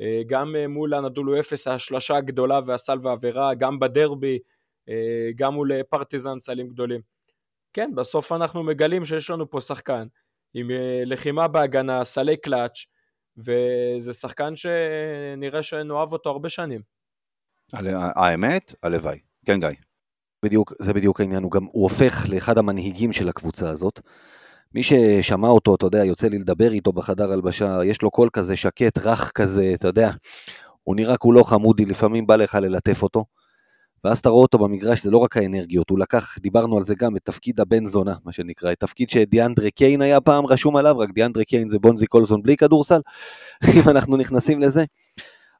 אה, 0.00 0.22
גם 0.26 0.56
אה, 0.56 0.68
מול 0.68 0.94
הנדולו 0.94 1.40
אפס 1.40 1.68
השלשה 1.68 2.16
הגדולה 2.16 2.58
והסל 2.66 2.98
והעבירה, 3.02 3.54
גם 3.54 3.78
בדרבי, 3.78 4.38
אה, 4.88 5.30
גם 5.36 5.54
מול 5.54 5.82
פרטיזן 5.82 6.40
סלים 6.40 6.68
גדולים. 6.68 7.00
כן, 7.72 7.90
בסוף 7.94 8.32
אנחנו 8.32 8.62
מגלים 8.62 9.04
שיש 9.04 9.30
לנו 9.30 9.50
פה 9.50 9.60
שחקן 9.60 10.06
עם 10.54 10.70
לחימה 11.06 11.48
בהגנה, 11.48 12.04
סלי 12.04 12.36
קלאץ', 12.36 12.86
וזה 13.36 14.12
שחקן 14.12 14.52
שנראה 14.56 15.62
שנאהב 15.62 16.12
אותו 16.12 16.30
הרבה 16.30 16.48
שנים. 16.48 16.80
האמת, 18.16 18.74
הלוואי. 18.82 19.18
כן, 19.46 19.60
גיא. 19.60 19.91
בדיוק, 20.44 20.72
זה 20.78 20.92
בדיוק 20.92 21.20
העניין, 21.20 21.42
הוא 21.42 21.50
גם, 21.50 21.64
הוא 21.72 21.82
הופך 21.82 22.26
לאחד 22.28 22.58
המנהיגים 22.58 23.12
של 23.12 23.28
הקבוצה 23.28 23.70
הזאת. 23.70 24.00
מי 24.74 24.82
ששמע 24.82 25.48
אותו, 25.48 25.74
אתה 25.74 25.86
יודע, 25.86 26.04
יוצא 26.04 26.28
לי 26.28 26.38
לדבר 26.38 26.72
איתו 26.72 26.92
בחדר 26.92 27.32
הלבשה, 27.32 27.84
יש 27.84 28.02
לו 28.02 28.10
קול 28.10 28.28
כזה 28.32 28.56
שקט, 28.56 28.98
רך 28.98 29.32
כזה, 29.34 29.70
אתה 29.74 29.88
יודע, 29.88 30.10
הוא 30.82 30.96
נראה 30.96 31.16
כולו 31.16 31.44
חמודי, 31.44 31.84
לפעמים 31.84 32.26
בא 32.26 32.36
לך 32.36 32.54
ללטף 32.54 33.02
אותו. 33.02 33.24
ואז 34.04 34.18
אתה 34.18 34.28
רואה 34.28 34.42
אותו 34.42 34.58
במגרש, 34.58 35.02
זה 35.02 35.10
לא 35.10 35.18
רק 35.18 35.36
האנרגיות, 35.36 35.90
הוא 35.90 35.98
לקח, 35.98 36.38
דיברנו 36.38 36.76
על 36.76 36.84
זה 36.84 36.94
גם, 36.94 37.16
את 37.16 37.22
תפקיד 37.24 37.60
הבן 37.60 37.86
זונה, 37.86 38.14
מה 38.24 38.32
שנקרא, 38.32 38.72
את 38.72 38.80
תפקיד 38.80 39.10
שדיאנדרה 39.10 39.70
קיין 39.70 40.02
היה 40.02 40.20
פעם 40.20 40.46
רשום 40.46 40.76
עליו, 40.76 40.98
רק 40.98 41.10
דיאנדרה 41.10 41.44
קיין 41.44 41.68
זה 41.70 41.78
בונזי 41.78 42.06
קולסון 42.06 42.42
בלי 42.42 42.56
כדורסל, 42.56 43.00
אם 43.76 43.88
אנחנו 43.88 44.16
נכנסים 44.16 44.60
לזה. 44.60 44.84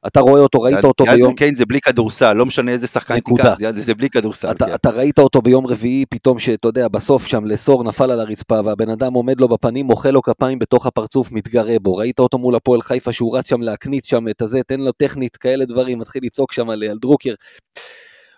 אתה 0.07 0.19
רואה 0.19 0.41
אותו, 0.41 0.61
ראית 0.61 0.83
אותו 0.85 1.03
יאנדרי 1.03 1.21
ביום... 1.21 1.35
קיין 1.35 1.55
זה 1.55 1.65
בלי 1.65 1.81
כדורסל, 1.81 2.33
לא 2.33 2.45
משנה 2.45 2.71
איזה 2.71 2.87
שחקן. 2.87 3.19
תיקח, 3.19 3.55
זה- 3.77 3.95
בלי 3.95 4.09
כדורסל. 4.09 4.51
אתה, 4.51 4.65
כן. 4.65 4.73
אתה 4.73 4.89
ראית 4.89 5.19
אותו 5.19 5.41
ביום 5.41 5.67
רביעי, 5.67 6.05
פתאום 6.09 6.39
שאתה 6.39 6.67
יודע, 6.67 6.87
בסוף 6.87 7.27
שם 7.27 7.45
לסור 7.45 7.83
נפל 7.83 8.11
על 8.11 8.19
הרצפה, 8.19 8.59
והבן 8.65 8.89
אדם 8.89 9.13
עומד 9.13 9.41
לו 9.41 9.47
בפנים, 9.47 9.85
מוחא 9.85 10.07
לו 10.07 10.21
כפיים 10.21 10.59
בתוך 10.59 10.85
הפרצוף, 10.85 11.31
מתגרה 11.31 11.75
בו. 11.81 11.95
ראית 11.95 12.19
אותו 12.19 12.37
מול 12.37 12.55
הפועל 12.55 12.81
חיפה, 12.81 13.13
שהוא 13.13 13.37
רץ 13.37 13.47
שם 13.49 13.61
להקנית 13.61 14.05
שם 14.05 14.27
את 14.27 14.41
הזה, 14.41 14.61
תן 14.67 14.79
לו 14.79 14.91
טכנית, 14.91 15.37
כאלה 15.37 15.65
דברים, 15.65 15.99
מתחיל 15.99 16.21
לצעוק 16.25 16.53
שם 16.53 16.69
על, 16.69 16.83
על 16.83 16.97
דרוקר. 16.97 17.33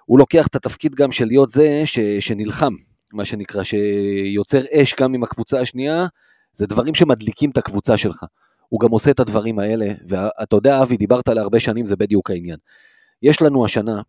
הוא 0.06 0.20
לוקח 0.20 0.48
את 0.48 0.56
התפקיד 0.56 0.96
גם 0.96 1.12
של 1.12 1.26
להיות 1.26 1.50
זה 1.50 1.82
ש, 1.86 2.00
שנלחם, 2.00 2.74
מה 3.14 3.26
שנקרא, 3.26 3.64
שיוצר 3.64 4.62
אש 4.74 4.96
גם 5.02 5.14
עם 5.14 5.24
הקבוצה 5.24 5.60
השנייה, 5.62 6.06
זה 6.54 6.68
דברים 6.68 6.96
שמדליקים 6.96 7.50
את 7.50 7.58
הקבוצה 7.58 7.98
שלך. 7.98 8.24
הוא 8.70 8.80
גם 8.80 8.92
עושה 8.92 9.12
את 9.12 9.20
הדברים 9.20 9.60
האלה, 9.60 9.94
ואתה 10.08 10.56
יודע, 10.56 10.82
אבי, 10.82 10.98
דיברת 10.98 11.30
על 11.30 11.38
הרבה 11.38 11.60
שנים, 11.60 11.86
זה 11.86 11.96
בדיוק 11.96 12.32
העניין. 12.32 12.58
יש 13.22 13.42
לנו 13.42 13.66
השנה, 13.66 14.02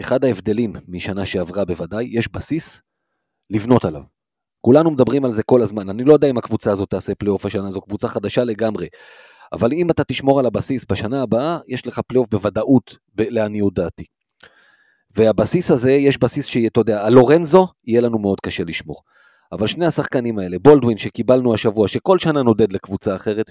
אחד 0.00 0.24
ההבדלים 0.24 0.72
משנה 0.88 1.26
שעברה 1.26 1.64
בוודאי, 1.64 2.08
יש 2.10 2.28
בסיס 2.32 2.80
לבנות 3.50 3.84
עליו. 3.84 4.02
כולנו 4.60 4.90
מדברים 4.90 5.24
על 5.24 5.30
זה 5.30 5.42
כל 5.42 5.62
הזמן, 5.62 5.88
אני 5.88 6.04
לא 6.04 6.12
יודע 6.12 6.30
אם 6.30 6.38
הקבוצה 6.38 6.72
הזאת 6.72 6.90
תעשה 6.90 7.14
פלייאוף 7.14 7.46
השנה, 7.46 7.70
זו 7.70 7.80
קבוצה 7.80 8.08
חדשה 8.08 8.44
לגמרי. 8.44 8.86
אבל 9.52 9.72
אם 9.72 9.90
אתה 9.90 10.04
תשמור 10.04 10.38
על 10.38 10.46
הבסיס 10.46 10.84
בשנה 10.90 11.22
הבאה, 11.22 11.58
יש 11.68 11.86
לך 11.86 12.00
פלייאוף 12.06 12.28
בוודאות, 12.30 12.96
לעניות 13.18 13.74
דעתי. 13.74 14.04
והבסיס 15.16 15.70
הזה, 15.70 15.92
יש 15.92 16.18
בסיס 16.18 16.46
שאתה 16.46 16.80
יודע, 16.80 17.06
על 17.06 17.12
לורנזו 17.12 17.68
יהיה 17.86 18.00
לנו 18.00 18.18
מאוד 18.18 18.40
קשה 18.40 18.64
לשמור. 18.64 19.00
אבל 19.52 19.66
שני 19.66 19.86
השחקנים 19.86 20.38
האלה, 20.38 20.58
בולדווין 20.58 20.98
שקיבלנו 20.98 21.54
השבוע, 21.54 21.88
שכל 21.88 22.18
שנה 22.18 22.42
נודד 22.42 22.72
לקבוצה 22.72 23.14
אחרת, 23.14 23.50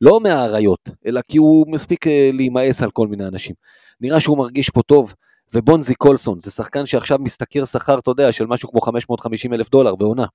לא 0.00 0.20
מהאריות, 0.20 0.90
אלא 1.06 1.20
כי 1.28 1.38
הוא 1.38 1.66
מספיק 1.68 2.06
אה, 2.06 2.30
להימאס 2.32 2.82
על 2.82 2.90
כל 2.90 3.08
מיני 3.08 3.26
אנשים. 3.26 3.54
נראה 4.00 4.20
שהוא 4.20 4.38
מרגיש 4.38 4.70
פה 4.70 4.82
טוב, 4.82 5.14
ובונזי 5.54 5.94
קולסון, 5.94 6.40
זה 6.40 6.50
שחקן 6.50 6.86
שעכשיו 6.86 7.18
משתכר 7.18 7.64
שכר, 7.64 7.98
אתה 7.98 8.10
יודע, 8.10 8.32
של 8.32 8.46
משהו 8.46 8.70
כמו 8.70 8.80
550 8.80 9.54
אלף 9.54 9.70
דולר 9.70 9.94
בעונה. 9.94 10.26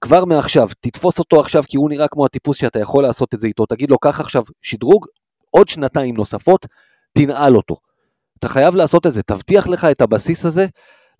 כבר 0.00 0.24
מעכשיו, 0.24 0.68
תתפוס 0.80 1.18
אותו 1.18 1.40
עכשיו, 1.40 1.62
כי 1.68 1.76
הוא 1.76 1.90
נראה 1.90 2.08
כמו 2.08 2.24
הטיפוס 2.24 2.56
שאתה 2.56 2.78
יכול 2.78 3.02
לעשות 3.02 3.34
את 3.34 3.40
זה 3.40 3.46
איתו, 3.46 3.66
תגיד 3.66 3.90
לו, 3.90 3.98
קח 3.98 4.20
עכשיו 4.20 4.42
שדרוג, 4.62 5.06
עוד 5.50 5.68
שנתיים 5.68 6.16
נוספות, 6.16 6.66
תנעל 7.12 7.56
אותו. 7.56 7.76
אתה 8.38 8.48
חייב 8.48 8.76
לעשות 8.76 9.06
את 9.06 9.12
זה, 9.12 9.22
תבטיח 9.22 9.66
לך 9.66 9.84
את 9.84 10.00
הבסיס 10.00 10.44
הזה 10.44 10.66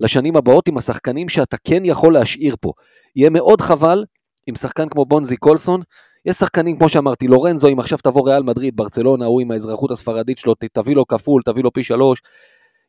לשנים 0.00 0.36
הבאות 0.36 0.68
עם 0.68 0.78
השחקנים 0.78 1.28
שאתה 1.28 1.56
כן 1.64 1.84
יכול 1.84 2.14
להשאיר 2.14 2.56
פה. 2.60 2.72
יהיה 3.16 3.30
מאוד 3.30 3.60
חבל 3.60 4.04
עם 4.46 4.54
שחקן 4.54 4.88
כמו 4.88 5.04
בונזי 5.04 5.36
קולסון, 5.36 5.80
יש 6.28 6.36
שחקנים, 6.36 6.78
כמו 6.78 6.88
שאמרתי, 6.88 7.28
לורנזו, 7.28 7.68
אם 7.68 7.78
עכשיו 7.78 7.98
תבוא 7.98 8.28
ריאל 8.30 8.42
מדריד, 8.42 8.76
ברצלונה, 8.76 9.24
הוא 9.24 9.40
עם 9.40 9.50
האזרחות 9.50 9.90
הספרדית 9.90 10.38
שלו, 10.38 10.54
תביא 10.72 10.96
לו 10.96 11.06
כפול, 11.06 11.42
תביא 11.44 11.62
לו 11.62 11.72
פי 11.72 11.84
שלוש, 11.84 12.22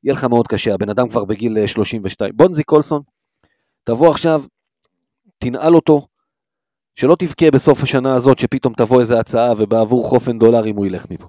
יהיה 0.04 0.14
לך 0.14 0.24
מאוד 0.24 0.48
קשה, 0.48 0.74
הבן 0.74 0.90
אדם 0.90 1.10
כבר 1.10 1.26
בגיל 1.26 1.58
אה, 1.58 1.68
32. 1.68 2.32
בונזי 2.36 2.64
קולסון, 2.64 3.02
תבוא 3.84 4.10
עכשיו, 4.10 4.42
תנעל 5.38 5.76
אותו, 5.76 6.08
שלא 6.96 7.16
תבכה 7.20 7.52
בסוף 7.52 7.84
השנה 7.84 8.16
הזאת 8.16 8.40
שפתאום 8.40 8.74
תבוא 8.74 9.00
איזה 9.00 9.20
הצעה 9.20 9.54
ובעבור 9.58 10.04
חופן 10.04 10.40
דולרים 10.40 10.76
הוא 10.76 10.86
ילך 10.86 11.06
מפה. 11.10 11.28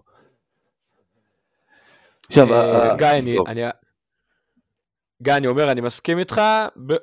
עכשיו, 2.27 2.53
אה, 2.55 2.93
ה- 2.93 2.97
גיא, 2.97 3.07
אני-. 3.47 3.63
גיא, 5.23 5.37
אני 5.37 5.47
אומר, 5.47 5.73
אני 5.73 5.81
מסכים 5.81 6.19
איתך, 6.19 6.41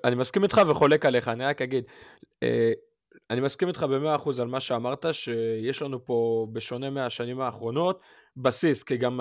אני 0.04 0.16
מסכים 0.16 0.44
איתך 0.44 0.62
וחולק 0.68 1.06
עליך, 1.06 1.28
אני 1.28 1.46
רק 1.46 1.62
אגיד, 1.62 1.84
אה, 2.44 2.72
אני 3.30 3.42
מסכים 3.42 3.68
איתך 3.68 3.84
במאה 3.84 4.16
אחוז 4.16 4.40
על 4.40 4.48
מה 4.48 4.60
שאמרת, 4.60 5.06
שיש 5.12 5.82
לנו 5.82 6.06
פה, 6.06 6.48
בשונה 6.54 6.90
מהשנים 6.90 7.42
האחרונות, 7.42 8.02
בסיס, 8.38 8.84
כי 8.84 8.98
גם, 8.98 9.20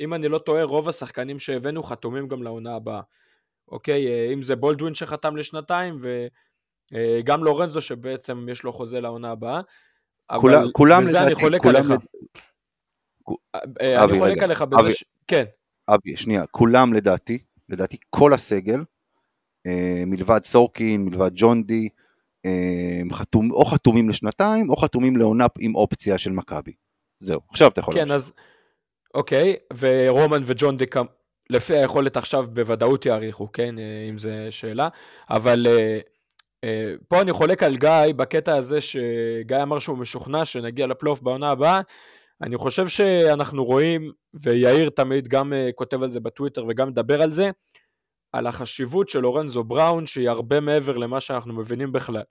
אם 0.00 0.14
אני 0.14 0.28
לא 0.28 0.38
טועה, 0.38 0.62
רוב 0.62 0.88
השחקנים 0.88 1.38
שהבאנו 1.38 1.82
חתומים 1.82 2.28
גם 2.28 2.42
לעונה 2.42 2.74
הבאה. 2.76 3.00
אוקיי, 3.68 4.06
אה, 4.08 4.32
אם 4.32 4.42
זה 4.42 4.56
בולדווין 4.56 4.94
שחתם 4.94 5.36
לשנתיים, 5.36 6.00
וגם 6.92 7.44
לורנזו 7.44 7.80
שבעצם 7.80 8.46
יש 8.50 8.62
לו 8.62 8.72
חוזה 8.72 9.00
לעונה 9.00 9.30
הבאה. 9.30 9.60
אבל 10.30 10.70
כולם 10.72 11.04
בזה 11.04 11.18
אני 11.18 11.26
לדעתי, 11.26 11.40
חולק 11.40 11.60
כולם 11.62 11.76
עליך. 11.76 11.90
לד- 11.90 12.06
אה, 13.80 14.04
אבי, 14.04 14.12
אני 14.12 14.18
חולק 14.20 14.32
רגע, 14.32 14.44
עליך 14.44 14.62
בזה 14.62 14.80
אבי. 14.82 14.94
ש... 14.94 15.04
כן. 15.26 15.44
אבי, 15.88 16.16
שנייה, 16.16 16.46
כולם 16.46 16.92
לדעתי, 16.92 17.38
לדעתי 17.68 17.96
כל 18.10 18.32
הסגל, 18.32 18.84
אה, 19.66 20.02
מלבד 20.06 20.40
סורקין, 20.44 21.04
מלבד 21.04 21.30
ג'ון 21.34 21.62
די, 21.62 21.88
אה, 21.88 22.05
חתום, 23.12 23.50
או 23.50 23.64
חתומים 23.64 24.08
לשנתיים, 24.08 24.70
או 24.70 24.76
חתומים 24.76 25.16
לעונה 25.16 25.46
עם 25.58 25.74
אופציה 25.74 26.18
של 26.18 26.30
מכבי. 26.30 26.72
זהו, 27.20 27.40
עכשיו 27.50 27.68
אתה 27.68 27.80
יכול 27.80 27.94
כן, 27.94 27.98
להמשיך. 27.98 28.14
אז... 28.14 28.32
אוקיי, 29.14 29.56
ורומן 29.78 30.42
וג'ון 30.46 30.76
דיק, 30.76 30.96
לפי 31.50 31.76
היכולת 31.76 32.16
עכשיו 32.16 32.46
בוודאות 32.52 33.06
יאריכו, 33.06 33.52
כן, 33.52 33.78
אה, 33.78 34.06
אם 34.10 34.18
זה 34.18 34.46
שאלה, 34.50 34.88
אבל 35.30 35.66
אה, 35.66 35.98
אה, 36.64 36.94
פה 37.08 37.20
אני 37.20 37.32
חולק 37.32 37.62
על 37.62 37.76
גיא 37.76 37.90
בקטע 38.16 38.56
הזה 38.56 38.80
שגיא 38.80 39.62
אמר 39.62 39.78
שהוא 39.78 39.98
משוכנע 39.98 40.44
שנגיע 40.44 40.86
לפלייאוף 40.86 41.20
בעונה 41.20 41.50
הבאה. 41.50 41.80
אני 42.42 42.56
חושב 42.56 42.88
שאנחנו 42.88 43.64
רואים, 43.64 44.12
ויאיר 44.34 44.90
תמיד 44.90 45.28
גם 45.28 45.52
אה, 45.52 45.70
כותב 45.74 46.02
על 46.02 46.10
זה 46.10 46.20
בטוויטר 46.20 46.64
וגם 46.68 46.88
מדבר 46.88 47.22
על 47.22 47.30
זה, 47.30 47.50
על 48.36 48.46
החשיבות 48.46 49.08
של 49.08 49.20
לורנזו 49.20 49.64
בראון, 49.64 50.06
שהיא 50.06 50.28
הרבה 50.28 50.60
מעבר 50.60 50.96
למה 50.96 51.20
שאנחנו 51.20 51.54
מבינים 51.54 51.92
בכלל. 51.92 52.22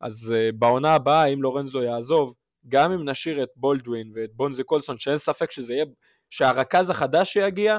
אז 0.00 0.34
uh, 0.34 0.56
בעונה 0.56 0.94
הבאה, 0.94 1.24
אם 1.24 1.42
לורנזו 1.42 1.82
יעזוב, 1.82 2.34
גם 2.68 2.92
אם 2.92 3.08
נשאיר 3.08 3.42
את 3.42 3.48
בולדווין 3.56 4.12
ואת 4.14 4.30
בונזי 4.34 4.64
קולסון, 4.64 4.98
שאין 4.98 5.16
ספק 5.16 5.50
שזה 5.50 5.74
יהיה, 5.74 5.84
שהרכז 6.30 6.90
החדש 6.90 7.32
שיגיע, 7.32 7.78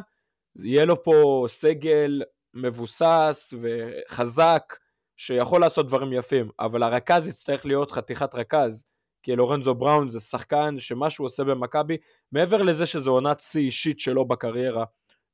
יהיה 0.56 0.86
לו 0.86 1.04
פה 1.04 1.46
סגל 1.48 2.22
מבוסס 2.54 3.54
וחזק, 3.62 4.74
שיכול 5.18 5.62
לעשות 5.62 5.88
דברים 5.88 6.14
יפים, 6.14 6.50
אבל 6.60 6.84
הרכז 6.84 7.28
יצטרך 7.28 7.66
להיות 7.66 7.92
חתיכת 7.92 8.36
רכז, 8.36 8.86
כי 9.24 9.36
לורנזו 9.36 9.76
בראון 9.76 10.10
זה 10.10 10.20
שחקן 10.20 10.80
שמה 10.80 11.10
שהוא 11.10 11.26
עושה 11.26 11.44
במכבי, 11.44 11.98
מעבר 12.32 12.62
לזה 12.62 12.86
שזו 12.86 13.12
עונת 13.12 13.40
שיא 13.40 13.62
אישית 13.62 14.00
שלו 14.00 14.26
בקריירה, 14.26 14.86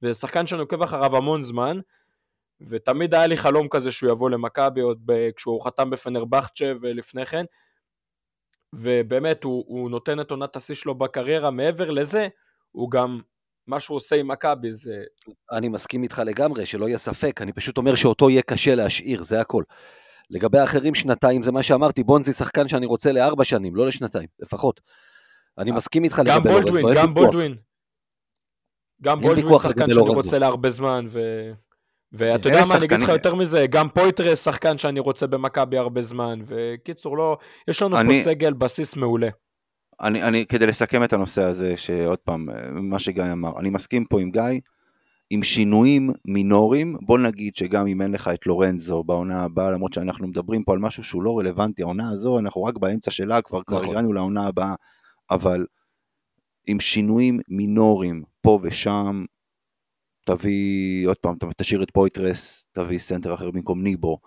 וזה 0.02 0.14
שחקן 0.14 0.48
שאני 0.48 0.62
עוקב 0.62 0.84
אחריו 0.84 1.18
המון 1.18 1.42
זמן, 1.42 1.80
ותמיד 2.62 3.14
היה 3.14 3.28
לי 3.28 3.38
חלום 3.38 3.68
כזה 3.70 3.92
שהוא 3.92 4.12
יבוא 4.12 4.30
למכבי 4.30 4.82
עוד 4.82 5.02
ב- 5.06 5.32
כשהוא 5.36 5.62
חתם 5.62 5.90
בפנרבכצ'ה 5.90 6.72
ולפני 6.82 7.26
כן, 7.26 7.46
ובאמת 8.74 9.44
הוא, 9.44 9.66
הוא 9.68 9.90
נותן 9.90 10.20
את 10.20 10.32
עונת 10.32 10.56
השיא 10.56 10.76
שלו 10.76 10.96
בקריירה, 10.96 11.52
מעבר 11.52 11.90
לזה, 11.90 12.28
הוא 12.72 12.92
גם, 12.92 13.20
מה 13.68 13.80
שהוא 13.80 13.98
עושה 13.98 14.16
עם 14.16 14.28
מכבי 14.28 14.72
זה... 14.72 15.04
אני 15.52 15.70
מסכים 15.70 16.04
איתך 16.04 16.22
לגמרי, 16.26 16.66
שלא 16.66 16.88
יהיה 16.88 16.98
ספק, 16.98 17.42
אני 17.42 17.54
פשוט 17.54 17.78
אומר 17.78 17.96
שאותו 17.96 18.30
יהיה 18.30 18.42
קשה 18.42 18.76
להשאיר, 18.76 19.24
זה 19.24 19.42
הכל. 19.42 19.64
לגבי 20.30 20.58
האחרים, 20.58 20.96
שנתיים, 20.96 21.44
זה 21.44 21.52
מה 21.52 21.64
שאמרתי, 21.64 22.04
בונזי 22.04 22.34
שחקן 22.34 22.68
שאני 22.68 22.86
רוצה 22.86 23.12
לארבע 23.12 23.44
שנים, 23.44 23.76
לא 23.76 23.88
לשנתיים, 23.88 24.28
לפחות. 24.40 24.82
אני 25.58 25.72
מסכים 25.72 26.04
איתך 26.04 26.22
לגבי 26.26 26.50
לורנזו, 26.50 26.90
גם. 26.96 27.14
בולדווין. 27.14 27.56
גם 29.02 29.20
בולדווין 29.20 29.58
שחקן 29.58 29.90
שאני. 29.94 30.10
רוצה 30.10 30.40
להרבה 30.40 30.70
זמן, 30.70 31.06
ו... 31.10 31.20
ואתה 32.12 32.50
יודע 32.50 32.62
מה, 32.68 32.76
אני 32.78 32.86
אגיד 32.86 33.00
לך 33.02 33.10
יותר 33.10 33.36
מזה, 33.36 33.66
גם 33.70 33.90
פויטרס 33.90 34.44
שחקן 34.44 34.78
שאני 34.78 35.00
רוצה 35.00 35.28
במכבי 35.28 35.78
הרבה 35.78 36.02
זמן, 36.02 36.40
וקיצור, 36.48 37.18
לא, 37.18 37.38
יש 37.68 37.82
לנו 37.82 37.96
פה 37.96 38.02
אני- 38.02 38.22
סגל 38.24 38.54
בסיס 38.54 38.96
מעולה. 38.96 39.30
אני, 40.02 40.24
אני, 40.24 40.46
כדי 40.46 40.68
לסכם 40.68 41.04
את 41.04 41.14
הנושא 41.14 41.42
הזה, 41.44 41.78
שעוד 41.78 42.18
פעם, 42.20 42.48
מה 42.72 43.00
שגיא 43.00 43.24
אמר, 43.32 43.60
אני 43.60 43.70
מסכים 43.70 44.06
פה 44.06 44.22
עם 44.22 44.32
גיא, 44.32 44.42
עם 45.30 45.44
שינויים 45.44 46.10
מינוריים, 46.26 46.96
בוא 47.02 47.18
נגיד 47.20 47.56
שגם 47.56 47.88
אם 47.88 48.02
אין 48.02 48.12
לך 48.12 48.28
את 48.34 48.48
לורנזו 48.48 49.04
בעונה 49.04 49.44
הבאה, 49.44 49.72
למרות 49.72 49.94
שאנחנו 49.94 50.28
מדברים 50.28 50.64
פה 50.64 50.74
על 50.74 50.80
משהו 50.80 51.04
שהוא 51.04 51.24
לא 51.24 51.38
רלוונטי, 51.40 51.82
העונה 51.82 52.10
הזו, 52.10 52.40
אנחנו 52.40 52.64
רק 52.64 52.78
באמצע 52.78 53.12
שלה, 53.12 53.42
כבר, 53.42 53.64
כבר 53.64 53.78
נכון. 53.78 53.90
הגענו 53.90 54.14
לעונה 54.14 54.48
הבאה, 54.48 54.74
אבל 55.32 55.66
עם 56.68 56.80
שינויים 56.80 57.40
מינוריים 57.50 58.24
פה 58.42 58.60
ושם, 58.64 59.26
תביא, 60.30 61.08
עוד 61.08 61.18
פעם, 61.18 61.36
תשאיר 61.58 61.84
את 61.84 61.92
פויטרס, 61.92 62.66
תביא 62.72 63.00
סנטר 63.00 63.34
אחר 63.34 63.52
במקום 63.52 63.84
ניבו, 63.84 64.18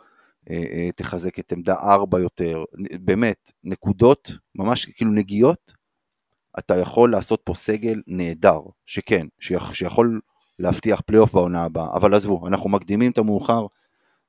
אה, 0.50 0.56
אה, 0.56 0.88
תחזק 0.96 1.38
את 1.38 1.52
עמדה 1.52 1.74
4 1.74 2.20
יותר, 2.20 2.64
באמת, 3.00 3.52
נקודות, 3.64 4.32
ממש 4.54 4.84
כאילו 4.84 5.10
נגיעות, 5.10 5.74
אתה 6.58 6.76
יכול 6.76 7.10
לעשות 7.10 7.40
פה 7.44 7.54
סגל 7.54 8.00
נהדר, 8.06 8.60
שכן, 8.86 9.26
שיכ, 9.38 9.74
שיכול 9.74 10.20
להבטיח 10.58 11.00
פלייאוף 11.06 11.32
בעונה 11.34 11.64
הבאה, 11.64 11.88
אבל 11.94 12.14
עזבו, 12.14 12.48
אנחנו 12.48 12.70
מקדימים 12.70 13.10
את 13.10 13.18
המאוחר, 13.18 13.66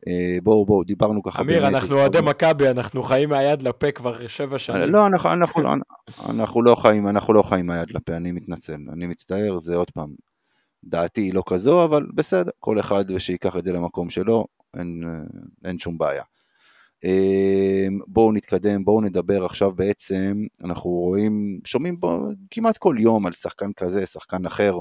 אה, 0.07 0.38
בואו 0.43 0.65
בואו, 0.65 0.83
דיברנו 0.83 1.23
ככה 1.23 1.41
אמיר, 1.41 1.62
באמת, 1.62 1.73
אנחנו 1.73 1.95
אוהדי 1.95 2.21
מכבי, 2.21 2.69
אנחנו 2.69 3.03
חיים 3.03 3.29
מהיד 3.29 3.62
לפה 3.62 3.91
כבר 3.91 4.27
שבע 4.27 4.59
שנים. 4.59 4.91
לא, 4.91 5.07
אנחנו, 5.07 5.31
אנחנו, 5.31 5.69
אנחנו 6.29 6.62
לא 6.62 6.75
חיים, 6.75 7.07
אנחנו 7.07 7.33
לא 7.33 7.41
חיים 7.41 7.65
מהיד 7.65 7.91
לפה, 7.91 8.15
אני 8.15 8.31
מתנצל, 8.31 8.77
אני 8.93 9.07
מצטער, 9.07 9.59
זה 9.59 9.75
עוד 9.75 9.91
פעם, 9.91 10.13
דעתי 10.83 11.21
היא 11.21 11.33
לא 11.33 11.43
כזו, 11.47 11.83
אבל 11.83 12.07
בסדר, 12.13 12.51
כל 12.59 12.79
אחד 12.79 13.11
ושייקח 13.11 13.55
את 13.55 13.65
זה 13.65 13.73
למקום 13.73 14.09
שלו, 14.09 14.45
אין, 14.77 15.03
אין 15.65 15.79
שום 15.79 15.97
בעיה. 15.97 16.23
אה, 17.05 17.87
בואו 18.07 18.31
נתקדם, 18.31 18.85
בואו 18.85 19.01
נדבר 19.01 19.45
עכשיו 19.45 19.71
בעצם, 19.71 20.45
אנחנו 20.63 20.89
רואים, 20.89 21.59
שומעים 21.65 21.97
פה 21.97 22.27
כמעט 22.51 22.77
כל 22.77 22.95
יום 22.99 23.25
על 23.25 23.33
שחקן 23.33 23.73
כזה, 23.73 24.05
שחקן 24.05 24.45
אחר, 24.45 24.77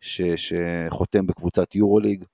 ש, 0.00 0.22
שחותם 0.22 1.26
בקבוצת 1.26 1.74
יורוליג, 1.74 2.24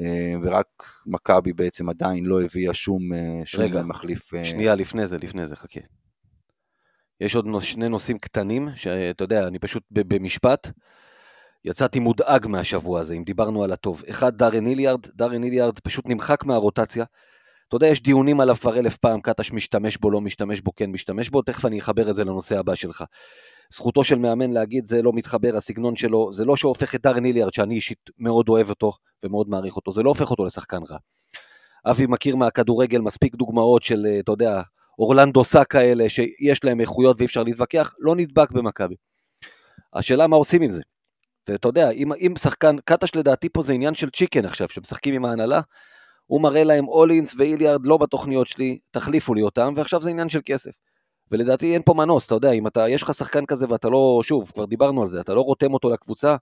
אה, 0.00 0.34
ורק 0.42 0.66
מכבי 1.06 1.52
בעצם 1.52 1.88
עדיין 1.88 2.24
לא 2.24 2.42
הביאה 2.42 2.74
שום, 2.74 3.12
אה, 3.12 3.40
שום 3.44 3.64
רגע, 3.64 3.82
מחליף. 3.82 4.34
אה, 4.34 4.44
שנייה 4.44 4.74
לפני 4.74 5.06
זה, 5.06 5.18
לפני 5.18 5.46
זה, 5.46 5.56
חכה. 5.56 5.80
יש 7.20 7.34
עוד 7.34 7.46
שני 7.60 7.88
נושאים 7.88 8.18
קטנים, 8.18 8.68
שאתה 8.76 9.24
יודע, 9.24 9.46
אני 9.46 9.58
פשוט 9.58 9.82
במשפט, 9.90 10.70
יצאתי 11.64 11.98
מודאג 11.98 12.46
מהשבוע 12.46 13.00
הזה, 13.00 13.14
אם 13.14 13.24
דיברנו 13.24 13.64
על 13.64 13.72
הטוב. 13.72 14.02
אחד, 14.10 14.36
דארן 14.36 14.66
היליארד, 14.66 15.06
דארן 15.14 15.42
היליארד 15.42 15.78
פשוט 15.78 16.08
נמחק 16.08 16.44
מהרוטציה. 16.44 17.04
אתה 17.68 17.76
יודע, 17.76 17.86
יש 17.86 18.02
דיונים 18.02 18.40
עליו 18.40 18.56
כבר 18.56 18.78
אלף 18.78 18.96
פעם, 18.96 19.20
קטש 19.20 19.52
משתמש 19.52 19.96
בו, 19.96 20.10
לא 20.10 20.20
משתמש 20.20 20.60
בו, 20.60 20.72
כן 20.76 20.90
משתמש 20.90 21.28
בו, 21.28 21.42
תכף 21.42 21.64
אני 21.64 21.78
אחבר 21.78 22.10
את 22.10 22.14
זה 22.14 22.24
לנושא 22.24 22.58
הבא 22.58 22.74
שלך. 22.74 23.04
זכותו 23.70 24.04
של 24.04 24.18
מאמן 24.18 24.50
להגיד 24.50 24.86
זה 24.86 25.02
לא 25.02 25.12
מתחבר, 25.12 25.56
הסגנון 25.56 25.96
שלו, 25.96 26.32
זה 26.32 26.44
לא 26.44 26.56
שהופך 26.56 26.94
את 26.94 27.02
דארן 27.02 27.24
היליארד, 27.24 27.52
שאני 27.52 27.74
אישית 27.74 28.10
מאוד 28.18 28.48
אוהב 28.48 28.70
אותו 28.70 28.92
ומאוד 29.24 29.48
מעריך 29.48 29.76
אותו, 29.76 29.92
זה 29.92 30.02
לא 30.02 30.08
הופך 30.08 30.30
אותו 30.30 30.44
לשחקן 30.44 30.80
רע. 30.90 30.96
אבי 31.84 32.06
מכיר 32.06 32.36
מהכדורגל 32.36 33.00
מספיק 33.00 33.34
דוגמאות 33.34 33.82
של, 33.82 34.06
אה, 34.06 34.20
אתה 34.20 34.32
יודע, 34.32 34.62
אורלנדו 34.98 35.44
סאק 35.44 35.66
כאלה, 35.66 36.08
שיש 36.08 36.64
להם 36.64 36.80
איכויות 36.80 37.16
ואי 37.18 37.26
אפשר 37.26 37.42
להתווכח, 37.42 37.94
לא 37.98 38.16
נדבק 38.16 38.50
במכבי. 38.50 38.94
השאלה 39.94 40.26
מה 40.26 40.36
עושים 40.36 40.62
עם 40.62 40.70
זה. 40.70 40.82
ואתה 41.48 41.68
יודע, 41.68 41.90
אם, 41.90 42.12
אם 42.12 42.34
שחקן, 42.38 42.76
קטש 42.84 43.14
לדעתי 43.16 43.48
פה 43.48 43.62
זה 43.62 43.72
עניין 43.72 43.94
של 43.94 44.10
צ'יקן 44.10 44.44
עכשיו, 44.44 44.68
שמשחקים 44.68 45.14
עם 45.14 45.24
ההנהלה, 45.24 45.60
הוא 46.26 46.42
מראה 46.42 46.64
להם 46.64 46.88
אולינס 46.88 47.34
ואיליארד 47.36 47.86
לא 47.86 47.96
בתוכניות 47.96 48.46
שלי, 48.46 48.78
תחליפו 48.90 49.34
לי 49.34 49.42
אותם, 49.42 49.72
ועכשיו 49.76 50.02
זה 50.02 50.10
עניין 50.10 50.28
של 50.28 50.40
כסף. 50.44 50.70
ולדעתי 51.30 51.74
אין 51.74 51.82
פה 51.84 51.94
מנוס, 51.94 52.26
אתה 52.26 52.34
יודע, 52.34 52.52
אם 52.52 52.66
אתה, 52.66 52.88
יש 52.88 53.02
לך 53.02 53.14
שחקן 53.14 53.46
כזה 53.46 53.66
ואתה 53.68 53.88
לא, 53.88 54.20
שוב, 54.24 54.50
כבר 54.54 54.64
דיברנו 54.64 55.02
על 55.02 55.08
זה, 55.08 55.20
אתה 55.20 55.34
לא 55.34 55.40
רותם 55.40 55.74
אותו 55.74 55.90
לקבוצה, 55.90 56.36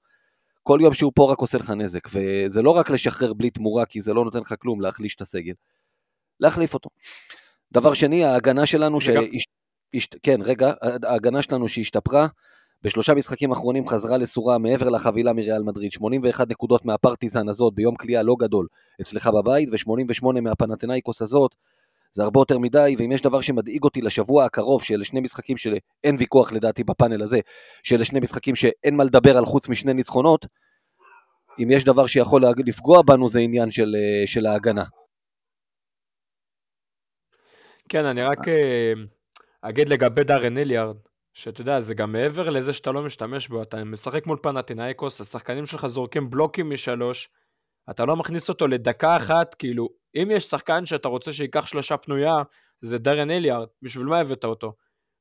כל 0.63 0.79
יום 0.83 0.95
שהוא 0.95 1.13
פה 1.15 1.33
רק 1.33 1.39
עושה 1.39 1.59
לך 1.59 1.71
נזק, 1.71 2.09
וזה 2.13 2.63
לא 2.63 2.71
רק 2.71 2.91
לשחרר 2.91 3.33
בלי 3.33 3.51
תמורה, 3.51 3.87
כי 3.87 4.03
זה 4.03 4.15
לא 4.15 4.25
נותן 4.25 4.39
לך 4.39 4.55
כלום 4.59 4.81
להחליש 4.81 5.15
את 5.15 5.21
הסגל, 5.21 5.53
להחליף 6.41 6.75
אותו. 6.75 6.91
דבר 7.73 7.95
שני, 7.95 8.25
ההגנה 8.25 8.67
שלנו, 8.67 9.01
שהש... 9.01 9.45
הש... 9.95 10.09
כן, 10.23 10.41
רגע, 10.43 10.73
ההגנה 11.03 11.43
שלנו 11.43 11.69
שהשתפרה, 11.69 12.27
בשלושה 12.83 13.15
משחקים 13.15 13.53
אחרונים 13.53 13.87
חזרה 13.87 14.17
לסורה 14.19 14.59
מעבר 14.59 14.89
לחבילה 14.89 15.33
מריאל 15.33 15.63
מדריד, 15.63 15.93
81 15.93 16.51
נקודות 16.51 16.85
מהפרטיזן 16.85 17.49
הזאת 17.49 17.75
ביום 17.75 17.97
קליעה 17.97 18.23
לא 18.23 18.37
גדול 18.39 18.67
אצלך 19.01 19.27
בבית, 19.27 19.69
ו-88 19.73 20.41
מהפנתנאיקוס 20.41 21.23
הזאת, 21.23 21.55
זה 22.13 22.23
הרבה 22.23 22.41
יותר 22.41 22.59
מדי, 22.59 22.95
ואם 22.99 23.13
יש 23.13 23.23
דבר 23.23 23.41
שמדאיג 23.41 23.83
אותי 23.83 24.03
לשבוע 24.03 24.45
הקרוב, 24.45 24.83
שאלה 24.83 25.05
שני 25.05 25.21
משחקים 25.21 25.57
שאין 25.57 26.17
ויכוח 26.19 26.53
לדעתי 26.53 26.85
בפאנל 26.85 27.23
הזה, 27.23 27.41
שאלה 27.83 28.05
שני 28.05 28.21
משחקים 28.21 28.55
שאין 28.55 28.97
מה 28.97 29.05
לדבר 29.05 29.39
על 29.39 29.45
חוץ 29.45 29.69
משני 29.69 29.95
ניצחונות, 29.95 30.47
אם 31.63 31.71
יש 31.71 31.85
דבר 31.85 32.07
שיכול 32.07 32.43
לפגוע 32.67 33.03
בנו 33.03 33.29
זה 33.29 33.41
עניין 33.41 33.71
של, 33.71 33.97
אה, 33.99 34.27
של 34.27 34.47
ההגנה. 34.47 34.85
כן, 37.89 38.05
אני 38.05 38.23
רק 38.23 38.49
אה, 38.49 38.93
אגיד 39.61 39.89
לגבי 39.89 40.25
דארן 40.25 40.59
אליארד, 40.59 40.97
שאתה 41.37 41.61
יודע, 41.61 41.81
זה 41.81 41.95
גם 41.95 42.13
מעבר 42.13 42.51
לזה 42.51 42.73
שאתה 42.73 42.93
לא 42.93 43.03
משתמש 43.03 43.49
בו, 43.49 43.63
אתה 43.63 43.85
משחק 43.85 44.27
מול 44.27 44.39
פנטינאיקוס, 44.43 45.21
השחקנים 45.21 45.67
שלך 45.67 45.87
זורקים 45.87 46.31
בלוקים 46.31 46.71
משלוש, 46.71 47.29
אתה 47.91 48.05
לא 48.05 48.17
מכניס 48.17 48.49
אותו 48.49 48.69
לדקה 48.69 49.17
אחת, 49.17 49.55
כאילו, 49.55 49.89
אם 50.15 50.29
יש 50.33 50.45
שחקן 50.45 50.87
שאתה 50.87 51.09
רוצה 51.09 51.33
שייקח 51.33 51.67
שלושה 51.67 51.97
פנויה, 51.97 52.35
זה 52.81 52.99
דארן 52.99 53.31
אליארד, 53.31 53.69
בשביל 53.83 54.07
מה 54.07 54.19
הבאת 54.19 54.45
אותו? 54.45 54.73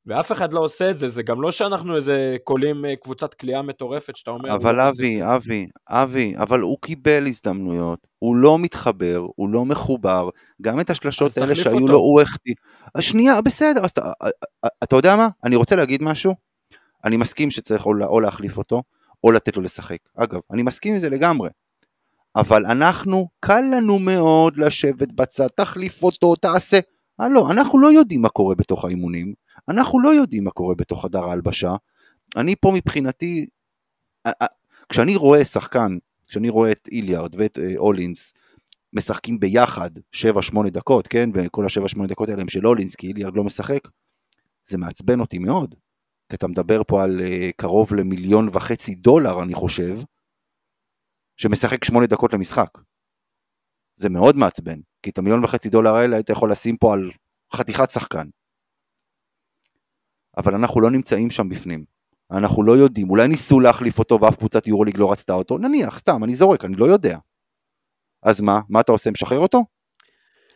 ואף 0.08 0.32
אחד 0.32 0.54
לא 0.54 0.60
עושה 0.60 0.90
את 0.92 0.98
זה, 0.98 1.08
זה 1.08 1.24
גם 1.24 1.42
לא 1.42 1.52
שאנחנו 1.52 1.96
איזה 1.96 2.36
קולים 2.44 2.86
אה, 2.86 2.96
קבוצת 2.96 3.34
כליאה 3.34 3.62
מטורפת, 3.62 4.16
שאתה 4.16 4.32
אומר... 4.32 4.56
אבל 4.56 4.80
"הוא 4.80 4.90
אבי, 4.90 5.24
אבי, 5.24 5.68
אבי, 5.90 6.34
אבל 6.38 6.60
הוא 6.60 6.78
קיבל 6.82 7.28
הזדמנויות, 7.28 8.08
הוא 8.20 8.36
לא 8.36 8.60
מתחבר, 8.60 9.26
הוא 9.36 9.50
לא 9.50 9.66
מחובר, 9.66 10.30
גם 10.62 10.80
את 10.80 10.90
השלשות 10.90 11.38
האלה 11.38 11.56
שהיו 11.56 11.74
אותו. 11.74 11.88
לו 11.88 11.98
הוא 12.00 12.22
החטיא. 12.22 12.54
שנייה, 13.00 13.42
בסדר, 13.42 13.84
אז 13.84 13.90
אתה, 13.92 14.12
אתה 14.84 14.96
יודע 14.96 15.16
מה? 15.16 15.28
אני 15.44 15.56
רוצה 15.56 15.76
להגיד 15.76 16.04
משהו, 16.04 16.36
אני 17.06 17.18
מסכים 17.18 17.52
שצריך 17.52 17.86
או, 17.86 17.94
לה- 17.94 18.06
או 18.06 18.20
להחליף 18.20 18.58
אותו, 18.58 18.84
או 19.24 19.32
לתת 19.32 19.58
לו 19.58 19.64
לשחק. 19.64 19.98
אגב, 20.18 20.40
אני 20.52 20.64
מסכים 20.64 20.94
עם 20.94 21.00
זה 21.00 21.10
לגמרי. 21.10 21.50
אבל 22.36 22.66
אנחנו, 22.66 23.28
קל 23.40 23.62
לנו 23.78 24.00
מאוד 24.00 24.58
לשבת 24.58 25.12
בצד, 25.12 25.48
תחליף 25.48 26.04
אותו, 26.04 26.36
תעשה. 26.36 26.80
אה 27.22 27.30
לא, 27.30 27.52
אנחנו 27.52 27.80
לא 27.80 27.88
יודעים 27.92 28.22
מה 28.22 28.30
קורה 28.30 28.56
בתוך 28.56 28.86
האימונים, 28.86 29.34
אנחנו 29.70 30.00
לא 30.00 30.10
יודעים 30.10 30.44
מה 30.44 30.52
קורה 30.52 30.76
בתוך 30.76 31.06
חדר 31.06 31.24
ההלבשה. 31.24 31.76
אני 32.38 32.56
פה 32.56 32.72
מבחינתי, 32.76 33.46
כשאני 34.90 35.16
רואה 35.16 35.46
שחקן, 35.46 35.98
כשאני 36.28 36.50
רואה 36.50 36.72
את 36.72 36.90
איליארד 36.92 37.36
ואת 37.38 37.60
אה, 37.60 37.74
אולינס 37.78 38.34
משחקים 38.94 39.40
ביחד 39.40 39.90
7-8 40.16 40.70
דקות, 40.70 41.08
כן? 41.08 41.30
וכל 41.34 41.66
ה-7-8 41.66 42.08
דקות 42.08 42.30
האלה 42.30 42.42
הם 42.42 42.50
של 42.50 42.68
אולינס, 42.68 42.96
כי 42.96 43.08
איליארד 43.08 43.36
לא 43.36 43.44
משחק, 43.44 43.88
זה 44.66 44.78
מעצבן 44.78 45.20
אותי 45.20 45.40
מאוד. 45.40 45.76
כי 46.30 46.36
אתה 46.36 46.48
מדבר 46.48 46.82
פה 46.88 47.04
על 47.04 47.22
אה, 47.22 47.50
קרוב 47.58 47.94
למיליון 47.94 48.50
וחצי 48.54 48.96
דולר, 48.96 49.44
אני 49.44 49.54
חושב, 49.54 49.98
שמשחק 51.38 51.84
8 51.84 52.06
דקות 52.06 52.34
למשחק. 52.34 52.70
זה 53.98 54.10
מאוד 54.10 54.36
מעצבן, 54.36 54.80
כי 55.04 55.10
את 55.10 55.18
המיליון 55.18 55.44
וחצי 55.44 55.70
דולר 55.70 55.96
האלה 55.96 56.16
היית 56.16 56.30
יכול 56.30 56.52
לשים 56.52 56.78
פה 56.78 56.94
על 56.94 57.12
חתיכת 57.54 57.92
שחקן. 57.92 58.28
אבל 60.38 60.56
אנחנו 60.56 60.82
לא 60.82 60.92
נמצאים 60.92 61.30
שם 61.30 61.50
בפנים. 61.50 61.86
אנחנו 62.32 62.64
לא 62.64 62.72
יודעים, 62.72 63.10
אולי 63.10 63.28
ניסו 63.28 63.60
להחליף 63.60 64.00
אותו 64.00 64.22
ואף 64.22 64.36
קבוצת 64.36 64.68
יורוליג 64.68 64.98
לא 64.98 65.12
רצתה 65.12 65.34
אותו, 65.34 65.58
נניח, 65.58 66.00
סתם, 66.00 66.24
אני 66.24 66.36
זורק, 66.36 66.66
אני 66.66 66.76
לא 66.76 66.86
יודע. 66.86 67.18
אז 68.24 68.42
מה? 68.42 68.60
מה 68.70 68.80
אתה 68.80 68.92
עושה? 68.92 69.12
משחרר 69.12 69.40
אותו? 69.40 69.64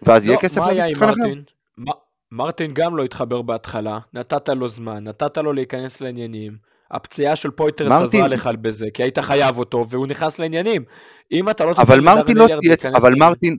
ואז 0.03 0.25
יהיה 0.25 0.35
לא, 0.35 0.41
כסף 0.41 0.57
מה 0.57 0.69
היה 0.69 0.85
עם 0.85 0.91
לשחקן 0.91 1.09
אחר? 1.09 1.93
מרטין? 2.31 2.73
גם 2.73 2.97
לא 2.97 3.03
התחבר 3.03 3.41
בהתחלה, 3.41 3.99
נתת 4.13 4.49
לו 4.49 4.67
זמן, 4.67 5.03
נתת 5.03 5.37
לו 5.37 5.53
להיכנס 5.53 6.01
לעניינים. 6.01 6.57
הפציעה 6.91 7.35
של 7.35 7.51
פויטרס 7.51 7.91
מרטין- 7.91 8.05
עזרה 8.05 8.27
לך 8.27 8.49
בזה, 8.61 8.87
כי 8.93 9.03
היית 9.03 9.19
חייב 9.19 9.57
אותו, 9.57 9.85
והוא 9.89 10.07
נכנס 10.07 10.39
לעניינים. 10.39 10.83
אם 11.31 11.49
אתה 11.49 11.65
לא 11.65 11.71
אבל 11.77 11.99
מרטין 11.99 12.37
לא 12.37 12.47
צייץ, 12.61 12.85
אבל 12.85 13.13
מרטין, 13.15 13.57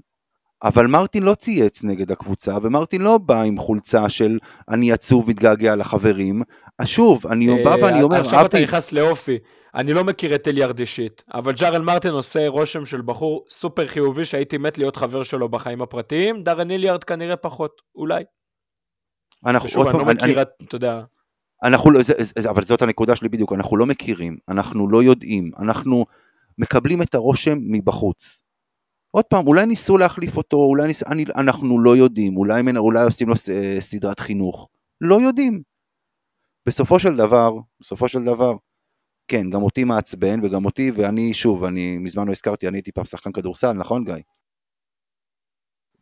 אבל 0.64 0.86
מרטין 0.86 1.22
לא 1.22 1.34
צייץ 1.34 1.84
נגד 1.84 2.10
הקבוצה, 2.12 2.56
ומרטין 2.62 3.00
לא 3.02 3.18
בא 3.18 3.42
עם 3.42 3.58
חולצה 3.58 4.08
של 4.08 4.38
אני 4.68 4.92
עצוב, 4.92 5.30
מתגעגע 5.30 5.76
לחברים. 5.76 6.42
אז 6.78 6.88
שוב, 6.88 7.26
אני 7.26 7.64
בא 7.64 7.70
אה, 7.70 7.84
ואני 7.84 8.02
אומר, 8.02 8.20
עכשיו 8.20 8.46
אתה 8.46 8.60
נכנס 8.62 8.92
לאופי. 8.92 9.38
אני 9.74 9.92
לא 9.92 10.04
מכיר 10.04 10.34
את 10.34 10.48
אליארד 10.48 10.78
אישית, 10.78 11.24
אבל 11.34 11.52
ג'ארל 11.52 11.82
מרטין 11.82 12.10
עושה 12.10 12.48
רושם 12.48 12.86
של 12.86 13.00
בחור 13.00 13.44
סופר 13.50 13.86
חיובי 13.86 14.24
שהייתי 14.24 14.58
מת 14.58 14.78
להיות 14.78 14.96
חבר 14.96 15.22
שלו 15.22 15.48
בחיים 15.48 15.82
הפרטיים, 15.82 16.42
דארן 16.42 16.70
אליארד 16.70 17.04
כנראה 17.04 17.36
פחות, 17.36 17.82
אולי. 17.94 18.22
אנחנו 19.46 19.66
ושוב, 19.68 19.88
אני 19.88 19.98
לא 19.98 20.04
מכיר, 20.04 20.42
את- 20.42 20.48
אתה 20.64 20.76
יודע, 20.76 21.00
אנחנו 21.64 21.90
לא, 21.90 22.02
זה, 22.02 22.12
זה, 22.18 22.50
אבל 22.50 22.62
זאת 22.62 22.82
הנקודה 22.82 23.16
שלי 23.16 23.28
בדיוק, 23.28 23.52
אנחנו 23.52 23.76
לא 23.76 23.86
מכירים, 23.86 24.36
אנחנו 24.48 24.88
לא 24.88 25.02
יודעים, 25.02 25.50
אנחנו 25.58 26.06
מקבלים 26.58 27.02
את 27.02 27.14
הרושם 27.14 27.58
מבחוץ. 27.62 28.42
עוד 29.10 29.24
פעם, 29.24 29.46
אולי 29.46 29.66
ניסו 29.66 29.98
להחליף 29.98 30.36
אותו, 30.36 30.56
אולי 30.56 30.86
ניס... 30.86 31.02
אני, 31.02 31.24
אנחנו 31.36 31.80
לא 31.80 31.96
יודעים, 31.96 32.36
אולי, 32.36 32.62
אולי 32.76 33.02
עושים 33.04 33.28
לו 33.28 33.36
ס- 33.36 33.50
אה, 33.50 33.76
סדרת 33.80 34.20
חינוך, 34.20 34.68
לא 35.00 35.20
יודעים. 35.20 35.62
בסופו 36.68 36.98
של 36.98 37.16
דבר, 37.16 37.50
בסופו 37.80 38.08
של 38.08 38.24
דבר, 38.24 38.52
כן, 39.28 39.50
גם 39.50 39.62
אותי 39.62 39.84
מעצבן 39.84 40.44
וגם 40.44 40.64
אותי, 40.64 40.90
ואני, 40.90 41.34
שוב, 41.34 41.64
אני 41.64 41.98
מזמן 41.98 42.26
לא 42.26 42.32
הזכרתי, 42.32 42.68
אני 42.68 42.76
הייתי 42.76 42.92
פעם 42.92 43.04
שחקן 43.04 43.32
כדורסל, 43.32 43.72
נכון 43.72 44.04
גיא? 44.04 44.14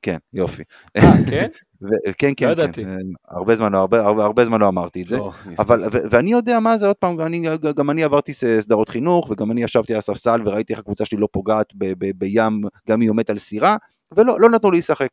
כן, 0.03 0.17
יופי. 0.33 0.63
אה, 0.97 1.03
כן? 1.31 1.49
ו- 1.83 2.13
כן, 2.19 2.33
כן, 2.37 2.49
לא 2.49 2.55
כן, 2.55 2.63
ידעתי. 2.63 2.85
אה, 2.85 2.97
הרבה 3.29 3.55
זמן, 3.55 3.73
לא- 3.73 3.79
הרבה, 3.79 4.07
הרבה, 4.07 4.25
הרבה 4.25 4.45
זמן 4.45 4.61
לא 4.61 4.69
אמרתי 4.69 5.03
את 5.03 5.09
זה. 5.09 5.17
לא, 5.17 5.33
אבל, 5.59 5.83
ו- 5.93 6.11
ואני 6.11 6.31
יודע 6.31 6.61
מה 6.61 6.79
זה, 6.79 6.87
עוד 6.87 6.97
פעם, 6.97 7.21
אני, 7.21 7.47
גם 7.77 7.91
אני 7.91 8.05
עברתי 8.05 8.33
סדרות 8.35 8.89
חינוך, 8.89 9.31
וגם 9.31 9.51
אני 9.51 9.63
ישבתי 9.63 9.93
על 9.93 9.99
הספסל 9.99 10.43
וראיתי 10.45 10.73
איך 10.73 10.81
הקבוצה 10.81 11.05
שלי 11.05 11.19
לא 11.19 11.29
פוגעת 11.33 11.67
ב- 11.75 11.93
ב- 11.99 12.19
בים, 12.19 12.63
גם 12.89 13.01
היא 13.01 13.11
עומדת 13.11 13.31
על 13.31 13.39
זירו, 13.39 13.77
ולא 14.17 14.41
לא 14.41 14.51
נתנו 14.51 14.71
לי 14.71 14.79
לשחק. 14.79 15.09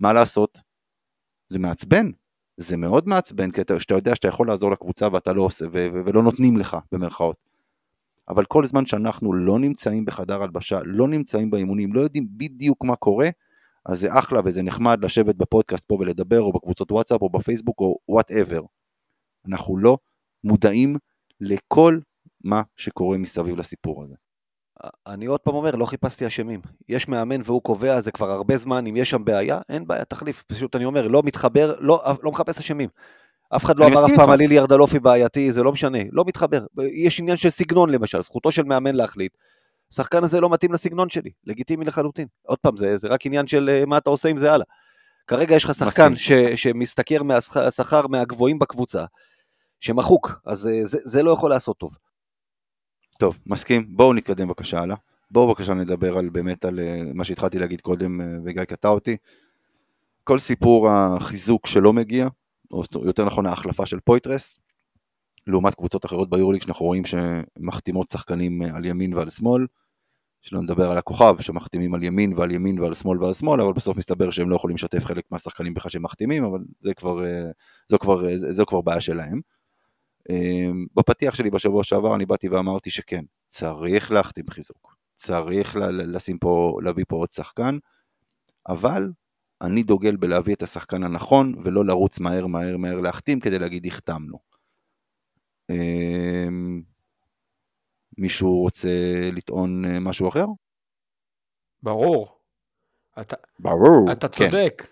מה 0.00 0.12
לעשות? 0.12 0.58
זה 1.48 1.58
מעצבן. 1.58 2.10
זה 2.56 2.76
מאוד 2.76 3.08
מעצבן, 3.08 3.50
כי 3.50 3.60
אתה, 3.60 3.80
שאתה 3.80 3.94
יודע 3.94 4.14
שאתה 4.14 4.28
יכול 4.28 4.46
לעזור 4.46 4.70
לקבוצה 4.70 5.08
ואתה 5.12 5.32
לא 5.32 5.42
עושה, 5.42 5.64
ו- 5.66 5.88
ו- 5.94 6.00
ולא 6.06 6.22
נותנים 6.22 6.56
לך, 6.56 6.76
במרכאות. 6.92 7.36
אבל 8.28 8.44
כל 8.44 8.64
זמן 8.64 8.86
שאנחנו 8.86 9.32
לא 9.32 9.58
נמצאים 9.58 10.04
בחדר 10.04 10.42
הלבשה, 10.42 10.80
לא 10.84 11.08
נמצאים 11.08 11.50
באימונים, 11.50 11.92
לא 11.92 12.00
יודעים 12.00 12.26
בדיוק 12.30 12.84
מה 12.84 12.96
קורה, 12.96 13.28
אז 13.88 14.00
זה 14.00 14.18
אחלה 14.18 14.40
וזה 14.44 14.62
נחמד 14.62 15.04
לשבת 15.04 15.34
בפודקאסט 15.34 15.84
פה 15.84 15.96
ולדבר, 16.00 16.40
או 16.40 16.52
בקבוצות 16.52 16.92
וואטסאפ, 16.92 17.22
או 17.22 17.30
בפייסבוק, 17.30 17.80
או 17.80 17.98
whatever. 18.08 18.60
אנחנו 19.48 19.76
לא 19.76 19.98
מודעים 20.44 20.96
לכל 21.40 21.98
מה 22.44 22.62
שקורה 22.76 23.18
מסביב 23.18 23.56
לסיפור 23.56 24.02
הזה. 24.02 24.14
אני 25.06 25.26
עוד 25.26 25.40
פעם 25.40 25.54
אומר, 25.54 25.76
לא 25.76 25.84
חיפשתי 25.84 26.26
אשמים. 26.26 26.60
יש 26.88 27.08
מאמן 27.08 27.40
והוא 27.44 27.62
קובע, 27.62 28.00
זה 28.00 28.12
כבר 28.12 28.30
הרבה 28.30 28.56
זמן, 28.56 28.86
אם 28.86 28.96
יש 28.96 29.10
שם 29.10 29.24
בעיה, 29.24 29.60
אין 29.68 29.86
בעיה, 29.86 30.04
תחליף. 30.04 30.44
פשוט 30.46 30.76
אני 30.76 30.84
אומר, 30.84 31.08
לא 31.08 31.22
מתחבר, 31.24 31.74
לא, 31.80 32.02
לא 32.22 32.30
מחפש 32.30 32.58
אשמים. 32.58 32.88
אף 33.56 33.64
אחד 33.64 33.78
לא 33.78 33.86
אמר 33.86 34.06
אף 34.06 34.10
פעם. 34.16 34.30
על 34.30 34.40
איליארד 34.40 34.72
על 34.72 34.80
אופי 34.80 34.98
בעייתי, 34.98 35.52
זה 35.52 35.62
לא 35.62 35.72
משנה, 35.72 35.98
לא 36.12 36.24
מתחבר. 36.26 36.66
יש 36.92 37.20
עניין 37.20 37.36
של 37.36 37.50
סגנון 37.50 37.90
למשל, 37.90 38.20
זכותו 38.20 38.52
של 38.52 38.62
מאמן 38.62 38.94
להחליט. 38.94 39.32
השחקן 39.92 40.24
הזה 40.24 40.40
לא 40.40 40.50
מתאים 40.50 40.72
לסגנון 40.72 41.08
שלי, 41.08 41.30
לגיטימי 41.44 41.84
לחלוטין. 41.84 42.26
עוד 42.42 42.58
פעם, 42.58 42.76
זה, 42.76 42.96
זה 42.96 43.08
רק 43.08 43.26
עניין 43.26 43.46
של 43.46 43.68
אה, 43.68 43.86
מה 43.86 43.98
אתה 43.98 44.10
עושה 44.10 44.28
עם 44.28 44.36
זה 44.36 44.52
הלאה. 44.52 44.66
כרגע 45.26 45.54
יש 45.54 45.64
לך 45.64 45.74
שחקן 45.74 46.16
ש, 46.16 46.32
שמשתכר 46.32 47.22
מהשכר 47.22 48.06
מהגבוהים 48.06 48.58
בקבוצה, 48.58 49.04
שמחוק, 49.80 50.40
אז 50.44 50.66
אה, 50.66 50.86
זה, 50.86 50.98
זה 51.04 51.22
לא 51.22 51.30
יכול 51.30 51.50
לעשות 51.50 51.78
טוב. 51.78 51.96
טוב, 53.18 53.38
מסכים. 53.46 53.86
בואו 53.88 54.12
נתקדם 54.12 54.48
בבקשה 54.48 54.80
הלאה. 54.80 54.96
בואו 55.30 55.46
בבקשה 55.46 55.74
נדבר 55.74 56.18
על 56.18 56.28
באמת 56.28 56.64
על 56.64 56.80
אה, 56.80 57.02
מה 57.14 57.24
שהתחלתי 57.24 57.58
להגיד 57.58 57.80
קודם 57.80 58.20
וגיא 58.44 58.64
קטע 58.64 58.88
אותי. 58.88 59.16
כל 60.24 60.38
סיפור 60.38 60.90
החיזוק 60.90 61.66
שלא 61.66 61.92
מגיע, 61.92 62.28
או 62.70 62.82
יותר 63.04 63.24
נכון 63.24 63.46
ההחלפה 63.46 63.86
של 63.86 64.00
פויטרס, 64.00 64.58
לעומת 65.46 65.74
קבוצות 65.74 66.04
אחרות 66.06 66.30
ביורוליג 66.30 66.62
שאנחנו 66.62 66.86
רואים 66.86 67.02
שמחתימות 67.04 68.10
שחקנים 68.10 68.62
אה, 68.62 68.76
על 68.76 68.84
ימין 68.84 69.14
ועל 69.14 69.30
שמאל, 69.30 69.66
שלא 70.46 70.62
נדבר 70.62 70.90
על 70.90 70.98
הכוכב 70.98 71.40
שמחתימים 71.40 71.94
על 71.94 72.02
ימין 72.02 72.32
ועל 72.36 72.50
ימין 72.50 72.80
ועל 72.80 72.94
שמאל 72.94 73.22
ועל 73.22 73.34
שמאל, 73.34 73.60
אבל 73.60 73.72
בסוף 73.72 73.96
מסתבר 73.96 74.30
שהם 74.30 74.50
לא 74.50 74.56
יכולים 74.56 74.74
לשתף 74.74 75.04
חלק 75.04 75.24
מהשחקנים 75.30 75.74
בכלל 75.74 75.90
שהם 75.90 76.02
מחתימים, 76.02 76.44
אבל 76.44 76.58
זה 76.80 76.94
כבר, 76.94 77.26
אה, 77.26 77.50
זו 77.88 77.98
כבר, 77.98 78.28
אה, 78.28 78.36
זו 78.36 78.66
כבר 78.66 78.80
בעיה 78.80 79.00
שלהם. 79.00 79.40
אה, 80.30 80.70
בפתיח 80.94 81.34
שלי 81.34 81.50
בשבוע 81.50 81.84
שעבר 81.84 82.14
אני 82.14 82.26
באתי 82.26 82.48
ואמרתי 82.48 82.90
שכן, 82.90 83.24
צריך 83.48 84.12
להחתים 84.12 84.44
חיזוק, 84.50 84.96
צריך 85.16 85.76
לשים 85.92 86.38
פה, 86.38 86.78
להביא 86.82 87.04
פה 87.08 87.16
עוד 87.16 87.32
שחקן, 87.32 87.78
אבל 88.68 89.10
אני 89.62 89.82
דוגל 89.82 90.16
בלהביא 90.16 90.54
את 90.54 90.62
השחקן 90.62 91.02
הנכון 91.02 91.54
ולא 91.64 91.84
לרוץ 91.84 92.20
מהר 92.20 92.46
מהר 92.46 92.76
מהר 92.76 93.00
להחתים 93.00 93.40
כדי 93.40 93.58
להגיד 93.58 93.86
החתמנו. 93.86 94.38
אה, 95.70 96.48
מישהו 98.18 98.62
רוצה 98.62 98.88
לטעון 99.32 99.84
אה, 99.84 100.00
משהו 100.00 100.28
אחר? 100.28 100.44
ברור. 101.82 102.38
אתה, 103.20 103.36
ברור. 103.58 104.12
אתה 104.12 104.28
כן. 104.28 104.50
צודק. 104.50 104.86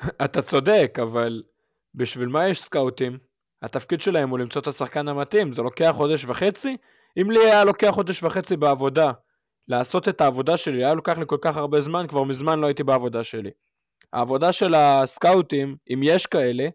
אתה 0.24 0.42
צודק, 0.42 0.98
אבל 1.02 1.42
בשביל 1.94 2.28
מה 2.28 2.48
יש 2.48 2.62
סקאוטים? 2.62 3.18
התפקיד 3.62 4.00
שלהם 4.00 4.30
הוא 4.30 4.38
למצוא 4.38 4.62
את 4.62 4.66
השחקן 4.66 5.08
המתאים, 5.08 5.52
זה 5.52 5.62
לוקח 5.62 5.90
חודש 5.94 6.24
וחצי? 6.24 6.76
אם 7.20 7.30
לי 7.30 7.40
היה 7.40 7.64
לוקח 7.64 7.90
חודש 7.90 8.22
וחצי 8.22 8.56
בעבודה, 8.56 9.12
לעשות 9.68 10.08
את 10.08 10.20
העבודה 10.20 10.56
שלי, 10.56 10.84
היה 10.84 10.94
לוקח 10.94 11.18
לי 11.18 11.24
כל 11.26 11.38
כך 11.40 11.56
הרבה 11.56 11.80
זמן, 11.80 12.06
כבר 12.08 12.24
מזמן 12.24 12.58
לא 12.58 12.66
הייתי 12.66 12.82
בעבודה 12.82 13.24
שלי. 13.24 13.50
העבודה 14.12 14.52
של 14.52 14.74
הסקאוטים, 14.74 15.76
אם 15.92 16.00
יש 16.02 16.26
כאלה, 16.26 16.68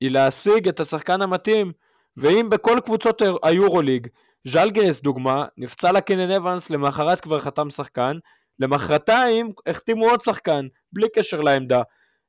היא 0.00 0.10
להשיג 0.10 0.68
את 0.68 0.80
השחקן 0.80 1.22
המתאים, 1.22 1.72
ואם 2.16 2.50
בכל 2.50 2.78
קבוצות 2.84 3.22
היורוליג, 3.42 4.06
ז'לגרס 4.48 5.00
דוגמה, 5.00 5.44
נפצע 5.56 5.92
לקנן 5.92 6.30
אבנס, 6.30 6.70
למחרת 6.70 7.20
כבר 7.20 7.40
חתם 7.40 7.70
שחקן, 7.70 8.16
למחרתיים 8.58 9.52
החתימו 9.66 10.10
עוד 10.10 10.20
שחקן, 10.20 10.66
בלי 10.92 11.08
קשר 11.14 11.40
לעמדה. 11.40 11.82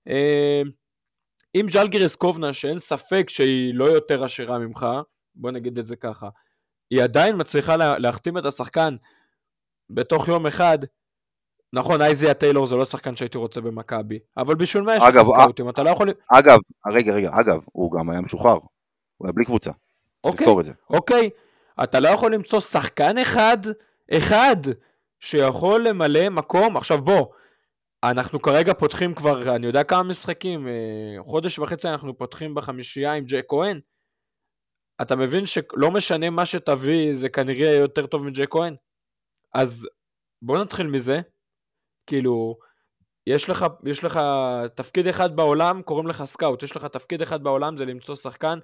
אה, 0.08 0.62
אם 1.56 1.66
ז'לגיריס 1.70 2.16
קובנה, 2.16 2.54
שאין 2.54 2.80
ספק 2.80 3.30
שהיא 3.30 3.74
לא 3.74 3.86
יותר 3.86 4.24
עשירה 4.24 4.60
ממך, 4.60 4.86
בוא 5.36 5.52
נגיד 5.52 5.80
את 5.80 5.86
זה 5.86 5.96
ככה, 5.96 6.30
היא 6.92 7.04
עדיין 7.04 7.36
מצליחה 7.40 7.76
לה, 7.76 7.98
להחתים 7.98 8.38
את 8.38 8.46
השחקן 8.46 8.96
בתוך 9.90 10.28
יום 10.28 10.48
אחד, 10.48 10.78
נכון, 11.74 12.02
אייזיה 12.02 12.34
טיילור 12.34 12.68
זה 12.68 12.76
לא 12.76 12.86
שחקן 12.86 13.16
שהייתי 13.16 13.38
רוצה 13.38 13.62
במכבי, 13.62 14.20
אבל 14.38 14.56
בשביל 14.56 14.84
מה 14.84 14.96
יש 14.96 15.04
לך 15.04 15.24
סקאוטים? 15.24 15.70
אתה 15.70 15.84
לא 15.84 15.90
יכול... 15.90 16.10
אגב, 16.32 16.60
רגע, 16.92 17.14
רגע, 17.14 17.30
אגב, 17.40 17.60
הוא 17.72 17.92
גם 17.92 18.10
היה 18.10 18.22
משוחרר. 18.22 18.58
הוא 19.18 19.28
היה 19.28 19.34
בלי 19.34 19.46
קבוצה. 19.46 19.72
אוקיי, 20.24 20.46
לזכור 20.46 20.60
את 20.60 20.66
זה. 20.66 20.74
אוקיי, 20.90 21.30
אתה 21.84 22.00
לא 22.00 22.10
יכול 22.10 22.34
למצוא 22.34 22.60
שחקן 22.60 23.18
אחד, 23.18 23.58
אחד, 24.12 24.58
שיכול 25.20 25.88
למלא 25.88 26.30
מקום. 26.30 26.78
עכשיו 26.78 27.02
בוא, 27.02 27.28
אנחנו 28.04 28.42
כרגע 28.42 28.74
פותחים 28.74 29.14
כבר, 29.14 29.56
אני 29.56 29.68
יודע 29.68 29.84
כמה 29.84 30.04
משחקים, 30.04 30.68
אה, 30.68 31.24
חודש 31.24 31.60
וחצי 31.60 31.90
אנחנו 31.90 32.18
פותחים 32.18 32.56
בחמישייה 32.56 33.14
עם 33.14 33.26
ג'ק 33.26 33.46
כהן. 33.48 33.80
אתה 35.02 35.16
מבין 35.16 35.46
שלא 35.46 35.92
משנה 35.92 36.30
מה 36.30 36.46
שתביא, 36.46 37.14
זה 37.14 37.30
כנראה 37.30 37.72
יותר 37.72 38.06
טוב 38.06 38.24
מג'ק 38.24 38.50
כהן? 38.50 38.76
אז 39.54 39.88
בוא 40.42 40.58
נתחיל 40.58 40.88
מזה. 40.88 41.22
כאילו, 42.08 42.58
יש 43.28 43.50
לך, 43.50 43.66
יש 43.86 44.04
לך 44.04 44.20
תפקיד 44.76 45.08
אחד 45.08 45.36
בעולם, 45.36 45.82
קוראים 45.82 46.08
לך 46.08 46.26
סקאוט, 46.26 46.64
יש 46.64 46.76
לך 46.76 46.86
תפקיד 46.86 47.22
אחד 47.22 47.44
בעולם, 47.44 47.76
זה 47.76 47.86
למצוא 47.86 48.16
שחקן, 48.16 48.60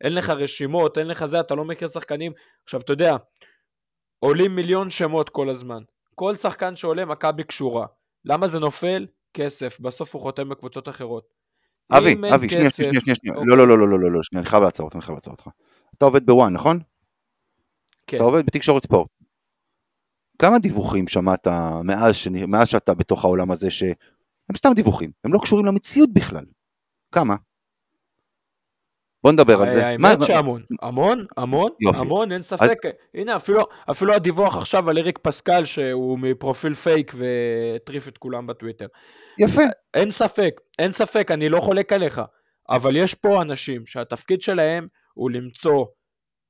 אין 0.00 0.14
לך 0.14 0.30
רשימות, 0.30 0.98
אין 0.98 1.06
לך 1.06 1.26
זה, 1.26 1.40
אתה 1.40 1.54
לא 1.54 1.64
מכיר 1.64 1.88
שחקנים. 1.88 2.32
עכשיו, 2.64 2.80
אתה 2.80 2.92
יודע, 2.92 3.16
עולים 4.18 4.56
מיליון 4.56 4.90
שמות 4.90 5.28
כל 5.28 5.50
הזמן. 5.50 5.82
כל 6.14 6.34
שחקן 6.34 6.76
שעולה, 6.76 7.04
מכבי 7.04 7.44
קשורה. 7.44 7.86
למה 8.24 8.48
זה 8.48 8.58
נופל? 8.58 9.06
כסף. 9.34 9.80
בסוף 9.80 10.14
הוא 10.14 10.22
חותם 10.22 10.48
בקבוצות 10.48 10.88
אחרות. 10.88 11.28
אבי, 11.92 12.16
אבי, 12.34 12.48
שנייה, 12.48 12.70
שנייה, 12.70 13.00
שנייה, 13.00 13.14
שנייה. 13.14 13.36
אוקיי. 13.36 13.46
לא, 13.46 13.56
לא, 13.56 13.68
לא, 13.68 13.78
לא, 13.78 14.00
לא, 14.00 14.12
לא, 14.12 14.22
שנייה, 14.22 14.40
אני 14.40 14.50
חייב 14.50 14.62
לעצור 14.62 14.84
אותך, 14.84 14.96
אני 14.96 15.02
חייב 15.02 15.16
לעצור 15.16 15.32
אותך. 15.32 15.48
אתה 15.98 16.04
עובד 16.04 16.26
ב-One, 16.26 16.52
נכון? 16.52 16.78
כן. 18.06 18.16
אתה 18.16 18.24
עובד 18.24 18.46
בתקשורת 18.46 18.82
ספורט. 18.82 19.08
כמה 20.38 20.58
דיווחים 20.58 21.08
שמעת 21.08 21.46
מאז, 21.84 22.16
שאני, 22.16 22.46
מאז 22.46 22.68
שאתה 22.68 22.94
בתוך 22.94 23.24
העולם 23.24 23.50
הזה, 23.50 23.70
שהם 23.70 24.56
סתם 24.56 24.70
דיווחים, 24.74 25.10
הם 25.24 25.32
לא 25.32 25.38
קשורים 25.42 25.66
למציאות 25.66 26.10
בכלל. 26.12 26.44
כמה? 27.12 27.36
בוא 29.26 29.32
נדבר 29.32 29.62
על 29.62 29.70
זה. 29.70 29.80
מה- 29.80 29.86
האמת 30.08 30.22
שהמון, 30.26 30.62
המון, 30.82 31.24
המון. 31.36 31.70
המון, 31.96 32.32
אין 32.32 32.42
ספק. 32.42 32.78
הנה, 33.14 33.36
אפילו, 33.90 34.12
הדיווח 34.14 34.56
עכשיו 34.56 34.90
על 34.90 34.98
אריק 34.98 35.18
פסקל, 35.18 35.64
שהוא 35.64 36.18
מפרופיל 36.18 36.74
פייק 36.74 37.12
והטריף 37.16 38.08
את 38.08 38.18
כולם 38.18 38.46
בטוויטר. 38.46 38.86
יפה. 39.38 39.62
אין 39.94 40.10
ספק, 40.10 40.60
אין 40.78 40.92
ספק, 40.92 41.30
אני 41.30 41.48
לא 41.48 41.60
חולק 41.60 41.92
עליך, 41.92 42.20
אבל 42.68 42.96
יש 42.96 43.14
פה 43.14 43.42
אנשים 43.42 43.86
שהתפקיד 43.86 44.42
שלהם 44.42 44.86
הוא 45.14 45.30
למצוא 45.30 45.84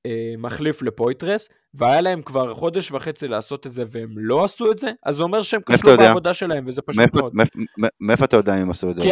אה, 0.07 0.11
מחליף 0.39 0.83
לפויטרס, 0.83 1.49
והיה 1.75 2.01
להם 2.01 2.23
כבר 2.23 2.55
חודש 2.55 2.93
וחצי 2.93 3.29
לעשות 3.29 3.67
את 3.67 3.73
זה 3.73 3.85
והם 3.91 4.15
לא 4.17 4.45
עשו 4.45 4.73
את 4.73 4.79
זה, 4.79 4.91
אז 5.07 5.17
זה 5.17 5.23
אומר 5.23 5.43
שהם 5.43 5.61
כשלו? 5.67 5.97
בעבודה 5.97 6.35
שלהם, 6.35 6.65
וזה 6.67 6.83
פשוט 6.83 7.01
מאיפה- 7.01 7.19
מאוד. 7.21 7.33
מאיפה- 7.35 7.59
מאיפה 8.01 8.25
אתה 8.25 8.37
יודע 8.37 8.55
אם 8.57 8.63
הם 8.63 8.71
עשו 8.71 8.91
את 8.91 8.97
זה? 8.97 9.03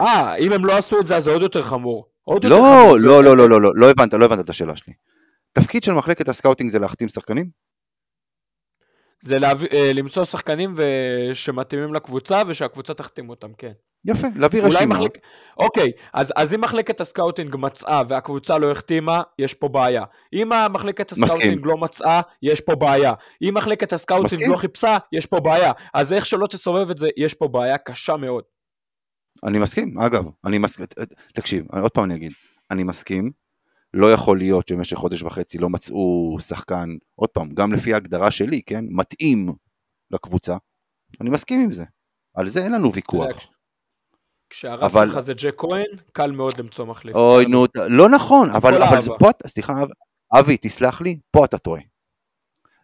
אה, 0.00 0.34
אם 0.36 0.52
הם 0.52 0.64
לא 0.64 0.76
עשו 0.76 1.00
את 1.00 1.06
זה, 1.06 1.16
אז 1.16 1.24
זה 1.24 1.30
עוד 1.30 1.42
יותר 1.42 1.62
חמור. 1.62 2.15
לא. 2.28 2.96
לא, 3.00 3.24
לא, 3.24 3.36
לא, 3.36 3.48
לא, 3.48 3.60
לא, 3.60 3.72
לא 3.74 3.90
הבנת, 3.90 4.14
לא 4.14 4.24
הבנת 4.24 4.44
את 4.44 4.48
השאלה 4.48 4.76
שלי. 4.76 4.92
תפקיד 5.52 5.82
של 5.82 5.92
מחלקת 5.92 6.28
הסקאוטינג 6.28 6.70
זה 6.70 6.78
להחתים 6.78 7.08
שחקנים? 7.08 7.50
זה 9.20 9.38
להביא, 9.38 9.68
אה, 9.72 9.92
למצוא 9.92 10.24
שחקנים 10.24 10.74
ו... 10.76 10.82
שמתאימים 11.34 11.94
לקבוצה, 11.94 12.42
ושהקבוצה 12.48 12.94
תחתים 12.94 13.30
אותם, 13.30 13.48
כן. 13.58 13.72
יפה, 14.04 14.26
להביא 14.36 14.62
רשימה. 14.62 14.94
מחלק... 14.94 15.18
אוקיי, 15.56 15.92
אז, 16.12 16.32
אז 16.36 16.54
אם 16.54 16.60
מחלקת 16.60 17.00
הסקאוטינג 17.00 17.56
מצאה 17.56 18.02
והקבוצה 18.08 18.58
לא 18.58 18.70
החתימה, 18.70 19.22
יש 19.38 19.54
פה 19.54 19.68
בעיה. 19.68 20.04
אם 20.32 20.48
מחלקת 20.70 21.12
הסקאוטינג 21.12 21.66
לא 21.66 21.76
מצאה, 21.76 22.20
יש 22.42 22.60
פה 22.60 22.74
בעיה. 22.74 23.12
אם 23.42 23.54
מחלקת 23.54 23.92
הסקאוטינג 23.92 24.26
מסכים. 24.26 24.50
לא 24.50 24.56
חיפשה, 24.56 24.96
יש 25.12 25.26
פה 25.26 25.40
בעיה. 25.40 25.72
אז 25.94 26.12
איך 26.12 26.26
שלא 26.26 26.46
תסובב 26.46 26.90
את 26.90 26.98
זה, 26.98 27.08
יש 27.16 27.34
פה 27.34 27.48
בעיה 27.48 27.78
קשה 27.78 28.16
מאוד. 28.16 28.44
אני 29.44 29.58
מסכים, 29.58 29.98
אגב, 29.98 30.24
אני 30.44 30.58
מסכים, 30.58 30.86
תקשיב, 31.34 31.64
עוד 31.82 31.90
פעם 31.92 32.04
אני 32.04 32.14
אגיד, 32.14 32.32
אני 32.70 32.82
מסכים, 32.82 33.30
לא 33.94 34.12
יכול 34.12 34.38
להיות 34.38 34.68
שבמשך 34.68 34.96
חודש 34.96 35.22
וחצי 35.22 35.58
לא 35.58 35.68
מצאו 35.70 36.36
שחקן, 36.40 36.88
עוד 37.14 37.28
פעם, 37.28 37.54
גם 37.54 37.72
לפי 37.72 37.94
ההגדרה 37.94 38.30
שלי, 38.30 38.62
כן, 38.62 38.84
מתאים 38.90 39.52
לקבוצה, 40.10 40.56
אני 41.20 41.30
מסכים 41.30 41.60
עם 41.60 41.72
זה, 41.72 41.84
על 42.34 42.48
זה 42.48 42.64
אין 42.64 42.72
לנו 42.72 42.92
ויכוח. 42.92 43.36
כש- 43.36 43.48
כשהרף 44.50 44.82
אבל- 44.92 45.08
שלך 45.10 45.18
זה 45.20 45.32
ג'ק 45.34 45.54
כהן, 45.58 45.86
קל 46.12 46.30
מאוד 46.32 46.58
למצוא 46.58 46.84
מחליף. 46.84 47.16
אוי. 47.16 47.44
נו, 47.46 47.64
לא 47.90 48.08
נכון, 48.08 48.50
אבל, 48.50 48.82
אבל 48.82 49.00
זה. 49.02 49.10
פה, 49.18 49.28
סליחה, 49.46 49.82
אב- 49.82 49.90
אבי, 50.40 50.56
תסלח 50.56 51.00
לי, 51.00 51.18
פה 51.30 51.44
אתה 51.44 51.58
טועה. 51.58 51.82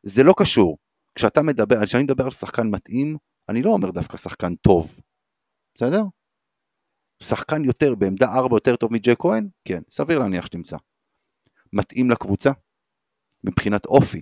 זה 0.03 0.22
לא 0.22 0.34
קשור. 0.38 0.78
כשאתה 1.14 1.42
מדבר, 1.42 1.86
כשאני 1.86 2.03
מדבר 2.03 2.24
על 2.24 2.30
שחקן 2.30 2.66
מתאים, 2.70 3.16
אני 3.48 3.62
לא 3.62 3.70
אומר 3.70 3.90
דווקא 3.90 4.16
שחקן 4.16 4.55
טוב, 4.55 5.00
בסדר? 5.74 6.03
שחקן 7.22 7.64
יותר, 7.64 7.94
בעמדה 7.94 8.32
4 8.32 8.56
יותר 8.56 8.76
טוב 8.76 8.92
מג'ק 8.92 9.16
כהן? 9.18 9.48
כן, 9.64 9.82
סביר 9.90 10.18
להניח 10.18 10.46
שתמצא. 10.46 10.76
מתאים 11.72 12.10
לקבוצה, 12.10 12.50
מבחינת 13.44 13.86
אופי, 13.86 14.20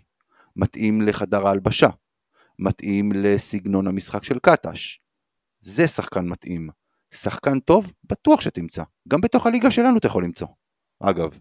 מתאים 0.57 1.03
לחדר 1.03 1.47
ההלבשה, 1.47 1.89
מתאים 2.59 3.13
לסגנון 3.13 3.87
המשחק 3.87 4.25
של 4.25 4.39
קטש. 4.39 5.01
זה 5.61 5.89
שחקן 5.89 6.27
מתאים. 6.29 6.69
שחקן 7.15 7.61
טוב, 7.61 7.93
בטוח 8.05 8.41
שתמצא. 8.41 8.83
גם 9.09 9.21
בתוך 9.21 9.47
הליגה 9.47 9.71
שלנו 9.71 9.99
אתה 9.99 10.07
יכול 10.07 10.25
למצוא. 10.25 10.49
אגב, 11.01 11.39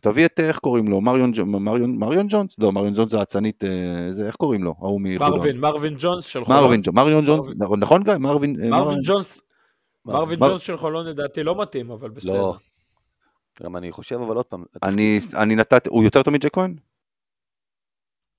תביא 0.00 0.26
את, 0.26 0.40
איך 0.40 0.58
קוראים 0.58 0.88
לו? 0.88 1.00
מריון, 1.00 1.32
מריון, 1.46 1.98
מריון 1.98 2.26
ג'ונס? 2.28 2.58
לא, 2.58 2.72
מריון 2.72 2.94
ג'ונס 2.94 3.10
זה 3.10 3.22
אצנית, 3.22 3.64
אה, 3.64 4.12
זה, 4.12 4.26
איך 4.26 4.36
קוראים 4.36 4.62
לו? 4.62 4.74
ההוא 4.78 5.00
מחולון. 5.00 5.32
מרווין, 5.32 5.60
מרווין 5.60 5.94
ג'ונס 5.98 6.24
של 6.24 6.44
חולון. 6.44 6.60
מרווין, 6.60 6.80
מריון 6.92 7.24
ג'ונס, 7.26 7.48
מרווין. 7.58 7.80
נכון 7.80 8.02
גיא? 8.02 8.16
מרווין, 8.16 8.56
אה, 8.62 8.70
מרווין 8.70 8.98
ג'ונס, 9.04 9.40
מרווין 10.12 10.40
מר- 10.40 10.48
ג'ונס 10.48 10.60
של 10.60 10.76
חולון 10.76 11.06
לדעתי 11.06 11.42
לא 11.42 11.62
מתאים, 11.62 11.90
אבל 11.90 12.10
בסדר. 12.10 12.32
לא. 12.32 12.54
גם 13.62 13.76
אני 13.76 13.92
חושב, 13.92 14.16
אבל 14.26 14.36
עוד 14.36 14.46
פעם, 14.46 14.64
אני, 14.82 15.18
אני 15.42 15.56
נתתי, 15.56 15.88
הוא 15.88 16.04
יותר 16.04 16.22
טוב 16.22 16.34
מג'ק 16.34 16.54
כהן? 16.54 16.76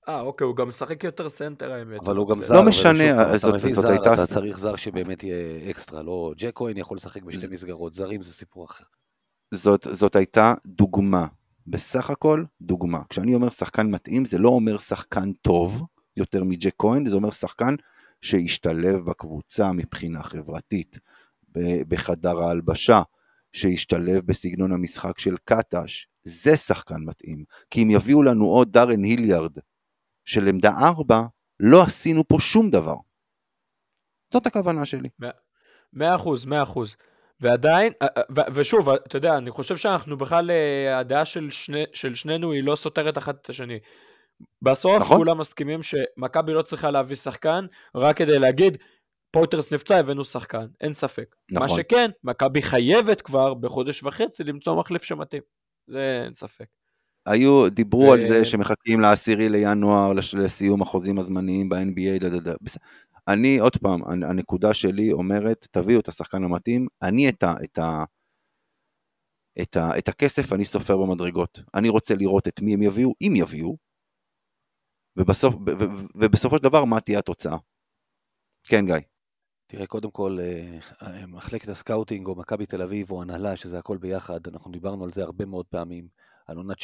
אה, 0.08 0.20
אוקיי, 0.20 0.44
הוא 0.44 0.56
גם 0.56 0.68
משחק 0.68 1.04
יותר 1.04 1.28
סנטר 1.28 1.72
האמת. 1.72 2.00
אבל 2.00 2.16
הוא 2.16 2.28
גם 2.28 2.38
בסדר. 2.38 2.48
זר. 2.54 2.62
לא 2.62 2.68
משנה, 2.68 3.24
פעם, 3.26 3.36
זאת- 3.68 3.84
הייתה- 3.84 4.14
אתה 4.14 4.26
צריך 4.26 4.58
זר 4.58 4.76
שבאמת 4.76 5.22
יהיה 5.22 5.70
אקסטרה, 5.70 6.02
לא 6.02 6.32
ג'ק 6.36 6.52
כהן 6.54 6.76
יכול 6.76 6.96
לשחק 6.96 7.22
בשתי 7.22 7.46
מסגרות, 7.50 7.92
זרים 7.92 8.22
זה 8.22 8.32
סיפור 8.32 8.64
אחר. 8.64 8.84
זאת, 9.54 10.16
הייתה 10.16 10.54
דוגמה. 10.66 11.26
בסך 11.66 12.10
הכל, 12.10 12.44
דוגמה. 12.60 12.98
כשאני 13.08 13.34
אומר 13.34 13.50
שחקן 13.50 13.90
מתאים, 13.90 14.24
זה 14.24 14.38
לא 14.38 14.48
אומר 14.48 14.78
שחקן 14.78 15.32
טוב 15.32 15.82
יותר 16.16 16.44
מג'ק 16.44 16.74
כהן, 16.78 17.08
זה 17.08 17.16
אומר 17.16 17.30
שחקן 17.30 17.74
שהשתלב 18.20 19.04
בקבוצה 19.04 19.72
מבחינה 19.72 20.22
חברתית, 20.22 20.98
בחדר 21.88 22.40
ההלבשה, 22.40 23.02
שהשתלב 23.52 24.26
בסגנון 24.26 24.72
המשחק 24.72 25.18
של 25.18 25.36
קטש. 25.44 26.06
זה 26.24 26.56
שחקן 26.56 27.00
מתאים. 27.00 27.44
כי 27.70 27.82
אם 27.82 27.90
יביאו 27.90 28.22
לנו 28.22 28.44
עוד 28.44 28.72
דארן 28.72 29.04
היליארד 29.04 29.52
של 30.24 30.48
עמדה 30.48 30.70
4, 30.88 31.22
לא 31.60 31.82
עשינו 31.82 32.28
פה 32.28 32.36
שום 32.40 32.70
דבר. 32.70 32.96
זאת 34.32 34.46
הכוונה 34.46 34.84
שלי. 34.84 35.08
מאה 35.92 36.14
אחוז, 36.14 36.46
מאה 36.46 36.62
אחוז. 36.62 36.96
ועדיין, 37.40 37.92
א- 38.00 38.04
א- 38.04 38.20
ו- 38.36 38.54
ושוב, 38.54 38.88
אתה 38.88 39.16
יודע, 39.16 39.36
אני 39.36 39.50
חושב 39.50 39.76
שאנחנו 39.76 40.18
בכלל, 40.18 40.50
אה, 40.50 40.98
הדעה 40.98 41.24
של, 41.24 41.50
שני, 41.50 41.84
של 41.92 42.14
שנינו 42.14 42.52
היא 42.52 42.62
לא 42.62 42.76
סותרת 42.76 43.18
אחת 43.18 43.40
את 43.40 43.50
השני. 43.50 43.78
בסוף 44.62 45.00
נכון. 45.00 45.16
כולם 45.16 45.38
מסכימים 45.38 45.80
שמכבי 45.82 46.52
לא 46.52 46.62
צריכה 46.62 46.90
להביא 46.90 47.16
שחקן 47.16 47.66
רק 47.94 48.16
כדי 48.16 48.38
להגיד, 48.38 48.78
פויטרס 49.30 49.72
נפצע, 49.72 49.96
הבאנו 49.96 50.24
שחקן, 50.24 50.66
אין 50.80 50.92
ספק. 50.92 51.36
נכון. 51.50 51.68
מה 51.68 51.74
שכן, 51.74 52.10
מכבי 52.24 52.62
חייבת 52.62 53.20
כבר 53.20 53.54
בחודש 53.54 54.02
וחצי 54.02 54.44
למצוא 54.44 54.76
מחליף 54.76 55.02
שמתאים. 55.02 55.42
זה 55.86 56.22
אין 56.24 56.34
ספק. 56.34 56.66
היו, 57.26 57.70
דיברו 57.70 58.00
ו- 58.00 58.12
על 58.12 58.20
זה 58.20 58.44
שמחכים 58.44 59.00
לעשירי 59.00 59.48
בינואר 59.48 60.12
לסיום 60.38 60.82
החוזים 60.82 61.18
הזמניים 61.18 61.68
ב-NBA, 61.68 62.20
דה, 62.20 62.28
דה, 62.28 62.38
דה. 62.40 62.52
בס- 62.62 62.78
אני, 63.28 63.58
עוד 63.58 63.76
פעם, 63.76 64.04
הנ- 64.04 64.24
הנקודה 64.24 64.74
שלי 64.74 65.12
אומרת, 65.12 65.66
תביאו 65.70 66.00
את 66.00 66.08
השחקן 66.08 66.44
המתאים, 66.44 66.86
אני 67.02 67.28
את, 67.28 67.42
ה, 67.42 67.54
את, 67.64 67.78
ה, 67.78 68.04
את, 69.62 69.76
ה, 69.76 69.98
את 69.98 70.08
הכסף 70.08 70.52
אני 70.52 70.64
סופר 70.64 70.96
במדרגות. 70.96 71.60
אני 71.74 71.88
רוצה 71.88 72.14
לראות 72.14 72.48
את 72.48 72.60
מי 72.60 72.74
הם 72.74 72.82
יביאו, 72.82 73.12
אם 73.22 73.32
יביאו, 73.36 73.76
ובסוף, 75.16 75.54
ו, 75.54 75.58
ו- 75.80 76.04
ובסופו 76.14 76.56
של 76.56 76.62
דבר, 76.62 76.84
מה 76.84 77.00
תהיה 77.00 77.18
התוצאה. 77.18 77.56
כן, 78.68 78.86
גיא. 78.86 78.94
תראה, 79.70 79.86
קודם 79.86 80.10
כל, 80.10 80.38
אה, 81.02 81.26
מחלקת 81.28 81.68
הסקאוטינג 81.68 82.26
או 82.26 82.34
מכבי 82.34 82.66
תל 82.66 82.82
אביב 82.82 83.10
או 83.10 83.22
הנהלה, 83.22 83.56
שזה 83.56 83.78
הכל 83.78 83.96
ביחד, 83.96 84.40
אנחנו 84.46 84.70
דיברנו 84.72 85.04
על 85.04 85.12
זה 85.12 85.22
הרבה 85.22 85.44
מאוד 85.46 85.66
פעמים. 85.66 86.08
על 86.46 86.56
עונה 86.56 86.74
19-20 86.74 86.76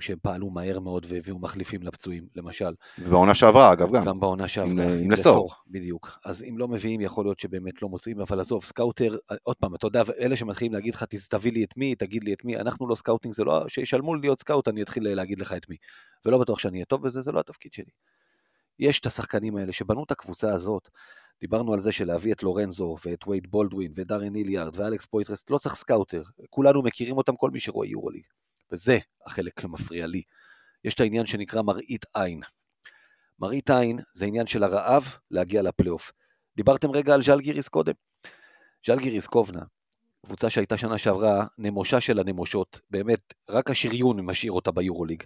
שהם 0.00 0.18
פעלו 0.22 0.50
מהר 0.50 0.80
מאוד 0.80 1.06
והביאו 1.08 1.38
מחליפים 1.38 1.82
לפצועים, 1.82 2.26
למשל. 2.36 2.74
ובעונה 2.98 3.34
שעברה, 3.34 3.72
אגב, 3.72 3.92
גם. 3.96 4.04
גם 4.04 4.20
בעונה 4.20 4.48
שעברה. 4.48 4.84
עם- 4.84 5.04
עם 5.04 5.10
לסור. 5.10 5.50
בדיוק. 5.66 6.18
אז 6.24 6.44
אם 6.48 6.58
לא 6.58 6.68
מביאים, 6.68 7.00
יכול 7.00 7.24
להיות 7.24 7.38
שבאמת 7.38 7.82
לא 7.82 7.88
מוצאים, 7.88 8.20
אבל 8.20 8.40
עזוב, 8.40 8.64
סקאוטר, 8.64 9.16
עוד 9.42 9.56
פעם, 9.56 9.74
אתה 9.74 9.86
יודע, 9.86 10.02
אלה 10.20 10.36
שמתחילים 10.36 10.72
להגיד 10.72 10.94
לך, 10.94 11.02
"תס- 11.02 11.28
תביא 11.28 11.52
לי 11.52 11.64
את 11.64 11.76
מי, 11.76 11.94
תגיד 11.94 12.24
לי 12.24 12.32
את 12.32 12.44
מי, 12.44 12.56
אנחנו 12.56 12.88
לא 12.88 12.94
סקאוטינג, 12.94 13.34
זה 13.34 13.44
לא, 13.44 13.64
שישלמו 13.68 14.14
לי 14.14 14.20
להיות 14.20 14.40
סקאוט, 14.40 14.68
אני 14.68 14.82
אתחיל 14.82 15.14
להגיד 15.14 15.40
לך 15.40 15.52
את 15.52 15.68
מי. 15.68 15.76
ולא 16.24 16.38
בטוח 16.38 16.58
שאני 16.58 16.76
אהיה 16.78 16.84
טוב 16.84 17.02
בזה, 17.02 17.20
זה 17.20 17.32
לא 17.32 17.40
התפקיד 17.40 17.72
שלי. 17.72 17.84
יש 18.80 19.00
את 19.00 19.06
השחקנים 19.06 19.56
האלה 19.56 19.72
שבנו 19.72 20.04
את 20.04 20.10
הקבוצה 20.10 20.54
הזאת. 20.54 20.88
דיברנו 21.40 21.72
על 21.72 21.80
זה 21.80 21.92
שלהביא 21.92 22.32
את 22.32 22.42
לורנזו 22.42 22.96
ואת 23.04 23.28
וייד 23.28 23.50
בולדווין 23.50 23.92
ודארן 23.94 24.36
היליארד 24.36 24.78
ואלכס 24.78 25.06
פויטרס, 25.06 25.50
לא 25.50 25.58
צריך 25.58 25.74
סקאוטר. 25.74 26.22
כולנו 26.50 26.82
מכירים 26.82 27.16
אותם, 27.16 27.36
כל 27.36 27.50
מי 27.50 27.60
שרואה 27.60 27.86
יורוליג. 27.86 28.22
וזה 28.72 28.98
החלק 29.26 29.60
שמפריע 29.60 30.06
לי. 30.06 30.22
יש 30.84 30.94
את 30.94 31.00
העניין 31.00 31.26
שנקרא 31.26 31.62
מראית 31.62 32.06
עין. 32.14 32.40
מראית 33.38 33.70
עין 33.70 33.98
זה 34.12 34.26
עניין 34.26 34.46
של 34.46 34.62
הרעב 34.62 35.16
להגיע 35.30 35.62
לפלייאוף. 35.62 36.12
דיברתם 36.56 36.90
רגע 36.90 37.14
על 37.14 37.22
ז'לגיריס 37.22 37.68
קודם. 37.68 37.94
ז'לגיריס 38.86 39.26
קובנה, 39.26 39.62
קבוצה 40.26 40.50
שהייתה 40.50 40.76
שנה 40.76 40.98
שעברה 40.98 41.46
נמושה 41.58 42.00
של 42.00 42.18
הנמושות, 42.18 42.80
באמת, 42.90 43.34
רק 43.48 43.70
השריון 43.70 44.20
משאיר 44.20 44.52
אותה 44.52 44.70
ביורוליג. 44.70 45.22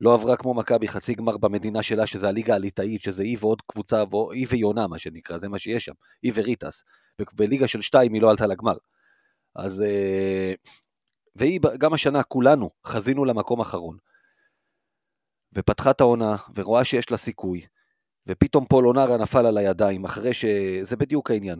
לא 0.00 0.14
עברה 0.14 0.36
כמו 0.36 0.54
מכבי 0.54 0.88
חצי 0.88 1.14
גמר 1.14 1.36
במדינה 1.36 1.82
שלה, 1.82 2.06
שזה 2.06 2.28
הליגה 2.28 2.54
הליטאית, 2.54 3.00
שזה 3.00 3.22
היא 3.22 3.38
ועוד 3.40 3.62
קבוצה, 3.62 4.04
היא 4.32 4.46
ויונה 4.50 4.86
מה 4.86 4.98
שנקרא, 4.98 5.38
זה 5.38 5.48
מה 5.48 5.58
שיש 5.58 5.84
שם, 5.84 5.92
היא 6.22 6.32
וריטס. 6.34 6.84
ובליגה 7.20 7.68
של 7.68 7.80
שתיים 7.80 8.12
היא 8.12 8.22
לא 8.22 8.30
עלתה 8.30 8.46
לגמר. 8.46 8.76
אז... 9.56 9.80
אה, 9.80 10.52
והיא, 11.36 11.60
גם 11.78 11.94
השנה, 11.94 12.22
כולנו 12.22 12.70
חזינו 12.86 13.24
למקום 13.24 13.60
אחרון. 13.60 13.96
ופתחה 15.52 15.90
את 15.90 16.00
העונה, 16.00 16.36
ורואה 16.54 16.84
שיש 16.84 17.10
לה 17.10 17.16
סיכוי, 17.16 17.66
ופתאום 18.26 18.64
פולונרה 18.64 19.16
נפל 19.16 19.46
על 19.46 19.58
הידיים, 19.58 20.04
אחרי 20.04 20.34
ש... 20.34 20.44
זה 20.82 20.96
בדיוק 20.96 21.30
העניין. 21.30 21.58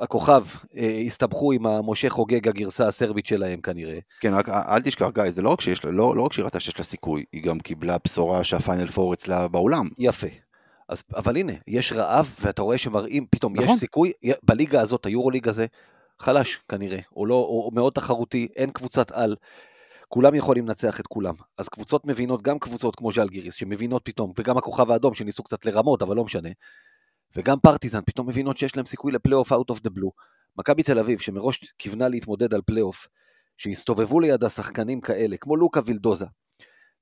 הכוכב, 0.00 0.44
אה, 0.76 1.02
הסתבכו 1.06 1.52
עם 1.52 1.66
המשה 1.66 2.10
חוגג 2.10 2.48
הגרסה 2.48 2.88
הסרבית 2.88 3.26
שלהם 3.26 3.60
כנראה. 3.60 3.98
כן, 4.20 4.34
רק 4.34 4.48
אל 4.48 4.80
תשכח, 4.80 5.08
גיא, 5.14 5.30
זה 5.30 5.42
לא 5.42 5.50
רק 5.50 5.60
שיש 5.60 5.84
לה, 5.84 5.90
לא, 5.90 6.16
לא 6.16 6.22
רק 6.22 6.32
שהיא 6.32 6.44
ראתה 6.44 6.60
שיש 6.60 6.78
לה 6.78 6.84
סיכוי, 6.84 7.24
היא 7.32 7.42
גם 7.42 7.60
קיבלה 7.60 7.96
בשורה 8.04 8.44
שהפיינל 8.44 8.86
פור 8.86 9.14
אצלה 9.14 9.48
באולם. 9.48 9.88
יפה. 9.98 10.26
אז, 10.88 11.02
אבל 11.16 11.36
הנה, 11.36 11.52
יש 11.68 11.92
רעב, 11.92 12.36
ואתה 12.40 12.62
רואה 12.62 12.78
שמראים, 12.78 13.26
פתאום 13.30 13.54
נכון. 13.56 13.74
יש 13.74 13.80
סיכוי, 13.80 14.12
בליגה 14.42 14.80
הזאת, 14.80 15.06
היורוליג 15.06 15.48
הזה, 15.48 15.66
חלש 16.18 16.60
כנראה, 16.68 16.98
או 17.16 17.26
לא, 17.26 17.34
או 17.34 17.70
מאוד 17.72 17.92
תחרותי, 17.92 18.48
אין 18.56 18.70
קבוצת 18.70 19.10
על. 19.10 19.36
כולם 20.08 20.34
יכולים 20.34 20.66
לנצח 20.66 21.00
את 21.00 21.06
כולם. 21.06 21.34
אז 21.58 21.68
קבוצות 21.68 22.06
מבינות, 22.06 22.42
גם 22.42 22.58
קבוצות 22.58 22.96
כמו 22.96 23.12
ז'לגיריס, 23.12 23.54
שמבינות 23.54 24.02
פתאום, 24.04 24.32
וגם 24.38 24.56
הכוכב 24.58 24.90
האדום, 24.90 25.14
שניסו 25.14 25.42
קצת 25.42 25.66
לרמות, 25.66 26.02
אבל 26.02 26.16
לא 26.16 26.24
משנה. 26.24 26.48
וגם 27.36 27.58
פרטיזן, 27.60 28.00
פתאום 28.06 28.28
מבינות 28.28 28.56
שיש 28.56 28.76
להם 28.76 28.86
סיכוי 28.86 29.12
לפלייאוף 29.12 29.52
out 29.52 29.74
of 29.74 29.76
the 29.76 29.90
blue. 29.90 30.10
מכבי 30.58 30.82
תל 30.82 30.98
אביב, 30.98 31.18
שמראש 31.18 31.60
כיוונה 31.78 32.08
להתמודד 32.08 32.54
על 32.54 32.60
פלייאוף, 32.66 33.06
שהסתובבו 33.56 34.20
לידה 34.20 34.48
שחקנים 34.48 35.00
כאלה, 35.00 35.36
כמו 35.36 35.56
לוקה 35.56 35.80
וילדוסה, 35.84 36.26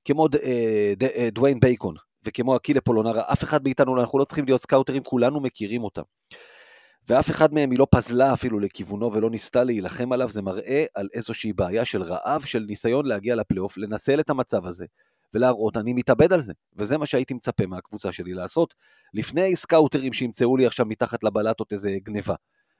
כמו 0.05 0.27
אה, 0.43 0.93
אה, 1.15 1.29
דוויין 1.31 1.59
בייקון, 1.59 1.95
וכמו 2.23 2.55
אקילה 2.55 2.81
פולונרה, 2.81 3.23
אף 3.33 3.43
אחד 3.43 3.63
מאיתנו, 3.63 4.01
אנחנו 4.01 4.19
לא 4.19 4.25
צריכים 4.25 4.45
להיות 4.45 4.61
סקאוטרים, 4.61 5.03
כולנו 5.03 5.39
מכירים 5.39 5.83
אותם. 5.83 6.01
ואף 7.09 7.29
אחד 7.29 7.53
מהם 7.53 7.71
היא 7.71 7.79
לא 7.79 7.87
פזלה 7.91 8.33
אפילו 8.33 8.59
לכיוונו 8.59 9.13
ולא 9.13 9.29
ניסתה 9.29 9.63
להילחם 9.63 10.11
עליו, 10.11 10.29
זה 10.29 10.41
מראה 10.41 10.85
על 10.95 11.07
איזושהי 11.13 11.53
בעיה 11.53 11.85
של 11.85 12.01
רעב, 12.01 12.41
של 12.41 12.59
ניסיון 12.67 13.05
להגיע 13.05 13.35
לפלייאוף, 13.35 13.77
לנצל 13.77 14.19
את 14.19 14.29
המצב 14.29 14.65
הזה, 14.65 14.85
ולהראות, 15.33 15.77
אני 15.77 15.93
מתאבד 15.93 16.33
על 16.33 16.41
זה. 16.41 16.53
וזה 16.75 16.97
מה 16.97 17.05
שהייתי 17.05 17.33
מצפה 17.33 17.65
מהקבוצה 17.65 18.11
שלי 18.11 18.33
לעשות, 18.33 18.73
לפני 19.13 19.55
סקאוטרים 19.55 20.13
שימצאו 20.13 20.57
לי 20.57 20.65
עכשיו 20.65 20.85
מתחת 20.85 21.23
לבלטות 21.23 21.73
איזה 21.73 21.97
גניבה. 22.03 22.35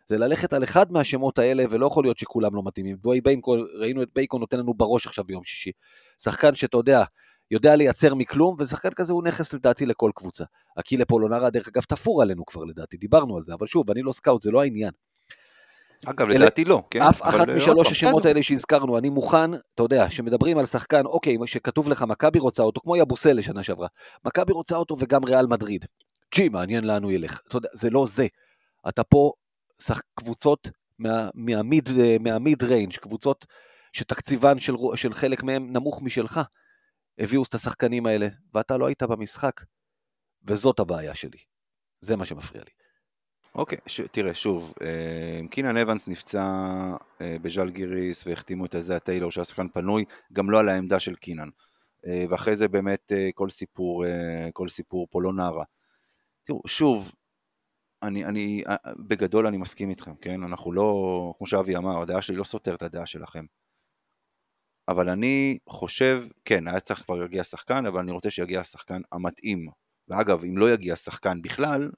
זה 0.08 0.18
ללכת 0.18 0.54
על 0.54 0.64
אחד 0.64 0.92
מהשמות 0.92 1.40
האלה, 1.40 1.64
ולא 1.70 1.86
יכול 1.86 2.04
להיות 2.04 2.18
שכולם 2.18 2.56
לא 2.56 2.62
מתאימים. 2.66 2.98
דוויין 2.98 3.22
בייקון, 3.22 3.68
ראינו 3.74 4.04
את 4.04 4.10
בייקון 4.16 4.40
נותן 4.40 4.60
לנו 4.60 4.74
בראש 4.74 5.08
עכשיו 5.08 5.24
ביום 5.24 5.44
שישי. 5.44 5.72
שחקן 6.22 6.56
שאתה 6.56 6.78
יודע, 6.78 7.04
יודע 7.52 7.76
לייצר 7.76 8.16
מכלום, 8.16 8.56
ושחקן 8.60 8.90
כזה 8.90 9.14
הוא 9.14 9.24
נכס 9.24 9.54
לדעתי 9.54 9.86
לכל 9.86 10.12
קבוצה. 10.16 10.44
אקילה 10.76 11.06
פולונרה, 11.06 11.50
דרך 11.50 11.68
אגב, 11.68 11.82
תפור 11.82 12.22
עלינו 12.22 12.46
כבר 12.46 12.64
לדעתי, 12.64 12.98
דיברנו 12.98 13.38
על 13.38 13.44
זה, 13.44 13.54
אבל 13.54 13.68
שוב, 13.68 13.92
אני 13.92 14.02
לא 14.02 14.12
סקאוט, 14.12 14.42
זה 14.42 14.52
לא 14.52 14.62
העניין. 14.62 14.92
אגב, 16.06 16.30
אלה- 16.30 16.40
לדעתי 16.40 16.66
לא, 16.66 16.84
כן? 16.90 17.02
אף 17.02 17.22
אחת 17.22 17.40
עוד 17.40 17.58
משלוש 17.58 17.92
השמות. 17.92 18.26
האלה 18.26 18.44
שהזכרנו, 18.44 18.98
אני 18.98 19.10
מוכן, 19.10 19.54
אתה 19.54 19.84
יודע, 19.84 20.10
שמדברים 20.10 20.58
על 20.58 20.66
שחקן, 20.66 21.06
אוקיי, 21.06 21.38
שכתוב 21.46 21.90
לך 21.90 22.02
מכבי 22.02 22.40
רוצה 22.40 22.64
אותו, 22.64 22.82
כמו 22.82 22.96
יאבוסלה 22.96 23.34
לשנה 23.34 23.64
שעברה, 23.64 23.88
מכבי 24.26 24.54
רוצה 24.54 24.76
אותו 24.76 24.96
וגם 25.00 25.24
ריאל 25.24 25.46
מדריד. 25.48 25.86
גיא, 26.36 26.50
מעניין 26.50 26.84
לאן 26.84 27.04
הוא 27.04 27.12
ילך. 27.12 27.42
אתה 27.48 27.58
יודע, 27.58 27.70
זה 27.74 27.90
לא 27.90 28.06
זה. 28.08 28.28
אתה 28.90 29.04
פה 29.04 29.32
שח... 29.82 30.02
קבוצות 30.16 30.70
מה, 31.00 31.30
מה 31.34 31.52
mid, 31.52 31.90
אה, 32.00 32.18
מה 32.20 32.37
mid 32.37 32.64
range, 32.64 32.96
קבוצות 32.96 33.46
שתקציבן 33.94 34.60
של, 34.60 34.76
של 34.96 35.14
חלק 35.14 35.44
מהם 35.44 35.74
נמוך 35.74 36.02
משלך. 36.02 36.40
הביאו 37.20 37.44
את 37.44 37.54
השחקנים 37.54 38.06
האלה, 38.06 38.28
ואתה 38.54 38.78
לא 38.78 38.86
היית 38.88 39.04
במשחק. 39.04 39.62
וזאת 40.48 40.80
הבעיה 40.80 41.16
שלי. 41.16 41.38
זה 42.02 42.16
מה 42.16 42.26
שמפריע 42.26 42.64
לי. 42.64 42.72
אוקיי, 43.56 43.78
ש... 43.88 44.02
תראה, 44.02 44.34
שוב, 44.34 44.74
אה, 44.82 45.42
קינן 45.52 45.78
אבנס 45.78 46.08
נפצע 46.08 46.44
אה, 47.22 47.36
בז'לגיריס 47.42 48.28
והחתימו 48.28 48.66
את 48.66 48.76
איזה 48.76 49.00
טיילור 49.00 49.32
שהיה 49.32 49.46
שחקן 49.46 49.68
פנוי, 49.70 50.06
גם 50.34 50.50
לא 50.50 50.60
על 50.60 50.70
העמדה 50.70 51.00
של 51.00 51.16
קינן. 51.16 51.50
אה, 52.08 52.26
ואחרי 52.30 52.56
זה 52.56 52.68
באמת 52.68 53.12
כל 53.36 53.50
סיפור, 53.50 54.06
כל 54.54 54.70
סיפור 54.70 55.08
פולונרה. 55.12 55.64
תראו, 56.44 56.62
שוב, 56.68 57.12
אני, 58.04 58.26
אני, 58.26 58.64
בגדול 59.08 59.48
אני 59.48 59.58
מסכים 59.58 59.90
איתכם, 59.90 60.16
כן? 60.16 60.44
אנחנו 60.44 60.72
לא, 60.72 61.34
כמו 61.38 61.48
שאבי 61.48 61.78
אמר, 61.78 62.02
הדעה 62.02 62.22
שלי 62.22 62.36
לא 62.36 62.44
סותרת 62.44 62.76
את 62.76 62.82
הדעה 62.82 63.06
שלכם. 63.06 63.46
אבל 64.88 65.10
אני 65.10 65.58
חושב, 65.70 66.24
כן, 66.46 66.68
היה 66.68 66.80
צריך 66.80 67.02
כבר 67.04 67.16
להגיע 67.16 67.44
שחקן, 67.44 67.86
אבל 67.86 68.00
אני 68.00 68.12
רוצה 68.12 68.32
שיגיע 68.32 68.60
השחקן 68.60 69.02
המתאים. 69.12 69.68
ואגב, 70.08 70.44
אם 70.44 70.58
לא 70.58 70.74
יגיע 70.74 70.96
שחקן 70.96 71.42
בכלל, 71.42 71.92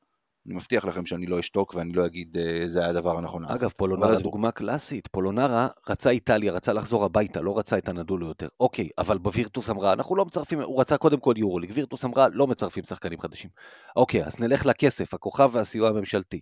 אני 0.46 0.56
מבטיח 0.56 0.86
לכם 0.86 1.06
שאני 1.06 1.26
לא 1.26 1.40
אשתוק 1.40 1.76
ואני 1.76 1.94
לא 1.94 2.06
אגיד 2.06 2.38
אה, 2.38 2.64
זה 2.66 2.80
היה 2.80 2.90
הדבר 2.90 3.18
הנכון. 3.18 3.46
אגב, 3.46 3.70
פולונרה 3.70 4.12
עזבו. 4.12 4.24
דוגמה 4.24 4.52
קלאסית. 4.52 5.08
פולונרה 5.08 5.68
רצה 5.90 6.10
איטליה, 6.10 6.52
רצה 6.52 6.74
לחזור 6.74 7.06
הביתה, 7.06 7.42
לא 7.42 7.58
רצה 7.58 7.78
את 7.78 7.90
האנדולו 7.90 8.28
יותר. 8.28 8.48
אוקיי, 8.60 8.90
אבל 8.98 9.18
בווירטוס 9.18 9.70
אמרה, 9.70 9.94
אנחנו 9.94 10.16
לא 10.16 10.26
מצרפים, 10.26 10.62
הוא 10.62 10.82
רצה 10.82 10.98
קודם 10.98 11.20
כל 11.20 11.34
יורוליג, 11.38 11.72
וירטוס 11.74 12.06
אמרה, 12.06 12.28
לא 12.34 12.48
מצרפים 12.48 12.84
שחקנים 12.84 13.20
חדשים. 13.20 13.50
אוקיי, 13.96 14.24
אז 14.26 14.40
נלך 14.40 14.66
לכסף, 14.66 15.14
הכוכב 15.14 15.50
והסיוע 15.54 15.90
הממשלתי. 15.90 16.40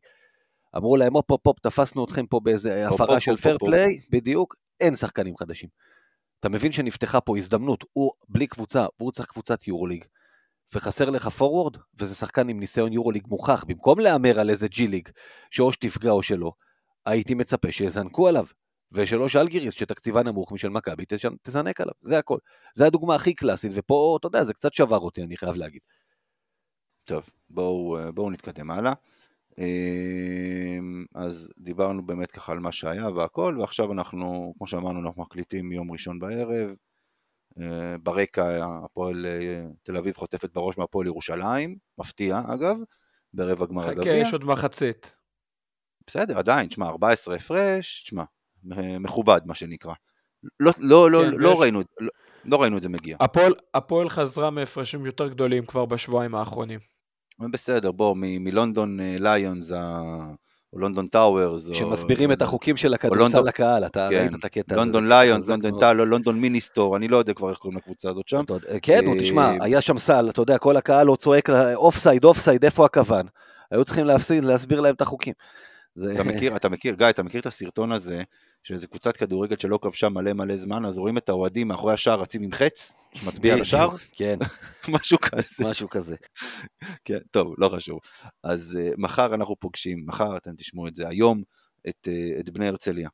אמרו 0.77 0.97
להם, 0.97 1.13
הופ 1.13 1.31
הופ 1.31 1.47
הופ, 1.47 1.59
תפסנו 1.59 2.05
אתכם 2.05 2.25
פה 2.25 2.39
באיזה 2.39 2.87
הפרה 2.87 3.19
של 3.19 3.37
fair 3.37 3.57
play, 3.57 3.99
בדיוק, 4.11 4.55
אין 4.79 4.95
שחקנים 4.95 5.37
חדשים. 5.37 5.69
אתה 6.39 6.49
מבין 6.49 6.71
שנפתחה 6.71 7.21
פה 7.21 7.37
הזדמנות, 7.37 7.83
הוא 7.93 8.11
בלי 8.29 8.47
קבוצה, 8.47 8.85
והוא 8.99 9.11
צריך 9.11 9.27
קבוצת 9.27 9.67
יורוליג, 9.67 10.05
וחסר 10.75 11.09
לך 11.09 11.27
forward, 11.27 11.77
וזה 11.99 12.15
שחקן 12.15 12.49
עם 12.49 12.59
ניסיון 12.59 12.93
יורוליג 12.93 13.23
מוכח, 13.27 13.63
במקום 13.63 13.99
להמר 13.99 14.39
על 14.39 14.49
איזה 14.49 14.67
G 14.67 14.87
League, 14.87 15.09
שאו 15.51 15.73
שתפגע 15.73 16.11
או 16.11 16.23
שלא, 16.23 16.51
הייתי 17.05 17.33
מצפה 17.33 17.71
שיזנקו 17.71 18.27
עליו, 18.27 18.45
ושלא 18.91 19.27
ז'לגיריס, 19.33 19.73
שתקציבה 19.73 20.23
נמוך 20.23 20.51
משל 20.51 20.69
מכבי, 20.69 21.03
תז- 21.07 21.37
תזנק 21.41 21.81
עליו, 21.81 21.93
זה 22.01 22.17
הכל. 22.17 22.37
זה 22.75 22.85
הדוגמה 22.85 23.15
הכי 23.15 23.33
קלאסית, 23.33 23.71
ופה, 23.75 24.17
אתה 24.19 24.27
יודע, 24.27 24.43
זה 24.43 24.53
קצת 24.53 24.73
שבר 24.73 24.99
אותי, 24.99 25.23
אני 25.23 25.37
חייב 25.37 25.55
להגיד. 25.55 25.81
טוב, 27.03 27.23
בואו, 27.49 27.97
אה, 27.97 28.11
בואו 28.11 28.29
נתקדם 28.29 28.71
הלאה. 28.71 28.93
אה, 29.59 30.79
אז 31.15 31.51
דיברנו 31.57 32.05
באמת 32.05 32.31
ככה 32.31 32.51
על 32.51 32.59
מה 32.59 32.71
שהיה 32.71 33.09
והכל, 33.09 33.57
ועכשיו 33.59 33.91
אנחנו, 33.91 34.53
כמו 34.57 34.67
שאמרנו, 34.67 35.07
אנחנו 35.07 35.21
מקליטים 35.21 35.69
מיום 35.69 35.91
ראשון 35.91 36.19
בערב. 36.19 36.75
אה, 37.59 37.95
ברקע 38.03 38.65
הפועל 38.85 39.25
אה, 39.25 39.63
תל 39.83 39.97
אביב 39.97 40.17
חוטפת 40.17 40.53
בראש 40.53 40.77
מהפועל 40.77 41.07
ירושלים, 41.07 41.77
מפתיע 41.97 42.41
אגב, 42.53 42.77
ברבע 43.33 43.65
גמר 43.65 43.81
חכה, 43.81 43.91
הגביע. 43.91 44.13
יש 44.13 44.33
עוד 44.33 44.43
מחצית. 44.43 45.15
בסדר, 46.07 46.37
עדיין, 46.39 46.67
תשמע, 46.67 46.87
14 46.87 47.35
הפרש, 47.35 48.03
תשמע, 48.03 48.23
מ- 48.63 49.03
מכובד 49.03 49.41
מה 49.45 49.55
שנקרא. 49.55 49.93
לא, 50.59 50.71
לא, 50.79 51.11
לא, 51.11 51.21
כן, 51.21 51.37
לא, 51.37 51.47
ויש- 51.49 51.57
ראינו, 51.59 51.81
את- 51.81 51.87
לא, 51.99 52.09
לא 52.45 52.61
ראינו 52.61 52.77
את 52.77 52.81
זה 52.81 52.89
מגיע. 52.89 53.17
הפועל- 53.19 53.55
הפועל 53.73 54.09
חזרה 54.09 54.49
מהפרשים 54.49 55.05
יותר 55.05 55.27
גדולים 55.27 55.65
כבר 55.65 55.85
בשבועיים 55.85 56.35
האחרונים. 56.35 56.79
בסדר, 57.51 57.91
בוא, 57.91 58.15
מ- 58.15 58.43
מלונדון 58.43 58.99
אה, 58.99 59.15
ליונס, 59.19 59.71
או 60.73 60.79
לונדון 60.79 61.07
טאוורס, 61.07 61.69
או... 61.69 61.73
שמסבירים 61.73 62.31
את 62.31 62.41
החוקים 62.41 62.77
של 62.77 62.93
הכדורסל 62.93 63.41
לקהל, 63.41 63.85
אתה 63.85 64.07
כן, 64.09 64.17
ראית 64.17 64.35
את 64.35 64.45
הקטע 64.45 64.75
הזה. 64.75 64.81
לונדון 64.81 65.07
ליונס, 65.07 65.47
לונדון 65.47 65.71
מאוד. 65.71 65.81
טאו, 65.81 66.05
לונדון 66.05 66.39
מיניסטור, 66.39 66.97
אני 66.97 67.07
לא 67.07 67.17
יודע 67.17 67.33
כבר 67.33 67.49
איך 67.49 67.57
קוראים 67.57 67.77
לקבוצה 67.77 68.09
הזאת 68.09 68.27
שם. 68.27 68.43
כן, 68.81 69.05
נו, 69.05 69.13
אה, 69.13 69.19
תשמע, 69.19 69.51
היה 69.61 69.81
שם 69.81 69.97
סל, 69.97 70.29
אתה 70.29 70.41
יודע, 70.41 70.57
כל 70.57 70.77
הקהל 70.77 71.07
עוד 71.07 71.19
צועק 71.19 71.49
offside, 71.75 72.23
offside, 72.23 72.65
איפה 72.65 72.85
הקוון? 72.85 73.25
היו 73.71 73.85
צריכים 73.85 74.05
להסביר 74.43 74.81
להם 74.81 74.95
את 74.95 75.01
החוקים. 75.01 75.33
אתה 76.13 76.23
מכיר, 76.23 76.55
אתה 76.55 76.69
מכיר, 76.69 76.95
גיא, 76.95 77.09
אתה 77.09 77.23
מכיר 77.23 77.41
את 77.41 77.45
הסרטון 77.45 77.91
הזה, 77.91 78.23
של 78.63 78.73
איזה 78.73 78.87
קבוצת 78.87 79.17
כדורגל 79.17 79.57
שלא 79.57 79.79
כבשה 79.81 80.09
מלא 80.09 80.33
מלא 80.33 80.57
זמן, 80.57 80.85
אז 80.85 80.97
רואים 80.97 81.17
את 81.17 81.29
האוהדים 81.29 81.67
מאחורי 81.67 81.93
השער 81.93 82.21
רצים 82.21 82.43
עם 82.43 82.51
חץ, 82.51 82.93
שמצביע 83.13 83.53
על 83.53 83.61
השער? 83.61 83.89
כן, 84.11 84.37
משהו 84.95 85.17
כזה. 85.21 85.69
משהו 85.69 85.89
כזה. 85.89 86.15
כן, 87.05 87.19
טוב, 87.31 87.53
לא 87.57 87.69
חשוב. 87.69 87.99
אז 88.43 88.79
uh, 88.81 88.95
מחר 88.97 89.35
אנחנו 89.35 89.55
פוגשים, 89.59 90.03
מחר 90.05 90.37
אתם 90.37 90.51
תשמעו 90.57 90.87
את 90.87 90.95
זה, 90.95 91.07
היום, 91.07 91.43
את, 91.89 92.07
uh, 92.07 92.39
את 92.39 92.49
בני 92.49 92.67
הרצליה. 92.67 93.09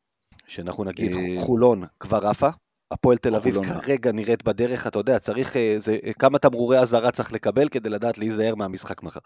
שאנחנו 0.47 0.83
נגיד 0.83 1.15
אה, 1.15 1.35
חולון 1.39 1.83
כבר 1.99 2.27
עפה, 2.27 2.49
הפועל 2.91 3.17
תל 3.17 3.35
אביב. 3.35 3.57
כרגע 3.81 4.11
נראית 4.11 4.43
בדרך, 4.43 4.87
אתה 4.87 4.99
יודע, 4.99 5.19
צריך, 5.19 5.57
אה, 5.57 5.75
זה, 5.77 5.97
כמה 6.19 6.39
תמרורי 6.39 6.79
אזהרה 6.79 7.11
צריך 7.11 7.33
לקבל 7.33 7.69
כדי 7.69 7.89
לדעת 7.89 8.17
להיזהר 8.17 8.55
מהמשחק 8.55 9.03
מחר. 9.03 9.19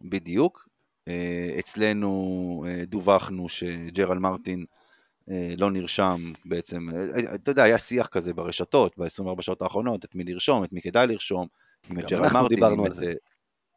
בדיוק. 0.00 0.68
אצלנו 1.58 2.64
דווחנו 2.86 3.48
שג'רל 3.48 4.18
מרטין 4.18 4.64
לא 5.58 5.70
נרשם 5.70 6.32
בעצם, 6.44 6.88
אה, 6.90 7.34
אתה 7.34 7.50
יודע, 7.50 7.62
היה 7.62 7.78
שיח 7.78 8.06
כזה 8.06 8.34
ברשתות 8.34 8.98
ב-24 8.98 9.42
שעות 9.42 9.62
האחרונות, 9.62 10.04
את 10.04 10.14
מי 10.14 10.24
לרשום, 10.24 10.64
את 10.64 10.72
מי 10.72 10.80
כדאי 10.80 11.06
לרשום, 11.06 11.46
עם 11.90 11.98
את 11.98 12.04
ג'רל 12.04 12.32
מרטין. 12.32 12.64
עם 12.64 12.86
את, 12.86 12.94
זה. 12.94 13.06
אה, 13.06 13.14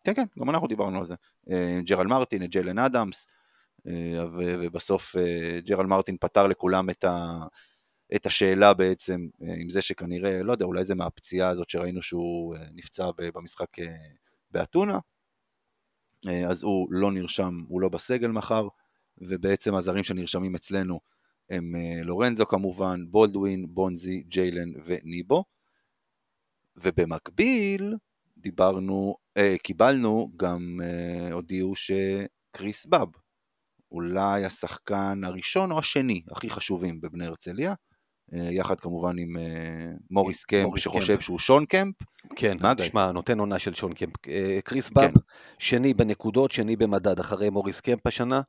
כן, 0.04 0.14
כן, 0.14 0.26
גם 0.40 0.50
אנחנו 0.50 0.68
דיברנו 0.68 1.00
על 1.00 1.06
זה. 1.06 1.16
אה, 1.50 1.80
ג'רל 1.86 2.08
מרטין, 2.08 2.44
את 2.44 2.50
ג'לן 2.50 2.80
אדמס, 2.80 3.28
אה, 3.88 4.26
ובסוף 4.34 5.16
אה, 5.16 5.60
ג'רל 5.66 5.86
מרטין 5.86 6.18
פתר 6.20 6.48
לכולם 6.48 6.90
את, 6.90 7.04
ה, 7.04 7.44
את 8.16 8.26
השאלה 8.26 8.74
בעצם, 8.74 9.28
אה, 9.44 9.54
עם 9.58 9.70
זה 9.70 9.82
שכנראה, 9.82 10.44
לא 10.44 10.52
יודע, 10.52 10.66
אולי 10.66 10.84
זה 10.84 10.96
מהפציעה 10.96 11.50
הזאת 11.50 11.70
שראינו 11.70 12.02
שהוא 12.02 12.56
אה, 12.56 12.64
נפצע 12.74 13.10
במשחק 13.18 13.80
אה, 13.80 13.96
באתונה, 14.52 15.00
אה, 16.28 16.48
אז 16.48 16.64
הוא 16.64 16.88
לא 16.92 17.12
נרשם, 17.12 17.64
הוא 17.68 17.82
לא 17.82 17.90
בסגל 17.90 18.28
מחר, 18.28 18.68
ובעצם 19.18 19.76
הזרים 19.76 20.04
שנרשמים 20.04 20.56
אצלנו 20.56 21.00
הם 21.50 21.76
אה, 21.76 22.04
לורנזו 22.04 22.46
כמובן, 22.46 23.06
בולדווין, 23.10 23.66
בונזי, 23.70 24.24
ג'יילן 24.28 24.72
וניבו. 24.86 25.44
ובמקביל, 26.76 27.96
דיברנו, 28.38 29.16
אה, 29.38 29.56
קיבלנו, 29.64 30.32
גם 30.36 30.80
אה, 30.84 31.34
הודיעו 31.34 31.74
שקריס 31.76 32.86
באב, 32.86 33.10
אולי 33.92 34.46
השחקן 34.46 35.22
הראשון 35.24 35.72
או 35.72 35.80
השני 35.80 36.22
הכי 36.32 36.50
חשובים 36.50 37.02
בבני 37.02 37.26
הרצליה, 37.26 37.74
אה, 38.34 38.48
יחד 38.52 38.80
כמובן 38.80 39.18
עם 39.20 39.38
אה, 39.38 39.92
מוריס 40.12 40.44
קמפ, 40.44 40.64
מוריס 40.64 40.84
שחושב 40.84 41.16
קמפ. 41.16 41.24
שהוא 41.24 41.40
שון 41.40 41.66
קמפ, 41.66 41.96
כן? 42.36 42.58
תשמע, 42.78 43.12
נותן 43.12 43.40
עונה 43.40 43.60
של 43.60 43.74
שון 43.74 43.94
קמפ. 43.94 44.28
אה, 44.28 44.60
קריס 44.64 44.90
באב, 44.90 45.12
שני 45.60 45.94
בנקודות, 45.94 46.52
שני 46.52 46.76
במדד, 46.76 47.20
אחרי 47.20 47.50
מוריס 47.50 47.80
קמפ 47.80 48.08
השנה, 48.08 48.42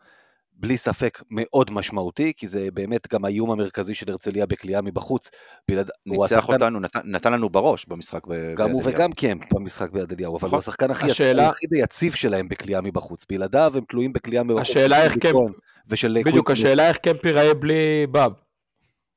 בלי 0.56 0.76
ספק 0.76 1.22
מאוד 1.30 1.70
משמעותי, 1.70 2.32
כי 2.36 2.48
זה 2.48 2.68
באמת 2.74 3.12
גם 3.12 3.24
האיום 3.24 3.50
המרכזי 3.50 3.94
של 3.94 4.10
הרצליה 4.10 4.46
בקליעה 4.46 4.80
מבחוץ. 4.80 5.30
בלעד... 5.68 5.90
הוא 6.08 6.22
ניצח 6.24 6.36
השחקן- 6.36 6.52
אותנו, 6.52 6.80
נתן, 6.80 7.00
נתן 7.04 7.32
לנו 7.32 7.48
בראש 7.48 7.86
במשחק 7.86 8.26
ב- 8.26 8.54
גם 8.54 8.70
הוא 8.70 8.82
ביד 8.82 8.94
אליהו. 8.94 9.00
וגם 9.00 9.12
קמפ 9.12 9.52
במשחק 9.52 9.90
ביד 9.90 10.12
אליהו, 10.12 10.32
אבל 10.36 10.46
נכון. 10.46 10.50
הוא 10.50 10.58
השחקן 10.58 10.90
הכי 10.90 11.10
השאלה- 11.10 11.46
היחיד 11.46 11.74
היציב 11.74 12.14
שלהם 12.14 12.48
בקליעה 12.48 12.80
מבחוץ. 12.80 13.24
בלעדיו 13.28 13.72
הם 13.76 13.84
תלויים 13.88 14.12
בקליעה 14.12 14.42
מבחוץ. 14.42 14.60
השאלה 14.62 15.02
איך 15.04 15.14
קמפ- 15.18 15.58
ושל 15.88 16.18
בדיוק. 16.24 16.50
השאלה 16.50 16.88
איך 16.88 16.96
קמפ 16.96 17.24
ייראה 17.24 17.54
בלי 17.54 18.06
באב. 18.10 18.32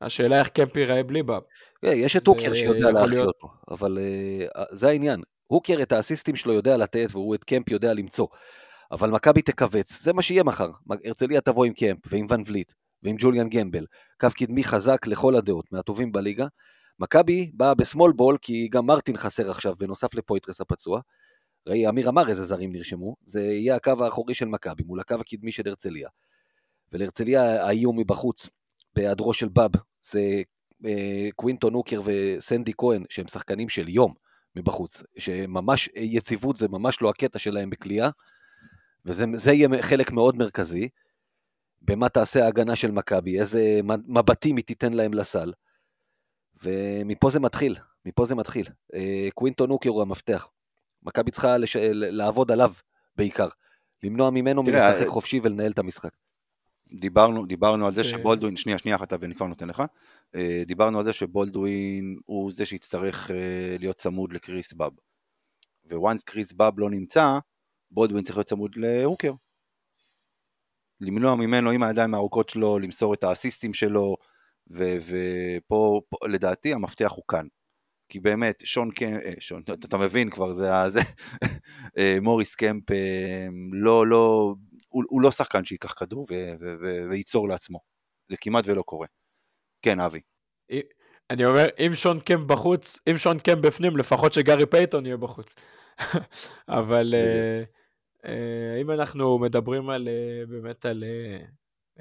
השאלה 0.01 0.39
איך 0.39 0.47
קמפ 0.47 0.75
ייראה 0.75 1.03
בלי 1.03 1.23
באב. 1.23 1.41
אה, 1.85 1.93
יש 1.93 2.17
את 2.17 2.27
הוקר 2.27 2.53
שיודע 2.53 2.91
להכיל 2.91 3.19
אותו, 3.21 3.47
אבל 3.71 3.97
אה, 4.01 4.63
זה 4.71 4.87
העניין. 4.89 5.21
הוקר 5.47 5.81
את 5.81 5.91
האסיסטים 5.91 6.35
שלו 6.35 6.53
יודע 6.53 6.77
לתת, 6.77 7.07
והוא 7.11 7.35
את 7.35 7.43
קמפ 7.43 7.69
יודע 7.69 7.93
למצוא. 7.93 8.27
אבל 8.91 9.09
מכבי 9.09 9.41
תכווץ, 9.41 10.01
זה 10.01 10.13
מה 10.13 10.21
שיהיה 10.21 10.43
מחר. 10.43 10.71
הרצליה 11.05 11.41
תבוא 11.41 11.65
עם 11.65 11.73
קמפ, 11.73 11.99
ועם 12.05 12.25
ון 12.29 12.43
וליט, 12.45 12.73
ועם 13.03 13.15
ג'וליאן 13.19 13.49
גמבל. 13.49 13.85
קו 14.19 14.27
קדמי 14.35 14.63
חזק 14.63 15.07
לכל 15.07 15.35
הדעות, 15.35 15.71
מהטובים 15.71 16.11
בליגה. 16.11 16.47
מכבי 16.99 17.51
באה 17.53 17.73
בסמול 17.73 18.11
בול, 18.11 18.37
כי 18.41 18.67
גם 18.67 18.85
מרטין 18.85 19.17
חסר 19.17 19.51
עכשיו, 19.51 19.75
בנוסף 19.77 20.13
לפויטרס 20.15 20.61
הפצוע. 20.61 21.01
ראי, 21.67 21.89
אמיר 21.89 22.09
אמר 22.09 22.29
איזה 22.29 22.43
זרים 22.43 22.71
נרשמו, 22.71 23.15
זה 23.23 23.41
יהיה 23.41 23.75
הקו 23.75 24.03
האחורי 24.03 24.33
של 24.33 24.45
מכבי, 24.45 24.83
מול 24.83 24.99
הקו 24.99 25.15
הקדמי 25.15 25.51
של 25.51 25.67
הרצליה. 25.67 26.09
ולהרצליה 26.91 27.65
האיום 27.65 27.99
מבחוץ, 27.99 28.49
בהיעדרו 28.95 29.33
של 29.33 29.47
באב, 29.47 29.71
זה 30.01 30.41
אה, 30.85 31.29
קווינטון 31.35 31.73
הוקר 31.73 32.01
וסנדי 32.05 32.71
כהן, 32.77 33.03
שהם 33.09 33.27
שחקנים 33.27 33.69
של 33.69 33.89
יום 33.89 34.13
מבחוץ, 34.55 35.03
שממש 35.17 35.89
יציבות 35.95 36.55
זה 36.55 36.67
ממש 36.67 37.01
לא 37.01 37.09
הקטע 37.09 37.39
שלהם 37.39 37.69
בכלייה, 37.69 38.09
וזה 39.07 39.25
זה 39.35 39.51
יהיה 39.51 39.67
חלק 39.81 40.11
מאוד 40.11 40.37
מרכזי. 40.37 40.89
במה 41.81 42.09
תעשה 42.09 42.45
ההגנה 42.45 42.75
של 42.75 42.91
מכבי, 42.91 43.39
איזה 43.39 43.79
מבטים 44.07 44.57
היא 44.57 44.65
תיתן 44.65 44.93
להם 44.93 45.13
לסל. 45.13 45.53
ומפה 46.63 47.29
זה 47.29 47.39
מתחיל, 47.39 47.75
מפה 48.05 48.25
זה 48.25 48.35
מתחיל. 48.35 48.67
אה, 48.93 49.27
קווינטון 49.35 49.69
הוקר 49.69 49.89
הוא 49.89 50.01
המפתח. 50.01 50.47
מכבי 51.03 51.31
צריכה 51.31 51.57
לש... 51.57 51.75
לעבוד 51.93 52.51
עליו 52.51 52.73
בעיקר. 53.15 53.47
למנוע 54.03 54.29
ממנו 54.29 54.63
תראה, 54.63 54.89
מלשחק 54.89 55.05
אה, 55.05 55.11
חופשי 55.11 55.39
ולנהל 55.43 55.71
את 55.71 55.79
המשחק. 55.79 56.09
דיברנו, 56.99 57.45
דיברנו 57.45 57.87
על 57.87 57.93
זה 57.93 58.03
ש- 58.03 58.07
שבולדווין, 58.11 58.57
שנייה, 58.57 58.77
שנייה 58.77 58.97
אחת, 58.97 59.13
ואני 59.19 59.35
כבר 59.35 59.45
נותן 59.47 59.67
לך. 59.67 59.83
אה, 60.35 60.63
דיברנו 60.65 60.99
על 60.99 61.05
זה 61.05 61.13
שבולדווין 61.13 62.19
הוא 62.25 62.51
זה 62.51 62.65
שיצטרך 62.65 63.31
להיות 63.79 63.95
צמוד 63.95 64.33
לקריס 64.33 64.73
באב. 64.73 64.93
וואנס 65.91 66.23
קריס 66.23 66.53
באב 66.53 66.79
לא 66.79 66.89
נמצא, 66.89 67.39
בולדווין 67.91 68.23
צריך 68.23 68.37
להיות 68.37 68.47
צמוד 68.47 68.75
להוקר. 68.75 69.31
למנוע 71.01 71.35
ממנו 71.35 71.69
עם 71.71 71.83
הידיים 71.83 72.13
הארוכות 72.13 72.49
שלו, 72.49 72.79
למסור 72.79 73.13
את 73.13 73.23
האסיסטים 73.23 73.73
שלו, 73.73 74.15
ו- 74.71 74.97
ופה 75.07 76.01
פה, 76.09 76.17
לדעתי 76.27 76.73
המפתח 76.73 77.11
הוא 77.15 77.23
כאן. 77.27 77.47
כי 78.09 78.19
באמת, 78.19 78.61
שון 78.65 78.91
קמפ, 78.91 79.21
אה, 79.25 79.33
שון, 79.39 79.63
אתה, 79.85 79.97
מבין 79.97 80.29
כבר, 80.29 80.53
זה, 80.53 80.75
ה- 80.75 80.89
זה 80.89 80.99
אה, 81.97 82.17
מוריס 82.21 82.55
קמפ 82.55 82.91
אה, 82.91 83.47
לא, 83.71 84.07
לא, 84.07 84.55
הוא, 84.87 85.03
הוא 85.07 85.21
לא 85.21 85.31
שחקן 85.31 85.65
שייקח 85.65 85.93
כדור 85.93 86.27
ו- 86.29 86.53
ו- 86.59 86.75
ו- 86.81 87.09
וייצור 87.09 87.47
לעצמו. 87.47 87.79
זה 88.29 88.37
כמעט 88.41 88.63
ולא 88.67 88.81
קורה. 88.81 89.07
כן, 89.81 89.99
אבי. 89.99 90.21
אני 91.29 91.45
אומר, 91.45 91.65
אם 91.79 91.91
שון 91.95 92.19
קמפ 92.19 92.45
בחוץ, 92.47 92.99
אם 93.09 93.17
שון 93.17 93.39
קמפ 93.39 93.57
בפנים, 93.57 93.97
לפחות 93.97 94.33
שגארי 94.33 94.65
פייתון 94.65 95.05
יהיה 95.05 95.17
בחוץ. 95.17 95.55
אבל 96.69 97.15
אה, 97.17 97.63
אם 98.81 98.91
אנחנו 98.91 99.39
מדברים 99.39 99.89
על, 99.89 100.07
אה, 100.07 100.45
באמת 100.45 100.85
על 100.85 101.03
אה, 101.03 101.45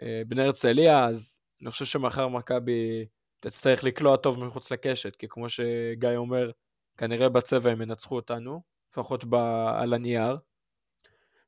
אה, 0.03 0.23
בני 0.29 0.43
הרצליה, 0.43 1.05
אז 1.05 1.41
אני 1.63 1.71
חושב 1.71 1.85
שמחר 1.85 2.29
מכבי 2.29 3.07
תצטרך 3.41 3.85
לקלוע 3.85 4.17
טוב 4.17 4.45
מחוץ 4.45 4.73
לקשת, 4.73 5.17
כי 5.17 5.27
כמו 5.29 5.49
שגיא 5.49 6.17
אומר, 6.17 6.51
כנראה 6.97 7.29
בצבע 7.29 7.71
הם 7.71 7.83
ינצחו 7.83 8.17
אותנו, 8.17 8.63
לפחות 8.93 9.25
ב, 9.25 9.35
על 9.77 9.95
הנייר. 9.95 10.37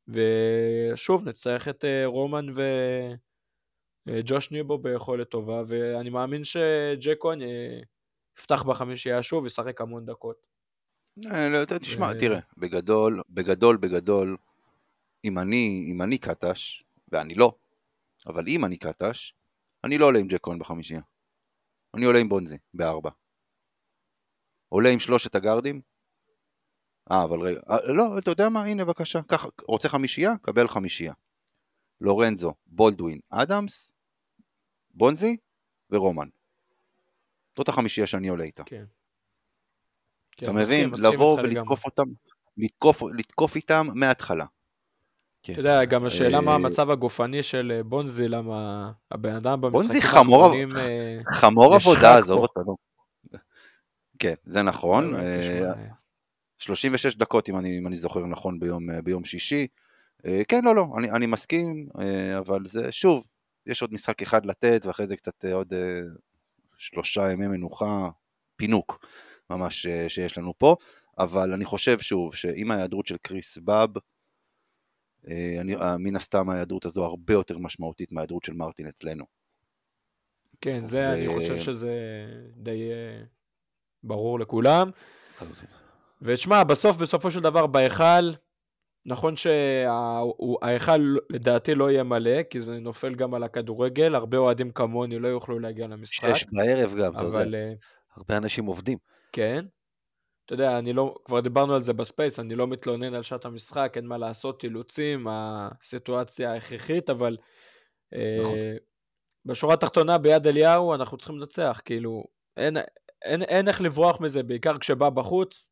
ושוב, 0.09 1.29
נצטרך 1.29 1.69
את 1.69 1.85
אה, 1.85 2.07
רומן 2.07 2.47
ו... 2.57 2.63
אה, 4.09 4.21
ג'וש 4.25 4.51
ניבו 4.51 4.79
ביכולת 4.79 5.29
טובה, 5.29 5.63
ואני 5.67 6.11
מאמין 6.11 6.45
שג'קון 6.45 7.43
אה, 7.43 7.81
יפתח 8.39 8.63
בחמישייה 8.63 9.23
שוב, 9.23 9.47
ישחק 9.47 9.81
המון 9.81 10.07
דקות. 10.07 10.47
אה, 11.33 11.49
לא, 11.49 11.65
תשמע, 11.65 12.15
תראה, 12.15 12.39
בגדול, 12.57 13.23
בגדול, 13.31 13.77
בגדול, 13.77 14.37
אם 15.29 15.39
אני, 15.39 15.89
אם 15.93 16.03
אני 16.03 16.19
קטש, 16.19 16.85
ואני 17.09 17.35
לא, 17.35 17.53
אבל 18.27 18.45
אם 18.49 18.65
אני 18.65 18.77
קטש, 18.77 19.33
אני 19.85 19.99
לא 19.99 20.07
עולה 20.07 20.19
עם 20.19 20.27
ג'קון 20.29 20.59
בחמישייה. 20.59 21.01
אני 21.95 22.05
עולה 22.05 22.19
עם 22.19 22.29
בונזי, 22.29 22.59
בארבע. 22.75 23.11
עולה 24.69 24.91
עם 24.91 25.01
שלושת 25.01 25.35
הגארדים? 25.35 25.81
אה, 27.11 27.25
אבל 27.25 27.41
רגע, 27.41 27.61
אה, 27.71 27.93
לא, 27.93 28.19
אתה 28.19 28.31
יודע 28.31 28.49
מה, 28.49 28.65
הנה 28.65 28.85
בבקשה, 28.85 29.23
ככה, 29.23 29.49
רוצה 29.69 29.89
חמישייה? 29.89 30.33
קבל 30.43 30.69
חמישייה. 30.69 31.13
לורנזו, 32.01 32.55
בולדווין, 32.67 33.21
אדמס, 33.31 33.93
בונזי 34.91 35.37
ורומן. 35.91 36.29
זאת 37.57 37.69
החמישייה 37.69 38.07
שאני 38.07 38.29
עולה 38.29 38.45
איתה. 38.45 38.63
כן. 38.65 38.85
אתה 40.31 40.47
כן, 40.47 40.53
מבין? 40.53 40.63
מסכים, 40.63 40.91
מסכים 40.93 41.13
לבוא 41.13 41.39
איתך 41.39 41.49
ולתקוף 41.51 41.85
אותם, 41.85 42.05
לתקוף, 42.57 43.03
לתקוף 43.19 43.57
איתם 43.57 43.87
מההתחלה. 43.95 44.45
כן. 45.49 45.53
אתה 45.53 45.61
יודע, 45.61 45.85
גם 45.85 46.05
השאלה 46.05 46.41
מה 46.41 46.51
אה, 46.51 46.57
המצב 46.57 46.91
הגופני 46.91 47.43
של 47.43 47.73
אה, 47.75 47.83
בונזי, 47.83 48.29
למה 48.29 48.91
הבן 49.11 49.35
אדם 49.35 49.61
בונזי 49.61 49.77
במשחקים 49.77 50.01
חמור, 50.03 50.43
האחרונים... 50.43 50.69
אה, 50.77 51.21
חמור 51.33 51.75
עבודה. 51.75 52.19
עזוב 52.19 52.43
אותנו. 52.43 52.77
כן, 54.19 54.35
זה 54.45 54.63
נכון. 54.63 55.13
באמת, 55.13 55.23
אה, 55.23 55.73
תשמע, 56.57 56.75
36 56.77 57.17
דקות, 57.17 57.49
אם 57.49 57.57
אני, 57.57 57.79
אם 57.79 57.87
אני 57.87 57.97
זוכר 57.97 58.27
נכון, 58.27 58.59
ביום, 58.61 58.87
ביום 59.05 59.25
שישי. 59.25 59.67
כן, 60.49 60.65
לא, 60.65 60.75
לא, 60.75 60.87
אני, 60.99 61.11
אני 61.11 61.27
מסכים, 61.27 61.89
אבל 62.39 62.67
זה, 62.67 62.93
שוב, 62.93 63.27
יש 63.67 63.83
עוד 63.83 63.93
משחק 63.93 64.23
אחד 64.23 64.47
לתת, 64.47 64.87
ואחרי 64.87 65.07
זה 65.07 65.17
קצת 65.17 65.45
עוד 65.45 65.73
שלושה 66.77 67.33
ימי 67.33 67.47
מנוחה, 67.47 68.09
פינוק, 68.57 69.07
ממש, 69.51 69.87
שיש 70.09 70.39
לנו 70.39 70.55
פה. 70.59 70.77
אבל 71.19 71.53
אני 71.53 71.65
חושב, 71.65 72.01
שוב, 72.01 72.35
שעם 72.35 72.71
ההיעדרות 72.71 73.07
של 73.07 73.17
קריס 73.23 73.59
באב, 73.59 73.91
אני, 75.61 75.77
אה, 75.77 75.99
מן 75.99 76.17
הסתם 76.17 76.51
ההיעדרות 76.51 76.85
הזו 76.85 77.05
הרבה 77.05 77.33
יותר 77.33 77.59
משמעותית 77.59 78.13
מההיעדרות 78.13 78.45
של 78.45 78.53
מרטין 78.53 78.89
אצלנו. 78.89 79.25
כן, 80.61 80.85
זה, 80.85 81.09
ו- 81.09 81.13
אני 81.13 81.39
חושב 81.39 81.59
שזה 81.59 81.93
די 82.57 82.91
אה, 82.91 83.23
ברור 84.03 84.41
לכולם. 84.41 84.91
ותשמע, 86.23 86.65
בסוף, 86.65 86.97
בסופו 86.97 87.31
של 87.31 87.41
דבר, 87.41 87.67
בהיכל, 87.67 88.31
נכון 89.07 89.35
שההיכל 89.37 91.17
לדעתי 91.31 91.75
לא 91.75 91.91
יהיה 91.91 92.03
מלא, 92.03 92.43
כי 92.43 92.61
זה 92.61 92.79
נופל 92.79 93.15
גם 93.15 93.35
על 93.35 93.43
הכדורגל, 93.43 94.15
הרבה 94.15 94.37
אוהדים 94.37 94.71
כמוני 94.71 95.19
לא 95.19 95.29
יוכלו 95.29 95.59
להגיע 95.59 95.87
למשחק. 95.87 96.37
שש 96.37 96.47
בערב 96.53 96.95
גם, 96.99 97.17
אתה 97.17 97.25
יודע. 97.25 97.39
אבל 97.39 97.55
אה, 97.55 97.73
הרבה 98.17 98.37
אנשים 98.37 98.67
עובדים. 98.67 98.99
כן. 99.33 99.65
אתה 100.49 100.55
יודע, 100.55 100.79
אני 100.79 100.93
לא, 100.93 101.15
כבר 101.25 101.41
דיברנו 101.41 101.75
על 101.75 101.83
זה 101.83 101.93
ב 101.93 101.99
Space, 101.99 102.39
אני 102.39 102.55
לא 102.55 102.67
מתלונן 102.67 103.15
על 103.15 103.23
שעת 103.23 103.45
המשחק, 103.45 103.93
אין 103.97 104.07
מה 104.07 104.19
לעשות, 104.19 104.65
אילוצים, 104.65 105.27
הסיטואציה 105.31 106.53
ההכרחית, 106.53 107.11
אבל 107.11 107.37
נכון. 108.41 108.55
אה, 108.55 108.77
בשורה 109.45 109.75
התחתונה, 109.75 110.19
ביד 110.19 110.47
אליהו, 110.47 110.95
אנחנו 110.95 111.17
צריכים 111.17 111.39
לנצח, 111.39 111.81
כאילו, 111.85 112.25
אין, 112.57 112.77
אין, 113.23 113.43
אין 113.43 113.69
איך 113.69 113.81
לברוח 113.81 114.21
מזה, 114.21 114.43
בעיקר 114.43 114.79
כשבא 114.79 115.11
בחוץ. 115.11 115.71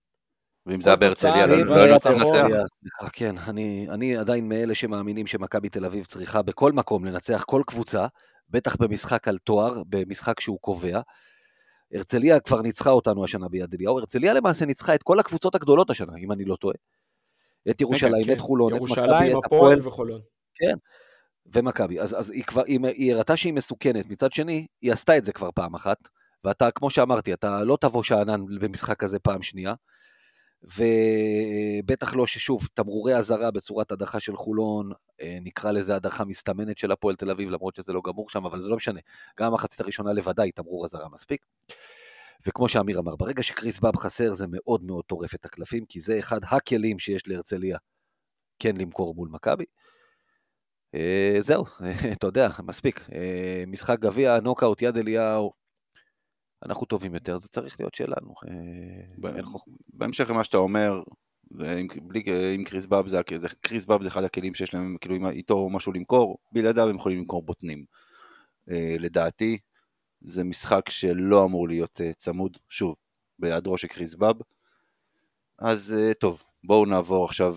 ואם 0.67 0.81
זה 0.81 0.91
היה 0.91 0.97
בהרצליה, 0.97 1.47
לא 1.47 1.55
זה 1.57 1.63
היינו 1.63 1.75
היה 1.75 1.99
צריכים 1.99 2.19
ניצחון. 2.19 2.51
לנצח. 2.51 2.67
סליחה, 2.81 3.11
כן, 3.13 3.39
אני, 3.39 3.87
אני 3.91 4.17
עדיין 4.17 4.49
מאלה 4.49 4.75
שמאמינים 4.75 5.27
שמכבי 5.27 5.69
תל 5.69 5.85
אביב 5.85 6.05
צריכה 6.05 6.43
בכל 6.43 6.73
מקום 6.73 7.05
לנצח 7.05 7.45
כל 7.47 7.63
קבוצה, 7.67 8.07
בטח 8.51 8.77
במשחק 8.77 9.29
על 9.29 9.39
תואר, 9.39 9.83
במשחק 9.89 10.41
שהוא 10.41 10.59
קובע. 10.61 11.01
הרצליה 11.93 12.41
כבר 12.41 12.63
ניצחה 12.63 12.91
אותנו 12.91 13.25
השנה 13.25 13.49
ביד 13.49 13.75
אליהו, 13.75 13.99
הרצליה 13.99 14.35
למעשה 14.35 14.67
ניצחה 14.67 14.95
את 14.95 15.03
כל 15.03 15.19
הקבוצות 15.19 15.55
הגדולות 15.55 15.91
השנה, 15.91 16.13
אם 16.19 16.33
אני 16.33 16.45
לא 16.45 16.57
טועה. 16.57 16.75
את 17.71 17.81
ירושלים, 17.81 18.25
כן, 18.25 18.33
את 18.33 18.41
חולון, 18.41 18.75
את 18.75 18.81
מכבי, 18.81 19.33
את 19.33 19.45
הפועל 19.45 19.89
וחולון. 19.89 20.21
ומכבי. 21.55 22.01
אז, 22.01 22.19
אז 22.19 22.31
היא 22.31 22.45
כבר, 22.45 22.63
היא, 22.67 22.81
היא 22.87 23.15
הראתה 23.15 23.37
שהיא 23.37 23.53
מסוכנת. 23.53 24.11
מצד 24.11 24.33
שני, 24.33 24.67
היא 24.83 24.93
עשתה 24.93 25.17
את 25.17 25.25
זה 25.25 25.33
כבר 25.33 25.51
פעם 25.55 25.75
אחת, 25.75 26.09
ואתה, 26.45 26.71
כמו 26.71 26.91
שאמרתי, 26.91 27.33
אתה 27.33 27.65
לא 27.65 27.79
תבוא 27.81 28.03
שאנן 28.03 28.45
במשחק 28.61 29.03
הזה 29.03 29.19
פעם 29.19 29.43
שנייה, 29.43 29.75
ובטח 30.67 32.15
לא 32.15 32.27
ששוב, 32.27 32.69
תמרורי 32.75 33.17
אזהרה 33.17 33.51
בצורת 33.51 33.93
הדחה 33.93 34.21
של 34.21 34.37
חולון, 34.37 34.93
אה, 35.21 35.39
נקרא 35.43 35.73
לזה 35.73 35.97
הדחה 35.97 36.25
מסתמנת 36.25 36.79
של 36.79 36.93
הפועל 36.93 37.17
תל 37.17 37.31
אביב, 37.31 37.51
למרות 37.51 37.75
שזה 37.75 37.93
לא 37.93 38.01
גמור 38.05 38.31
שם, 38.31 38.47
אבל 38.47 38.61
זה 38.61 38.69
לא 38.69 38.77
משנה. 38.77 39.01
גם 39.41 39.53
המחצית 39.53 39.81
הראשונה 39.81 40.13
לבדה 40.13 40.43
תמרור 40.55 40.85
אזהרה 40.85 41.09
מספיק. 41.09 41.45
וכמו 42.47 42.69
שאמיר 42.69 42.99
אמר, 42.99 43.17
ברגע 43.17 43.43
שקריס 43.43 43.81
באב 43.81 43.97
חסר 43.97 44.35
זה 44.35 44.47
מאוד 44.49 44.83
מאוד 44.83 45.05
טורף 45.05 45.35
את 45.35 45.45
הקלפים, 45.45 45.85
כי 45.85 46.01
זה 46.01 46.19
אחד 46.19 46.41
הכלים 46.45 46.99
שיש 46.99 47.29
להרצליה 47.29 47.79
כן 48.59 48.77
למכור 48.77 49.15
מול 49.15 49.29
מכבי. 49.33 49.65
אה, 50.95 51.37
זהו, 51.41 51.65
אתה 52.13 52.27
יודע, 52.27 52.49
מספיק. 52.63 53.07
אה, 53.13 53.65
משחק 53.67 53.99
גביע, 53.99 54.41
נוקאוט, 54.41 54.83
יד 54.83 54.97
אליהו, 54.97 55.53
אנחנו 56.65 56.87
טובים 56.87 57.15
יותר, 57.15 57.37
זה 57.39 57.49
צריך 57.49 57.81
להיות 57.81 57.95
שלנו. 57.95 58.35
אה. 58.49 58.53
בהמשך 59.89 60.31
למה 60.31 60.45
שאתה 60.45 60.57
אומר, 60.57 61.03
עם, 61.61 61.87
בלי, 62.03 62.23
עם 62.55 62.65
קריס 62.65 62.87
באב 62.87 63.09
זה, 63.09 63.21
קריס 63.61 63.85
באב 63.85 64.03
זה 64.03 64.09
אחד 64.09 64.25
הכלים 64.25 64.55
שיש 64.55 64.75
להם, 64.75 64.97
כאילו 65.01 65.31
איתו 65.31 65.71
משהו 65.71 65.93
למכור, 65.93 66.39
בלעדיו 66.53 66.89
הם 66.89 66.97
יכולים 66.97 67.19
למכור 67.19 67.43
בוטנים. 67.43 67.85
אה, 68.71 68.97
לדעתי, 68.99 69.59
זה 70.21 70.45
משחק 70.45 70.91
שלא 70.91 71.45
אמור 71.45 71.69
להיות 71.69 72.01
אה, 72.01 72.13
צמוד, 72.13 72.57
שוב, 72.69 72.95
בהיעדרו 73.39 73.79
של 73.79 73.89
קריס 73.89 74.15
באב. 74.15 74.37
אז 75.59 75.95
טוב, 76.21 76.43
בואו 76.65 76.87
נעבור 76.87 77.25
עכשיו 77.25 77.57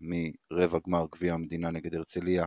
מרבע 0.00 0.78
גמר 0.86 1.06
גביע 1.12 1.34
המדינה 1.34 1.70
נגד 1.70 1.94
הרצליה, 1.94 2.44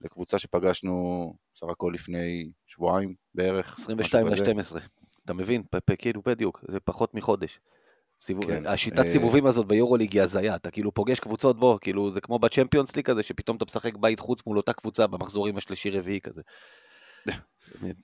לקבוצה 0.00 0.38
שפגשנו 0.38 1.34
סך 1.56 1.66
הכל 1.70 1.90
לפני 1.94 2.50
שבועיים 2.66 3.14
בערך. 3.34 3.74
22 3.78 4.26
משהו 4.26 4.44
כזה. 4.44 4.54
ל-12, 4.54 4.82
אתה 5.24 5.34
מבין? 5.34 5.62
כאילו 5.98 6.22
בדיוק, 6.26 6.64
זה 6.68 6.80
פחות 6.80 7.14
מחודש. 7.14 7.60
סיבוב, 8.20 8.46
כן, 8.46 8.66
השיטת 8.66 8.98
אה, 8.98 9.10
סיבובים 9.10 9.46
הזאת 9.46 9.66
ביורוליג 9.66 10.12
היא 10.12 10.22
הזיה, 10.22 10.56
אתה 10.56 10.70
כאילו 10.70 10.94
פוגש 10.94 11.20
קבוצות 11.20 11.58
בו, 11.58 11.78
כאילו 11.80 12.12
זה 12.12 12.20
כמו 12.20 12.38
בצ'מפיונס 12.38 12.96
ליג 12.96 13.04
כזה, 13.04 13.22
שפתאום 13.22 13.56
אתה 13.56 13.64
משחק 13.64 13.96
בית 13.96 14.20
חוץ 14.20 14.46
מול 14.46 14.56
אותה 14.56 14.72
קבוצה 14.72 15.06
במחזורים 15.06 15.56
השלישי-רביעי 15.56 16.20
כזה. 16.20 16.42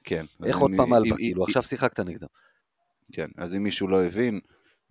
כן. 0.04 0.24
איך 0.44 0.58
עוד 0.58 0.70
פעם 0.76 0.94
אלבה, 0.94 1.16
כאילו, 1.16 1.44
עכשיו 1.44 1.62
שיחקת 1.62 2.00
נגדם. 2.00 2.28
כן, 3.12 3.28
אז 3.36 3.54
אם 3.54 3.62
מישהו 3.62 3.88
לא 3.88 4.04
הבין, 4.04 4.40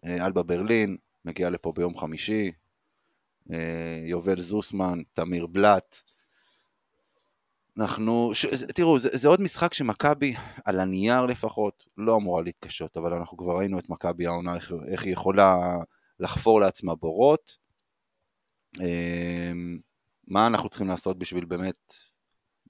אה, 0.06 0.26
אלבה 0.26 0.44
ברלין 0.44 0.98
מגיע 1.26 1.50
לפה 1.50 1.74
ביום 1.76 1.98
חמישי, 1.98 2.52
אה, 3.52 4.00
יובל 4.06 4.42
זוסמן, 4.42 5.02
תמיר 5.14 5.48
בלאט. 5.48 6.02
אנחנו, 7.78 8.32
ש, 8.34 8.46
זה- 8.46 8.68
תראו, 8.68 9.00
זה, 9.00 9.10
זה 9.14 9.28
עוד 9.28 9.42
משחק 9.42 9.74
שמכבי, 9.74 10.34
על 10.66 10.80
הנייר 10.80 11.26
לפחות, 11.26 11.86
לא 11.98 12.16
אמורה 12.18 12.42
להתקשות, 12.42 12.98
אבל 12.98 13.14
אנחנו 13.14 13.38
כבר 13.38 13.58
ראינו 13.58 13.80
את 13.80 13.90
מכבי 13.90 14.28
העונה, 14.28 14.56
איך, 14.56 14.74
איך 14.88 15.04
היא 15.04 15.14
יכולה 15.14 15.56
לחפור 16.20 16.60
לעצמה 16.60 16.96
בורות. 16.96 17.58
אה, 18.82 19.52
מה 20.28 20.48
אנחנו 20.48 20.70
צריכים 20.70 20.88
לעשות 20.88 21.18
בשביל 21.20 21.46
באמת, 21.46 21.94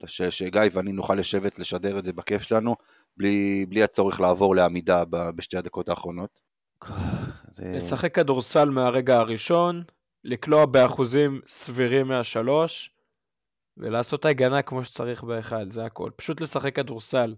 ש, 0.06 0.22
שגיא 0.22 0.62
ואני 0.72 0.92
נוכל 0.92 1.16
לשבת, 1.16 1.60
לשדר 1.60 2.00
את 2.00 2.06
זה 2.06 2.14
בכיף 2.14 2.42
שלנו, 2.42 2.76
בלי, 3.18 3.66
בלי 3.70 3.84
הצורך 3.84 4.20
לעבור 4.22 4.56
לעמידה 4.56 5.06
ב- 5.06 5.30
בשתי 5.30 5.58
הדקות 5.58 5.90
האחרונות. 5.90 6.40
זה- 7.52 7.74
לשחק 7.76 8.16
כדורסל 8.16 8.70
מהרגע 8.70 9.20
הראשון, 9.20 9.84
לקלוע 10.24 10.66
באחוזים 10.66 11.42
סבירים 11.48 12.08
מהשלוש, 12.08 12.91
ולעשות 13.78 14.26
הגנה 14.26 14.62
כמו 14.62 14.84
שצריך 14.84 15.24
בהיכל, 15.24 15.72
זה 15.72 15.86
הכל. 15.86 16.12
פשוט 16.16 16.42
לשחק 16.42 16.76
כדורסל. 16.76 17.36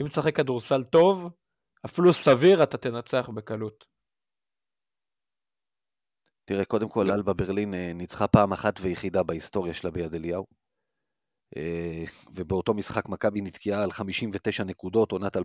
אם 0.00 0.08
תשחק 0.08 0.36
כדורסל 0.36 0.84
טוב, 0.84 1.30
אפילו 1.86 2.12
סביר, 2.12 2.62
אתה 2.62 2.78
תנצח 2.78 3.28
בקלות. 3.34 3.84
תראה, 6.44 6.64
קודם 6.64 6.88
כל, 6.88 7.10
אלבה 7.10 7.32
ברלין 7.32 7.74
אה, 7.74 7.92
ניצחה 7.94 8.26
פעם 8.26 8.52
אחת 8.52 8.74
ויחידה 8.80 9.22
בהיסטוריה 9.22 9.74
שלה 9.74 9.90
ביד 9.90 10.14
אליהו. 10.14 10.46
אה, 11.56 12.04
ובאותו 12.34 12.74
משחק 12.74 13.08
מכבי 13.08 13.40
נתקעה 13.40 13.82
על 13.82 13.90
59 13.90 14.64
נקודות, 14.64 15.12
עונת 15.12 15.36
2014-2015. 15.36 15.40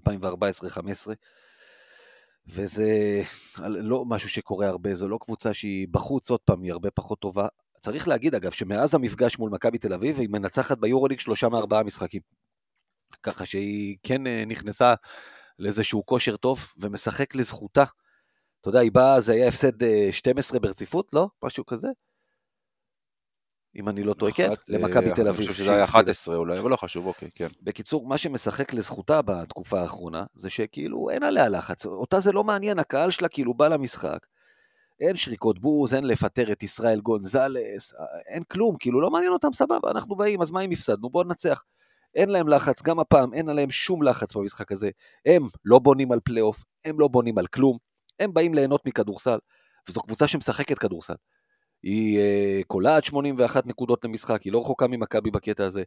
וזה 2.48 3.22
לא 3.60 4.06
משהו 4.06 4.30
שקורה 4.30 4.68
הרבה, 4.68 4.96
זו 4.96 5.08
לא 5.08 5.18
קבוצה 5.22 5.54
שהיא 5.54 5.88
בחוץ, 5.92 6.30
עוד 6.30 6.40
פעם, 6.40 6.62
היא 6.64 6.72
הרבה 6.72 6.92
פחות 6.92 7.20
טובה. 7.20 7.48
צריך 7.82 8.08
להגיד, 8.08 8.36
אגב, 8.36 8.52
שמאז 8.52 8.96
המפגש 8.96 9.40
מול 9.40 9.50
מכבי 9.50 9.78
תל 9.78 9.94
אביב, 9.94 10.20
היא 10.20 10.30
מנצחת 10.32 10.78
ביורוליג 10.78 11.20
שלושה 11.20 11.50
מארבעה 11.50 11.84
משחקים. 11.84 12.22
ככה 13.24 13.46
שהיא 13.46 13.98
כן 14.04 14.28
אה, 14.28 14.44
נכנסה 14.48 14.94
לאיזשהו 15.60 16.06
כושר 16.06 16.38
טוב, 16.38 16.68
ומשחק 16.78 17.36
לזכותה. 17.36 17.84
אתה 18.62 18.70
יודע, 18.70 18.80
היא 18.80 18.92
באה, 18.92 19.22
זה 19.22 19.34
היה 19.34 19.48
הפסד 19.48 19.84
אה, 19.84 20.08
12 20.12 20.60
ברציפות, 20.60 21.08
לא? 21.14 21.28
משהו 21.44 21.66
כזה? 21.66 21.88
אם 23.76 23.90
אני 23.90 24.04
לא 24.04 24.14
טועה, 24.14 24.32
כן, 24.32 24.50
אה, 24.50 24.56
למכבי 24.68 25.12
תל 25.16 25.22
אני 25.22 25.30
אביב. 25.30 25.42
חושב 25.42 25.54
שזה 25.54 25.72
היה 25.72 25.80
שהפסידה. 25.88 26.00
11 26.02 26.36
אולי, 26.36 26.60
אבל 26.60 26.70
לא 26.72 26.76
חשוב, 26.76 27.06
אוקיי, 27.06 27.30
כן. 27.36 27.48
בקיצור, 27.62 28.08
מה 28.08 28.18
שמשחק 28.18 28.74
לזכותה 28.74 29.22
בתקופה 29.22 29.82
האחרונה, 29.82 30.26
זה 30.36 30.50
שכאילו 30.50 31.10
אין 31.10 31.24
עליה 31.24 31.50
לחץ. 31.50 31.86
אותה 31.86 32.20
זה 32.20 32.32
לא 32.32 32.44
מעניין, 32.44 32.80
הקהל 32.80 33.12
שלה 33.12 33.28
כאילו 33.28 33.54
בא 33.54 33.68
למשחק. 33.68 34.20
אין 35.02 35.16
שריקות 35.16 35.60
בוז, 35.60 35.94
אין 35.94 36.04
לפטר 36.04 36.52
את 36.52 36.64
ישראל 36.64 37.02
גונזלס, 37.02 37.94
אין 38.28 38.44
כלום, 38.44 38.76
כאילו 38.80 39.02
לא 39.02 39.10
מעניין 39.10 39.34
אותם, 39.34 39.54
סבבה, 39.54 39.92
אנחנו 39.92 40.16
באים, 40.16 40.42
אז 40.42 40.52
מה 40.52 40.62
אם 40.62 40.72
הפסדנו? 40.72 41.10
בואו 41.10 41.24
ננצח. 41.24 41.64
אין 42.16 42.30
להם 42.30 42.48
לחץ, 42.48 42.82
גם 42.82 43.00
הפעם 43.00 43.34
אין 43.34 43.50
עליהם 43.50 43.72
שום 43.72 44.04
לחץ 44.04 44.36
במשחק 44.36 44.72
הזה. 44.72 44.90
הם 45.26 45.44
לא 45.66 45.80
בונים 45.80 46.12
על 46.12 46.20
פלייאוף, 46.24 46.64
הם 46.86 47.00
לא 47.00 47.08
בונים 47.08 47.38
על 47.38 47.48
כלום, 47.48 47.78
הם 48.20 48.34
באים 48.34 48.54
ליהנות 48.54 48.86
מכדורסל, 48.86 49.38
וזו 49.90 50.02
קבוצה 50.02 50.28
שמשחקת 50.28 50.80
כדורסל. 50.80 51.14
היא 51.84 52.20
uh, 52.20 52.64
קולעת 52.68 53.04
81 53.04 53.66
נקודות 53.66 54.06
למשחק, 54.06 54.44
היא 54.44 54.54
לא 54.54 54.60
רחוקה 54.60 54.88
ממכבי 54.88 55.32
בקטע 55.32 55.66
הזה. 55.66 55.84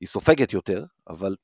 היא 0.00 0.08
סופגת 0.08 0.52
יותר, 0.52 0.84
אבל 1.08 1.36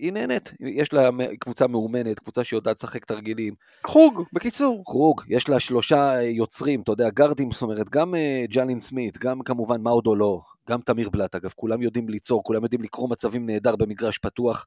היא 0.00 0.12
נהנית. 0.12 0.52
יש 0.60 0.92
לה 0.92 1.10
קבוצה 1.38 1.66
מאומנת, 1.66 2.18
קבוצה 2.18 2.44
שיודעת 2.44 2.76
לשחק 2.76 3.04
תרגילים. 3.04 3.54
חוג, 3.86 4.22
בקיצור. 4.32 4.82
חוג, 4.86 5.22
יש 5.28 5.48
לה 5.48 5.60
שלושה 5.60 6.14
אה, 6.14 6.22
יוצרים, 6.22 6.80
אתה 6.80 6.92
יודע, 6.92 7.10
גארדים, 7.10 7.50
זאת 7.50 7.62
אומרת, 7.62 7.88
גם 7.88 8.14
אה, 8.14 8.44
ג'לין 8.48 8.80
סמית, 8.80 9.18
גם 9.18 9.42
כמובן 9.42 9.80
מאודו 9.80 10.14
לא, 10.16 10.40
גם 10.68 10.80
תמיר 10.80 11.10
בלאט, 11.10 11.34
אגב, 11.34 11.52
כולם 11.56 11.82
יודעים 11.82 12.08
ליצור, 12.08 12.44
כולם 12.44 12.62
יודעים 12.62 12.82
לקרוא 12.82 13.08
מצבים 13.10 13.46
נהדר 13.46 13.76
במגרש 13.76 14.18
פתוח, 14.18 14.66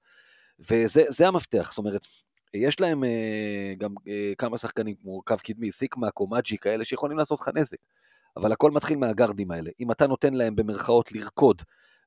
וזה 0.60 1.04
זה 1.08 1.28
המפתח, 1.28 1.70
זאת 1.72 1.78
אומרת, 1.78 2.06
יש 2.54 2.80
להם 2.80 3.04
אה, 3.04 3.74
גם 3.78 3.94
אה, 4.08 4.34
כמה 4.38 4.58
שחקנים 4.58 4.96
כמו 4.96 5.22
קו 5.22 5.36
קדמי, 5.44 5.72
סיקמק 5.72 6.20
או 6.20 6.28
מאג'י 6.28 6.58
כאלה 6.58 6.86
שיכולים 6.86 7.18
לעשות 7.18 7.40
לך 7.40 7.50
נזק, 7.56 7.78
אבל 8.38 8.52
הכל 8.52 8.72
מתחיל 8.72 8.98
מהגארדים 8.98 9.52
האלה. 9.52 9.72
אם 9.80 9.92
אתה 9.92 10.08
נותן 10.08 10.34
להם 10.34 10.56
במרכאות 10.56 11.12
לרקוד 11.12 11.62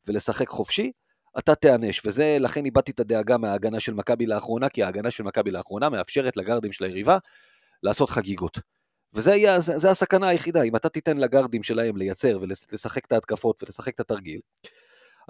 ולשחק 0.06 0.48
חופשי, 0.48 0.92
אתה 1.38 1.54
תיענש, 1.54 2.06
וזה, 2.06 2.36
לכן 2.40 2.64
איבדתי 2.64 2.92
את 2.92 3.00
הדאגה 3.00 3.38
מההגנה 3.38 3.80
של 3.80 3.94
מכבי 3.94 4.26
לאחרונה, 4.26 4.68
כי 4.68 4.82
ההגנה 4.82 5.10
של 5.10 5.22
מכבי 5.22 5.50
לאחרונה 5.50 5.88
מאפשרת 5.88 6.36
לגארדים 6.36 6.72
של 6.72 6.84
היריבה 6.84 7.18
לעשות 7.82 8.10
חגיגות. 8.10 8.58
וזה 9.14 9.34
יהיה, 9.34 9.60
זה, 9.60 9.78
זה 9.78 9.90
הסכנה 9.90 10.28
היחידה, 10.28 10.62
אם 10.62 10.76
אתה 10.76 10.88
תיתן 10.88 11.16
לגארדים 11.16 11.62
שלהם 11.62 11.96
לייצר 11.96 12.38
ולשחק 12.40 13.04
את 13.06 13.12
ההתקפות 13.12 13.62
ולשחק 13.62 13.94
את 13.94 14.00
התרגיל, 14.00 14.40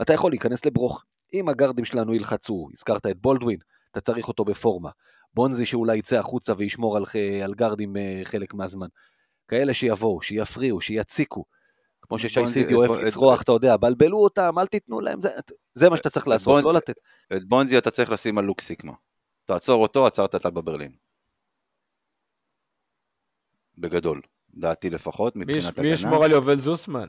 אתה 0.03 0.13
יכול 0.13 0.33
להיכנס 0.33 0.67
לברוך. 0.67 1.05
אם 1.35 1.49
הגארדים 1.49 1.85
שלנו 1.85 2.15
ילחצו, 2.15 2.69
הזכרת 2.73 3.07
את 3.07 3.17
בולדווין, 3.21 3.59
אתה 3.91 4.01
צריך 4.01 4.29
אותו 4.29 4.45
בפורמה. 4.45 4.91
בונזי 5.35 5.67
שאולי 5.67 5.97
יצא 5.97 6.19
החוצה 6.19 6.53
וישמור 6.57 6.97
על, 6.97 7.05
על 7.45 7.55
גארדים 7.55 7.97
אה, 7.97 8.21
חלק 8.25 8.55
מהזמן. 8.55 8.87
כאלה 9.49 9.75
שיבואו, 9.75 10.23
שיפריעו, 10.23 10.81
שיציקו. 10.81 11.45
כמו 12.09 12.19
ששי 12.19 12.47
סידי 12.47 12.75
אוהב 12.75 12.91
לצרוח, 12.91 13.43
אתה 13.43 13.53
יודע, 13.53 13.77
בלבלו 13.77 14.19
אותם, 14.19 14.59
אל 14.59 14.67
תיתנו 14.67 15.01
להם, 15.01 15.23
זה, 15.23 15.29
זה 15.75 15.91
מה 15.91 15.97
שאתה 15.97 16.11
צריך 16.11 16.29
לעשות, 16.29 16.65
לא 16.65 16.75
לתת. 16.75 16.95
את 17.37 17.45
בונזי 17.45 17.79
אתה 17.79 17.91
צריך 17.91 18.11
לשים 18.11 18.39
על 18.39 18.45
לוק 18.45 18.61
סיקמה. 18.61 18.93
תעצור 19.45 19.83
אותו, 19.83 20.07
עצרת 20.07 20.35
את 20.35 20.47
בברלין. 20.47 20.93
בגדול, 23.79 24.21
דעתי 24.55 24.91
לפחות, 24.91 25.37
מבחינת 25.37 25.79
הגנה. 25.79 25.83
מי 25.83 25.89
ישמור 25.89 26.25
על 26.25 26.31
יובל 26.31 26.59
זוסמן? 26.59 27.07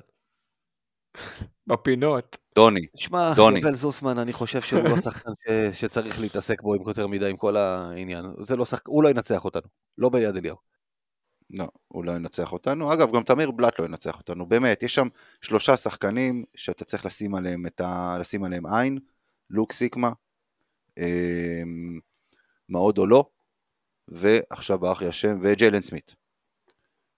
בפינות. 1.67 2.37
דוני, 2.55 2.85
שמע, 2.95 3.33
דוני. 3.35 3.59
יובל 3.59 3.73
זוסמן, 3.73 4.17
אני 4.17 4.33
חושב 4.33 4.61
שהוא 4.61 4.83
לא 4.83 4.97
שחקן 4.97 5.29
ש... 5.47 5.79
שצריך 5.79 6.21
להתעסק 6.21 6.61
בו 6.61 6.73
עם 6.73 6.81
יותר 6.87 7.07
מדי, 7.07 7.29
עם 7.29 7.37
כל 7.37 7.57
העניין. 7.57 8.25
זה 8.41 8.55
לא 8.55 8.65
שחק... 8.65 8.87
הוא 8.87 9.03
לא 9.03 9.09
ינצח 9.09 9.45
אותנו, 9.45 9.67
לא 9.97 10.09
ביד 10.09 10.37
אליהו. 10.37 10.57
לא, 11.49 11.67
הוא 11.87 12.05
לא 12.05 12.11
ינצח 12.11 12.53
אותנו. 12.53 12.93
אגב, 12.93 13.15
גם 13.15 13.23
תמיר 13.23 13.51
בלאט 13.51 13.79
לא 13.79 13.85
ינצח 13.85 14.17
אותנו. 14.17 14.45
באמת, 14.45 14.83
יש 14.83 14.95
שם 14.95 15.07
שלושה 15.41 15.77
שחקנים 15.77 16.43
שאתה 16.55 16.85
צריך 16.85 17.05
לשים 17.05 17.35
עליהם, 17.35 17.65
ה... 17.79 18.17
לשים 18.19 18.43
עליהם 18.43 18.65
עין. 18.65 18.99
לוק 19.49 19.71
סיקמה, 19.71 20.11
אה, 20.97 21.61
מאוד 22.69 22.97
או 22.97 23.07
לא, 23.07 23.25
ועכשיו 24.07 24.79
באחי 24.79 25.07
השם, 25.07 25.39
וג'יילן 25.41 25.81
סמית. 25.81 26.15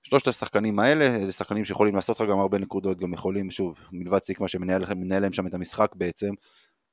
שלושת 0.04 0.28
השחקנים 0.28 0.80
האלה, 0.80 1.26
זה 1.26 1.32
שחקנים 1.32 1.66
שיכולים 1.66 1.96
לעשות 1.96 2.20
לך 2.20 2.30
גם 2.30 2.40
הרבה 2.40 2.58
נקודות, 2.58 3.00
גם 3.00 3.14
יכולים, 3.14 3.52
שוב, 3.52 3.80
מלבד 3.92 4.20
סיקמה 4.20 4.48
שמנהל 4.48 4.82
להם 5.22 5.34
שם 5.34 5.48
את 5.48 5.54
המשחק 5.54 5.92
בעצם, 5.96 6.34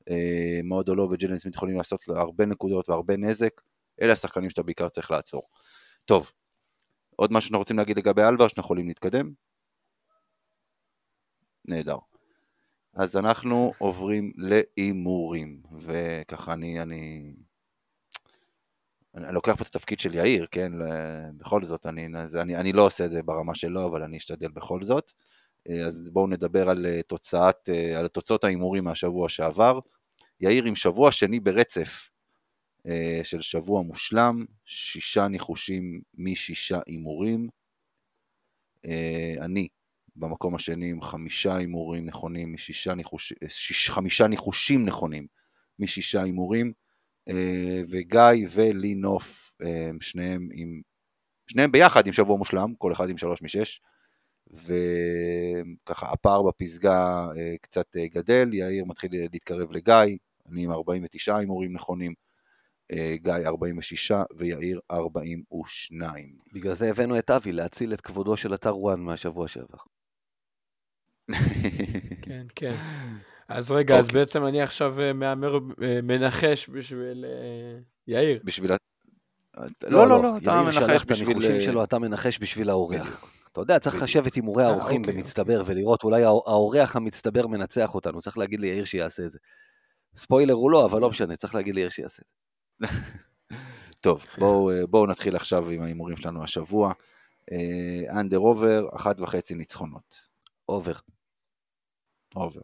אה, 0.08 0.60
מאוד 0.64 0.88
או 0.88 0.94
לא 0.94 1.02
וג'לן 1.02 1.38
סמית 1.38 1.54
יכולים 1.54 1.76
לעשות 1.76 2.00
הרבה 2.08 2.46
נקודות 2.46 2.88
והרבה 2.88 3.16
נזק, 3.16 3.60
אלה 4.02 4.12
השחקנים 4.12 4.50
שאתה 4.50 4.62
בעיקר 4.62 4.88
צריך 4.88 5.10
לעצור. 5.10 5.42
טוב, 6.04 6.30
עוד 7.16 7.32
משהו 7.32 7.48
שאנחנו 7.48 7.58
רוצים 7.58 7.78
להגיד 7.78 7.98
לגבי 7.98 8.22
אלבר, 8.22 8.48
שאנחנו 8.48 8.62
יכולים 8.62 8.88
להתקדם? 8.88 9.32
נהדר. 11.64 11.98
אז 12.94 13.16
אנחנו 13.16 13.72
עוברים 13.78 14.32
להימורים, 14.36 15.62
וככה 15.72 16.52
אני, 16.52 16.82
אני 16.82 17.34
אני 19.16 19.34
לוקח 19.34 19.54
פה 19.54 19.62
את 19.62 19.66
התפקיד 19.66 20.00
של 20.00 20.14
יאיר, 20.14 20.46
כן, 20.50 20.72
בכל 21.36 21.64
זאת, 21.64 21.86
אני, 21.86 22.06
אני, 22.40 22.56
אני 22.56 22.72
לא 22.72 22.82
עושה 22.86 23.04
את 23.04 23.10
זה 23.10 23.22
ברמה 23.22 23.54
שלו, 23.54 23.86
אבל 23.86 24.02
אני 24.02 24.16
אשתדל 24.16 24.48
בכל 24.48 24.82
זאת. 24.82 25.12
אה, 25.68 25.86
אז 25.86 26.10
בואו 26.12 26.26
נדבר 26.26 26.68
על, 26.68 26.86
אה, 26.86 27.02
תוצאת, 27.02 27.68
אה, 27.68 27.98
על 27.98 28.08
תוצאות 28.08 28.44
ההימורים 28.44 28.84
מהשבוע 28.84 29.28
שעבר. 29.28 29.78
יאיר 30.40 30.64
עם 30.64 30.76
שבוע 30.76 31.12
שני 31.12 31.40
ברצף 31.40 32.10
של 33.22 33.40
שבוע 33.40 33.82
מושלם, 33.82 34.44
שישה 34.64 35.28
ניחושים 35.28 36.00
משישה 36.14 36.80
הימורים. 36.86 37.48
אני 39.40 39.68
במקום 40.16 40.54
השני 40.54 40.90
עם 40.90 41.02
חמישה 41.02 41.56
הימורים 41.56 42.06
נכונים 42.06 42.54
משישה 42.54 42.94
ניחושים, 42.94 43.36
חמישה 43.88 44.26
ניחושים 44.26 44.84
נכונים 44.84 45.26
משישה 45.78 46.22
הימורים. 46.22 46.72
אה, 47.28 47.82
וגיא 47.90 48.46
ולינוף, 48.50 49.54
אה, 49.62 49.90
שניהם 50.00 50.48
עם, 50.52 50.80
שניהם 51.46 51.72
ביחד 51.72 52.06
עם 52.06 52.12
שבוע 52.12 52.36
מושלם, 52.36 52.74
כל 52.78 52.92
אחד 52.92 53.10
עם 53.10 53.18
שלוש 53.18 53.42
משש, 53.42 53.80
וככה 54.46 56.12
הפער 56.12 56.42
בפסגה 56.42 57.26
אה, 57.36 57.54
קצת 57.60 57.96
גדל, 57.96 58.54
יאיר 58.54 58.84
מתחיל 58.84 59.10
להתקרב 59.32 59.72
לגיא, 59.72 60.16
אני 60.48 60.64
עם 60.64 60.70
49 60.70 61.36
הימורים 61.36 61.72
נכונים, 61.72 62.14
גיא 63.14 63.32
46 63.46 64.12
ויאיר 64.36 64.80
42. 64.90 66.24
בגלל 66.52 66.74
זה 66.74 66.90
הבאנו 66.90 67.18
את 67.18 67.30
אבי 67.30 67.52
להציל 67.52 67.92
את 67.92 68.00
כבודו 68.00 68.36
של 68.36 68.54
אתר 68.54 68.78
וואן 68.78 69.00
מהשבוע 69.00 69.48
שעבר. 69.48 69.78
כן, 72.22 72.46
כן. 72.54 72.72
אז 73.48 73.70
רגע, 73.70 73.94
אוקיי. 73.94 73.98
אז 73.98 74.08
בעצם 74.08 74.46
אני 74.46 74.62
עכשיו 74.62 75.00
אה, 75.00 75.12
מהמר, 75.12 75.58
אה, 75.82 76.00
מנחש 76.02 76.68
בשביל 76.68 77.24
אה, 77.24 77.78
יאיר. 78.06 78.40
בשביל... 78.44 78.70
לא, 78.70 78.78
לא, 79.90 80.08
לא, 80.08 80.22
לא, 80.22 80.36
אתה 80.36 80.62
מנחש 80.62 81.04
בשביל... 81.08 81.42
יאיר 81.42 81.62
שלו, 81.62 81.84
אתה 81.84 81.98
מנחש 81.98 82.38
בשביל 82.40 82.70
האורח. 82.70 83.32
אתה 83.52 83.60
יודע, 83.60 83.78
צריך 83.78 83.96
לחשב 83.96 84.26
את 84.26 84.34
הימורי 84.34 84.64
האורחים 84.64 85.00
אוקיי, 85.00 85.14
במצטבר 85.14 85.60
אוקיי. 85.60 85.74
ולראות 85.74 86.04
אולי 86.04 86.22
האורח 86.22 86.96
המצטבר 86.96 87.46
מנצח 87.46 87.94
אותנו, 87.94 88.20
צריך 88.20 88.38
להגיד 88.38 88.60
ליאיר 88.60 88.84
שיעשה 88.84 89.24
את 89.24 89.30
זה. 89.30 89.38
ספוילר 90.16 90.54
הוא 90.54 90.70
לא, 90.70 90.86
אבל 90.86 91.00
לא 91.00 91.10
משנה, 91.10 91.36
צריך 91.36 91.54
להגיד 91.54 91.74
ליאיר 91.74 91.88
שיעשה 91.88 92.22
את 92.22 92.28
זה. 92.28 92.46
טוב, 94.00 94.24
בואו 94.38 94.70
בוא 94.90 95.06
נתחיל 95.06 95.36
עכשיו 95.36 95.70
עם 95.70 95.82
ההימורים 95.82 96.16
שלנו 96.16 96.44
השבוע. 96.44 96.92
under 98.20 98.38
over, 98.38 98.88
אחת 98.96 99.20
וחצי 99.20 99.54
ניצחונות. 99.54 100.28
אובר. 100.68 100.94
אובר. 102.36 102.60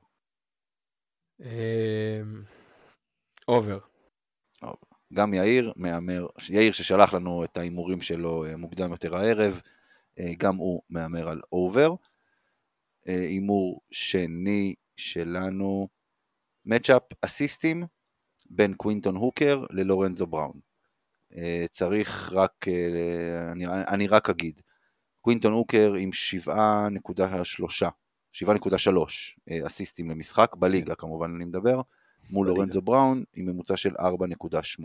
אמ, 1.41 2.43
אובר. 3.49 3.79
גם 5.15 5.35
יאיר 5.35 5.73
מהמר, 5.77 6.27
יאיר 6.51 6.73
ששלח 6.73 7.15
לנו 7.15 7.45
את 7.45 7.57
ההימורים 7.57 8.03
שלו 8.03 8.45
אה, 8.45 8.57
מוקדם 8.57 8.91
יותר 8.91 9.17
הערב, 9.17 9.61
אה, 10.19 10.33
גם 10.39 10.57
הוא 10.57 10.83
מהמר 10.91 11.29
על 11.29 11.41
over. 11.53 11.95
אה, 13.09 13.21
הימור 13.21 13.81
שני 13.91 14.75
שלנו, 14.97 15.89
matchup 16.67 17.03
אסיסטים 17.21 17.87
בין 18.55 18.75
קווינטון 18.75 19.17
הוקר 19.17 19.65
ללורנזו 19.71 20.27
בראון. 20.27 20.61
צריך 21.71 22.33
רק, 22.33 22.67
אני, 23.53 23.67
אני 23.67 24.07
רק 24.07 24.31
אגיד, 24.31 24.61
קווינטון 25.21 25.53
הוקר 25.53 25.95
עם 25.95 26.11
7.3 26.47 26.53
7.3 28.33 28.99
אה, 29.51 29.67
אסיסטים 29.67 30.11
למשחק, 30.11 30.57
בליגה 30.57 30.95
כמובן 30.95 31.35
אני 31.35 31.45
מדבר, 31.45 31.81
מול 32.31 32.47
בליגה. 32.47 32.59
לורנזו 32.59 32.83
בראון 32.83 33.25
עם 33.35 33.47
ממוצע 33.47 33.77
של 33.77 33.97
4.8. 33.97 34.85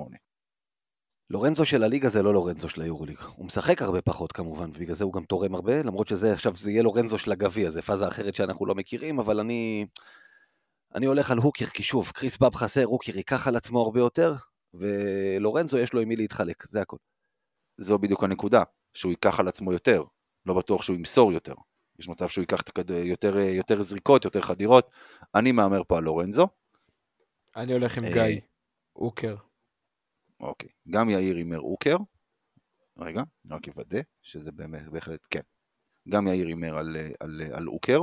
לורנזו 1.30 1.66
של 1.66 1.84
הליגה 1.84 2.10
זה 2.10 2.24
לא 2.24 2.34
לורנזו 2.34 2.70
של 2.70 2.82
היורוליג. 2.82 3.18
הוא 3.36 3.46
משחק 3.46 3.82
הרבה 3.82 4.02
פחות 4.02 4.32
כמובן, 4.32 4.70
ובגלל 4.70 4.96
זה 4.96 5.04
הוא 5.04 5.14
גם 5.14 5.24
תורם 5.24 5.56
הרבה, 5.56 5.84
למרות 5.84 6.08
שזה 6.08 6.34
עכשיו 6.34 6.56
זה 6.56 6.72
יהיה 6.72 6.84
לורנזו 6.84 7.18
של 7.18 7.32
הגביע, 7.32 7.70
זה 7.70 7.82
פאזה 7.82 8.08
אחרת 8.08 8.36
שאנחנו 8.36 8.66
לא 8.66 8.76
מכירים, 8.76 9.20
אבל 9.20 9.40
אני... 9.40 9.86
אני 10.96 11.06
הולך 11.06 11.32
על 11.32 11.38
הוקר, 11.38 11.66
כי 11.66 11.84
שוב, 11.84 12.12
קריס 12.12 12.38
באב 12.38 12.56
חסר, 12.56 12.84
הוקר 12.84 13.18
ייקח 13.18 13.48
על 13.48 13.56
עצמו 13.56 13.82
הרבה 13.82 14.00
יותר, 14.00 14.34
ולורנזו 14.74 15.78
יש 15.78 15.94
לו 15.94 16.02
עם 16.02 16.08
מי 16.08 16.16
להתחלק, 16.16 16.68
זה 16.68 16.82
הכל. 16.82 16.98
זו 17.78 18.00
בדיוק 18.00 18.24
הנקודה, 18.24 18.64
שהוא 18.94 19.10
ייקח 19.10 19.40
על 19.40 19.48
עצמו 19.48 19.74
יותר, 19.74 20.04
לא 20.46 20.54
בטוח 20.54 20.82
שהוא 20.82 20.98
ימסור 20.98 21.34
יותר. 21.34 21.54
יש 22.00 22.10
מצב 22.10 22.28
שהוא 22.28 22.42
ייקח 22.42 22.62
יותר, 22.90 23.38
יותר 23.38 23.82
זריקות, 23.82 24.26
יותר 24.26 24.42
חדירות. 24.42 24.92
אני 25.36 25.52
מהמר 25.52 25.84
פה 25.88 25.98
על 25.98 26.04
לורנזו. 26.04 26.48
אני 27.56 27.74
הולך 27.74 27.98
עם 27.98 28.04
אה, 28.04 28.14
גיא, 28.14 28.42
אוקר. 28.96 29.36
אוקיי, 30.40 30.70
גם 30.90 31.10
יאיר 31.10 31.36
הימר 31.36 31.60
אוקר. 31.60 31.98
רגע, 32.98 33.24
אני 33.46 33.56
רק 33.56 33.68
אוודא 33.68 34.00
שזה 34.22 34.52
באמת, 34.52 34.90
בהחלט, 34.90 35.28
כן. 35.30 35.42
גם 36.10 36.28
יאיר 36.28 36.48
הימר 36.48 36.78
על, 36.78 36.98
על, 37.20 37.42
על 37.54 37.68
אוקר. 37.68 38.00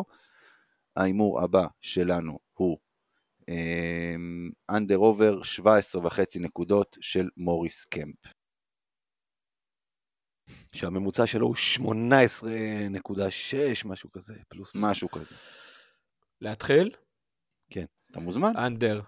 ההימור 0.96 1.42
הבא 1.42 1.66
שלנו 1.80 2.38
הוא 2.54 2.78
under 4.70 4.98
over 4.98 5.42
17 5.42 6.06
וחצי 6.06 6.38
נקודות 6.38 6.96
של 7.00 7.28
מוריס 7.36 7.84
קמפ. 7.84 8.16
שהממוצע 10.72 11.26
שלו 11.26 11.46
הוא 11.46 11.56
18.6, 11.56 13.84
משהו 13.84 14.12
כזה, 14.12 14.34
פלוס. 14.48 14.72
משהו 14.74 15.08
כזה. 15.08 15.34
להתחיל? 16.40 16.94
כן. 17.70 17.84
אתה 18.10 18.20
מוזמן? 18.20 18.56
under. 18.56 19.00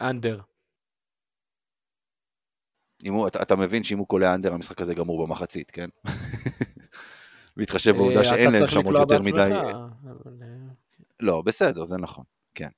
under. 0.00 0.40
הוא, 3.08 3.28
אתה, 3.28 3.42
אתה 3.42 3.56
מבין 3.56 3.84
שאם 3.84 3.98
הוא 3.98 4.06
קולע 4.06 4.34
under 4.34 4.54
המשחק 4.54 4.80
הזה 4.80 4.94
גמור 4.94 5.26
במחצית, 5.26 5.70
כן? 5.70 5.88
מתחשב 7.56 7.96
בעובדה 7.96 8.18
אה, 8.18 8.24
שאין 8.24 8.52
להם 8.52 8.68
שם 8.68 8.84
עוד 8.84 8.94
יותר 8.94 9.18
מדי... 9.18 9.50
לא, 11.22 11.42
בסדר, 11.42 11.84
זה 11.84 11.96
נכון, 11.96 12.24
כן. 12.54 12.68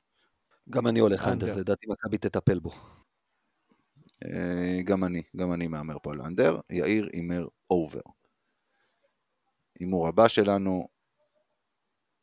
גם 0.71 0.87
אני 0.87 1.01
הולך 1.01 1.29
under, 1.29 1.57
לדעתי 1.57 1.87
מכבי 1.91 2.19
תטפל 2.19 2.59
בו. 2.59 2.71
אה, 4.25 4.83
גם 4.85 5.05
אני, 5.05 5.23
גם 5.37 5.53
אני 5.53 5.67
מהמר 5.69 5.97
פה 6.03 6.13
על 6.13 6.21
under, 6.21 6.61
יאיר 6.71 7.09
הימר 7.13 7.49
over. 7.71 8.01
הימור 9.81 10.09
הבא 10.09 10.29
שלנו, 10.29 10.89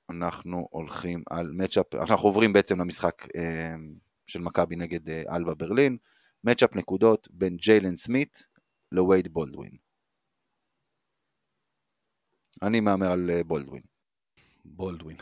אנחנו 0.10 0.68
הולכים 0.72 1.24
על 1.30 1.52
matchup, 1.52 1.96
אנחנו 1.96 2.28
עוברים 2.28 2.54
בעצם 2.54 2.80
למשחק 2.80 3.28
אה, 3.36 3.76
של 4.28 4.40
מכבי 4.40 4.76
נגד 4.76 5.10
אה, 5.10 5.36
אלבה 5.36 5.54
ברלין, 5.54 5.98
matchup 6.44 6.76
נקודות 6.76 7.28
בין 7.32 7.58
ג'יילן 7.58 7.96
סמית 7.96 8.48
לווייד 8.92 9.28
בולדווין. 9.28 9.78
אני 12.62 12.80
מהמר 12.80 13.12
על 13.12 13.30
בולדווין. 13.44 13.84
בולדווין. 14.66 15.18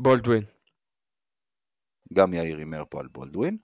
בולדווין. 0.00 0.42
גם 2.12 2.34
יאיר 2.34 2.58
הימר 2.58 2.82
פה 2.90 3.00
על 3.00 3.08
בולדווין. 3.08 3.58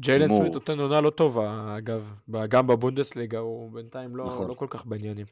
ג'יילן. 0.00 0.32
סמית 0.32 0.52
נותן 0.52 0.78
עונה 0.78 1.00
לא 1.00 1.10
טובה, 1.10 1.76
אגב. 1.78 2.14
גם 2.48 2.66
בבונדסליגה 2.66 3.38
הוא 3.38 3.72
בינתיים 3.72 4.16
לא 4.16 4.26
נכון. 4.26 4.48
לא 4.48 4.54
כל 4.54 4.66
כך 4.70 4.86
בעניינים. 4.86 5.26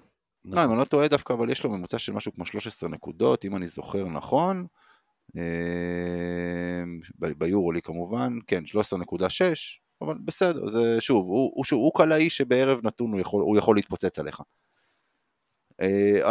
לא, 0.44 0.64
אם 0.64 0.70
אני 0.70 0.78
לא 0.78 0.84
טועה 0.84 1.08
דווקא, 1.08 1.32
אבל 1.32 1.50
יש 1.50 1.64
לו 1.64 1.70
ממוצע 1.70 1.98
של 1.98 2.12
משהו 2.12 2.32
כמו 2.32 2.44
13 2.44 2.88
נקודות, 2.88 3.44
אם 3.44 3.56
אני 3.56 3.66
זוכר 3.66 4.04
נכון. 4.04 4.66
אה, 5.36 6.82
ביורולי 7.38 7.82
כמובן, 7.82 8.38
כן, 8.46 8.62
13.6, 8.66 9.24
אבל 10.00 10.14
בסדר, 10.24 10.66
זה 10.66 11.00
שוב, 11.00 11.26
הוא, 11.26 11.52
הוא, 11.54 11.64
שוב, 11.64 11.78
הוא 11.78 11.92
קלעי 11.94 12.30
שבערב 12.30 12.78
נתון 12.86 13.12
הוא 13.12 13.20
יכול, 13.20 13.42
הוא 13.42 13.58
יכול 13.58 13.76
להתפוצץ 13.76 14.18
עליך. 14.18 14.40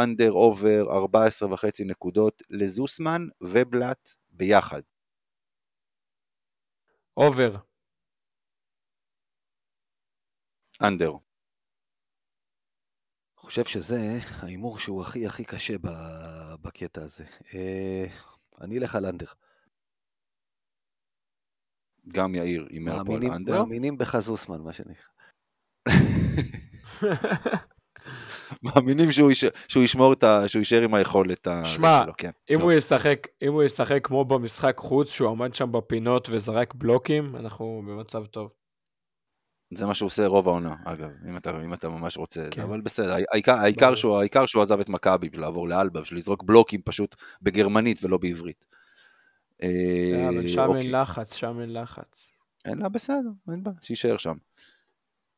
under 0.03 0.32
over 0.32 0.91
14 0.91 1.54
וחצי 1.54 1.84
נקודות 1.84 2.41
לזוסמן 2.50 3.22
ובלאט 3.41 4.10
ביחד. 4.30 4.82
אובר. 7.18 7.56
אנדר. 10.88 11.12
חושב 13.36 13.66
שזה 13.66 13.95
ההימור 14.41 14.80
שהוא 14.80 15.02
הכי 15.02 15.28
הכי 15.28 15.45
קשה 15.45 15.78
ב- 15.78 16.56
בקטע 16.62 17.02
הזה. 17.02 17.24
אה, 17.54 18.06
אני 18.62 18.78
אלך 18.78 18.95
על 18.95 19.06
under. 19.05 19.26
גם 22.14 22.36
יאיר 22.36 22.68
הימר 22.70 23.06
פה 23.06 23.16
על 23.16 23.32
אנדר. 23.36 23.60
מאמינים 23.60 23.97
בך 23.97 24.20
זוסמן, 24.20 24.62
מה 24.62 24.74
שנקרא. 24.74 25.10
מאמינים 28.64 29.12
שהוא, 29.12 29.32
יש, 29.32 29.45
שהוא 29.68 29.84
ישמור 29.84 30.14
את 30.14 30.24
ה... 30.24 30.47
שהוא 30.47 30.60
יישאר 30.60 30.82
עם 30.82 30.93
היכולת 30.93 31.47
ה- 31.47 31.66
שמע, 31.66 32.02
שלו, 32.04 32.14
כן. 32.18 32.30
אם 32.50 32.56
טוב. 32.56 32.64
הוא 32.64 32.72
ישחק, 32.72 33.28
אם 33.41 33.54
הוא 33.54 33.64
ישחק 33.64 34.00
כמו 34.04 34.26
במשחק 34.26 34.78
חוץ, 34.78 35.10
שהוא 35.10 35.30
עמד 35.30 35.54
שם 35.54 35.72
בפינות 35.72 36.30
וזרק 36.32 36.74
בלוקים, 36.76 37.36
אנחנו 37.36 37.84
במצב 37.88 38.26
טוב. 38.26 38.52
זה 39.74 39.86
מה 39.86 39.93
שהוא 39.93 40.08
עושה 40.08 40.28
רוב 40.28 40.47
העונה, 40.47 40.76
אגב, 40.86 41.10
אם 41.30 41.38
אתה, 41.38 41.52
אם 41.66 41.74
אתה 41.74 41.89
ממש 41.89 42.18
רוצה 42.18 42.41
כן. 42.52 42.62
זה, 42.62 42.68
אבל 42.68 42.82
בסדר, 42.82 43.16
העיקר, 43.32 43.54
העיקר. 43.54 43.95
שהוא, 43.95 44.18
העיקר 44.18 44.45
שהוא 44.45 44.62
עזב 44.62 44.80
את 44.80 44.89
מכבי 44.89 45.30
בשביל 45.30 45.41
לעבור 45.45 45.68
לאלבה, 45.68 46.02
בשביל 46.02 46.20
לזרוק 46.20 46.43
בלוקים 46.43 46.82
פשוט 46.86 47.16
בגרמנית 47.41 48.04
ולא 48.04 48.18
בעברית. 48.18 48.66
אה, 49.64 49.68
אה, 50.14 50.30
אבל 50.30 50.47
שם 50.47 50.66
אוקיי. 50.66 50.82
אין 50.82 50.91
לחץ, 50.91 51.34
שם 51.34 51.60
אין 51.62 51.74
לחץ. 51.74 52.38
אין 52.66 52.78
לה, 52.78 52.89
בסדר, 52.89 53.30
אין 53.52 53.64
בעיה, 53.64 53.76
שיישאר 53.82 54.18
שם. 54.18 54.36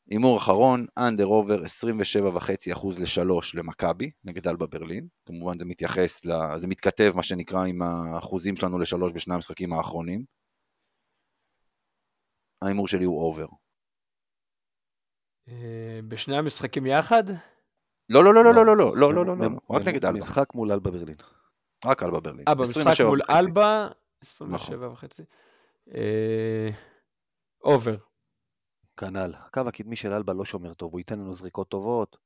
הימור 0.09 0.37
אחרון, 0.37 0.85
under 0.97 1.25
over 1.25 1.63
27.5% 1.63 2.87
לשלוש 3.01 3.55
למכבי, 3.55 4.11
נגד 4.23 4.47
אלבה 4.47 4.67
ברלין. 4.67 5.07
כמובן 5.25 5.57
זה 5.57 5.65
מתייחס, 5.65 6.25
ל, 6.25 6.31
זה 6.57 6.67
מתכתב 6.67 7.11
מה 7.15 7.23
שנקרא 7.23 7.65
עם 7.65 7.81
האחוזים 7.81 8.55
שלנו 8.55 8.79
לשלוש 8.79 9.13
בשני 9.13 9.35
המשחקים 9.35 9.73
האחרונים. 9.73 10.25
ההימור 12.61 12.87
שלי 12.87 13.05
הוא 13.05 13.23
over. 13.23 13.45
אה, 15.47 15.99
בשני 16.07 16.37
המשחקים 16.37 16.85
יחד? 16.85 17.23
לא, 18.09 18.23
לא, 18.23 18.33
לא, 18.33 18.43
לא, 18.43 18.55
לא, 18.55 18.65
לא, 18.65 18.77
לא, 18.77 18.93
לא, 18.95 19.13
לא, 19.13 19.25
לא, 19.25 19.37
לא, 19.37 19.47
רק 19.69 19.81
נגד 19.87 20.05
אלבה. 20.05 20.19
משחק 20.19 20.55
מול 20.55 20.71
אלבה 20.71 20.91
ברלין. 20.91 21.15
רק 21.85 22.03
אלבה 22.03 22.19
ברלין. 22.19 22.45
אה, 22.47 22.55
במשחק 22.55 22.81
27 22.81 23.07
מול. 23.07 23.21
אלבה, 23.29 23.87
27 24.23 24.77
נכון. 24.77 24.93
וחצי. 24.93 25.23
אה, 25.95 26.69
over. 27.63 27.95
כנ"ל. 28.97 29.33
הקו 29.35 29.61
הקדמי 29.67 29.95
של 29.95 30.13
אלבה 30.13 30.33
לא 30.33 30.45
שומר 30.45 30.73
טוב, 30.73 30.91
הוא 30.91 30.99
ייתן 30.99 31.19
לנו 31.19 31.33
זריקות 31.33 31.69
טובות, 31.69 32.17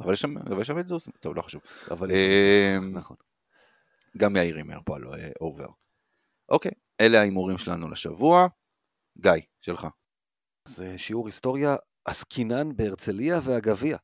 אבל 0.00 0.12
יש 0.12 0.20
שם, 0.20 0.38
אבל 0.38 0.60
יש 0.60 0.66
שם 0.66 0.78
את 0.78 0.86
זוס, 0.86 1.08
טוב, 1.20 1.36
לא 1.36 1.42
חשוב. 1.42 1.62
אבל... 1.90 2.08
אמ, 2.10 2.98
נכון. 2.98 3.16
גם 4.16 4.36
יאיר 4.36 4.56
הימר 4.56 4.78
פה 4.84 4.96
על 4.96 5.02
אה, 5.06 5.30
over. 5.40 5.66
אוקיי, 6.48 6.72
אלה 7.00 7.20
ההימורים 7.20 7.58
שלנו 7.58 7.90
לשבוע. 7.90 8.46
גיא, 9.18 9.32
שלך. 9.60 9.86
זה 10.68 10.98
שיעור 10.98 11.26
היסטוריה 11.26 11.76
עסקינן 12.04 12.76
בהרצליה 12.76 13.40
והגביע. 13.42 13.96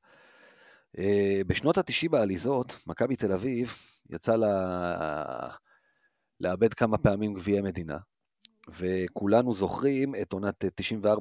אה, 0.98 1.40
בשנות 1.46 1.78
ה-90 1.78 2.10
בעליזות, 2.10 2.74
מכבי 2.86 3.16
תל 3.16 3.32
אביב 3.32 3.72
יצא 4.10 4.36
לה... 4.36 5.48
לאבד 6.40 6.74
כמה 6.74 6.98
פעמים 6.98 7.34
גביעי 7.34 7.60
מדינה, 7.60 7.98
וכולנו 8.78 9.54
זוכרים 9.54 10.14
את 10.14 10.32
עונת 10.32 10.64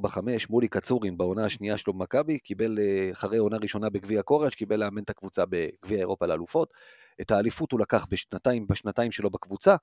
94-5, 0.04 0.20
מולי 0.50 0.68
קצורין 0.68 1.18
בעונה 1.18 1.45
השנייה 1.45 1.78
שלו 1.78 1.93
במכבי, 1.93 2.39
קיבל 2.39 2.80
אה, 2.80 3.10
אחרי 3.12 3.38
עונה 3.38 3.58
ראשונה 3.58 3.89
בגביע 3.89 4.22
קוראץ', 4.22 4.54
קיבל 4.54 4.76
לאמן 4.76 5.04
את 5.04 5.10
הקבוצה 5.10 5.43
בגביע 5.50 5.97
אירופה 5.97 6.26
לאלופות. 6.26 6.74
את 7.22 7.32
האליפות 7.32 7.72
הוא 7.72 7.80
לקח 7.80 8.06
בשנתיים, 8.10 8.68
בשנתיים 8.68 9.12
שלו 9.12 9.30
בקבוצה, 9.30 9.76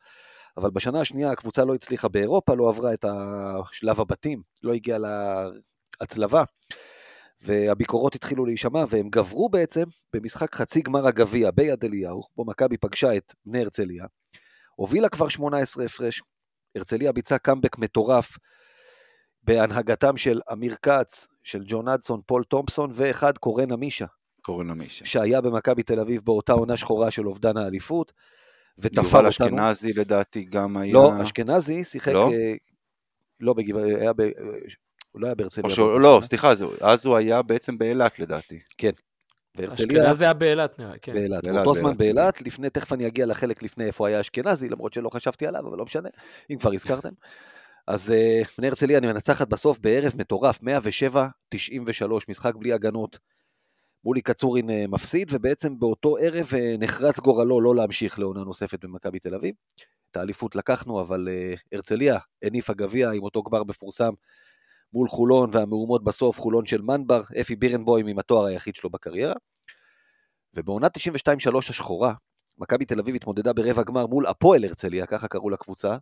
אבל 0.57 0.71
בשנה 0.71 1.01
השנייה 1.01 1.31
הקבוצה 1.31 1.65
לא 1.65 1.75
הצליחה 1.75 2.09
באירופה, 2.09 2.55
לא 2.55 2.69
עברה 2.69 2.95
את 2.95 3.05
השלב 3.05 4.01
הבתים, 4.01 4.43
לא 4.63 4.73
הגיעה 4.73 4.99
להצלבה, 6.01 6.45
והביקורות 7.41 8.15
התחילו 8.15 8.47
להישמע, 8.47 8.85
והם 8.89 9.09
גברו 9.09 9.49
בעצם 9.49 9.85
במשחק 10.13 10.55
חצי 10.55 10.81
גמר 10.81 11.07
הגביע 11.07 11.51
ביד 11.51 11.85
אליהו, 11.85 12.23
בו 12.37 12.45
מכבי 12.45 12.77
פגשה 12.77 13.17
את 13.17 13.35
בני 13.47 13.61
הרצליה, 13.61 14.05
הובילה 14.77 15.09
כבר 15.09 15.29
18 15.29 15.85
הפרש, 15.85 16.23
הרצליה 16.75 17.13
ביצעה 17.13 17.39
קאמבק 17.39 17.79
מטורף 17.79 18.39
בהנהגתם 19.43 20.17
של 20.17 20.41
אמיר 20.53 20.77
כץ, 20.83 21.29
של 21.43 21.63
ג'ון 21.67 21.89
אדסון, 21.89 22.21
פול 22.27 22.45
תומפסון, 22.45 22.91
ואחד 22.95 23.39
קורן 23.39 23.73
עמישה, 23.73 24.07
קורן 24.43 24.71
עמישה. 24.71 25.07
שהיה 25.07 25.41
במכבי 25.41 25.83
תל 25.83 26.01
אביב 26.01 26.23
באותה 26.25 26.53
עונה 26.53 26.77
שחורה 26.77 27.11
של 27.11 27.27
אובדן 27.27 27.57
האליפות, 27.57 28.13
ותפר 28.79 29.17
יובל. 29.17 29.27
אשכנזי 29.27 29.93
לדעתי 29.97 30.45
גם 30.45 30.77
היה... 30.77 30.95
לא, 30.95 31.23
אשכנזי 31.23 31.85
שיחק... 31.85 32.13
לא? 32.13 32.31
אה, 32.33 32.55
לא 33.41 33.53
בגבע... 33.53 33.83
היה 33.83 34.13
ב... 34.13 34.23
הוא 35.13 35.23
לא 35.23 35.27
היה 35.27 35.35
בהרצליה. 35.35 35.65
לא. 36.01 36.21
סליחה, 36.25 36.51
אז 36.81 37.07
הוא 37.07 37.17
היה 37.17 37.43
בעצם 37.43 37.79
באילת 37.79 38.19
לדעתי. 38.19 38.61
והרצליה 39.57 40.03
אשכנזי 40.03 40.25
היה 40.25 40.35
באילת 40.35 40.79
נראה, 40.79 40.99
כן. 41.03 41.13
באילת. 41.13 41.45
באותו 41.45 41.75
זמן 41.75 41.97
באילת, 41.97 42.43
לפני, 42.43 42.71
תכף 42.71 42.93
אני 42.93 43.07
אגיע 43.07 43.27
לחלק 43.27 43.63
לפני 43.63 43.85
איפה 43.85 44.09
היה 44.09 44.21
אשכנזי, 44.21 44.69
למרות 44.69 44.93
שלא 44.93 45.09
חשבתי 45.09 45.47
עליו, 45.47 45.69
אבל 45.69 45.79
לא 45.79 45.85
משנה, 45.85 46.09
אם 46.51 46.59
כבר 46.59 46.73
הזכרתם. 46.73 47.13
אז 47.87 48.11
אה, 48.11 48.43
בני 48.59 48.67
הרצליה 48.67 48.99
אני 48.99 49.07
מנצחת 49.07 49.49
בסוף 49.49 49.79
בערב 49.79 50.13
מטורף, 50.17 50.59
107-93, 50.63 50.65
משחק 52.29 52.55
בלי 52.55 52.73
הגנות. 52.73 53.19
מולי 54.05 54.21
קצורין 54.21 54.71
אה, 54.71 54.85
מפסיד, 54.89 55.29
ובעצם 55.33 55.79
באותו 55.79 56.17
ערב 56.17 56.47
אה, 56.55 56.75
נחרץ 56.79 57.21
גורלו 57.21 57.61
לא 57.61 57.77
להמשיך 57.77 58.19
לעונה 58.19 58.45
נוספת 58.45 58.85
במכבי 58.85 59.19
תל 59.19 59.35
אביב. 59.35 59.55
את 60.11 60.17
האליפות 60.17 60.57
לקחנו, 60.57 61.01
אבל 61.01 61.29
הרצליה 61.73 62.19
הניפה 62.43 62.75
גביע 62.75 63.11
עם 63.11 63.23
אותו 63.23 63.43
גמר 63.43 63.65
מפורסם 63.65 64.13
מול 64.93 65.09
חולון, 65.09 65.51
והמהומות 65.53 66.05
בסוף, 66.05 66.41
חולון 66.41 66.67
של 66.67 66.83
מנבר, 66.83 67.23
אפי 67.41 67.57
בירנבוים 67.57 68.07
עם 68.07 68.19
התואר 68.19 68.45
היחיד 68.45 68.75
שלו 68.75 68.91
בקריירה. 68.91 69.35
ובעונת 70.55 70.97
92-3 70.97 71.01
השחורה, 71.57 72.15
מכבי 72.59 72.85
תל 72.85 72.99
אביב 72.99 73.15
התמודדה 73.15 73.53
ברבע 73.53 73.83
גמר 73.83 74.07
מול 74.07 74.27
הפועל 74.27 74.65
הרצליה, 74.65 75.07
ככה 75.07 75.29
קראו 75.29 75.51
לקבוצה, 75.51 75.97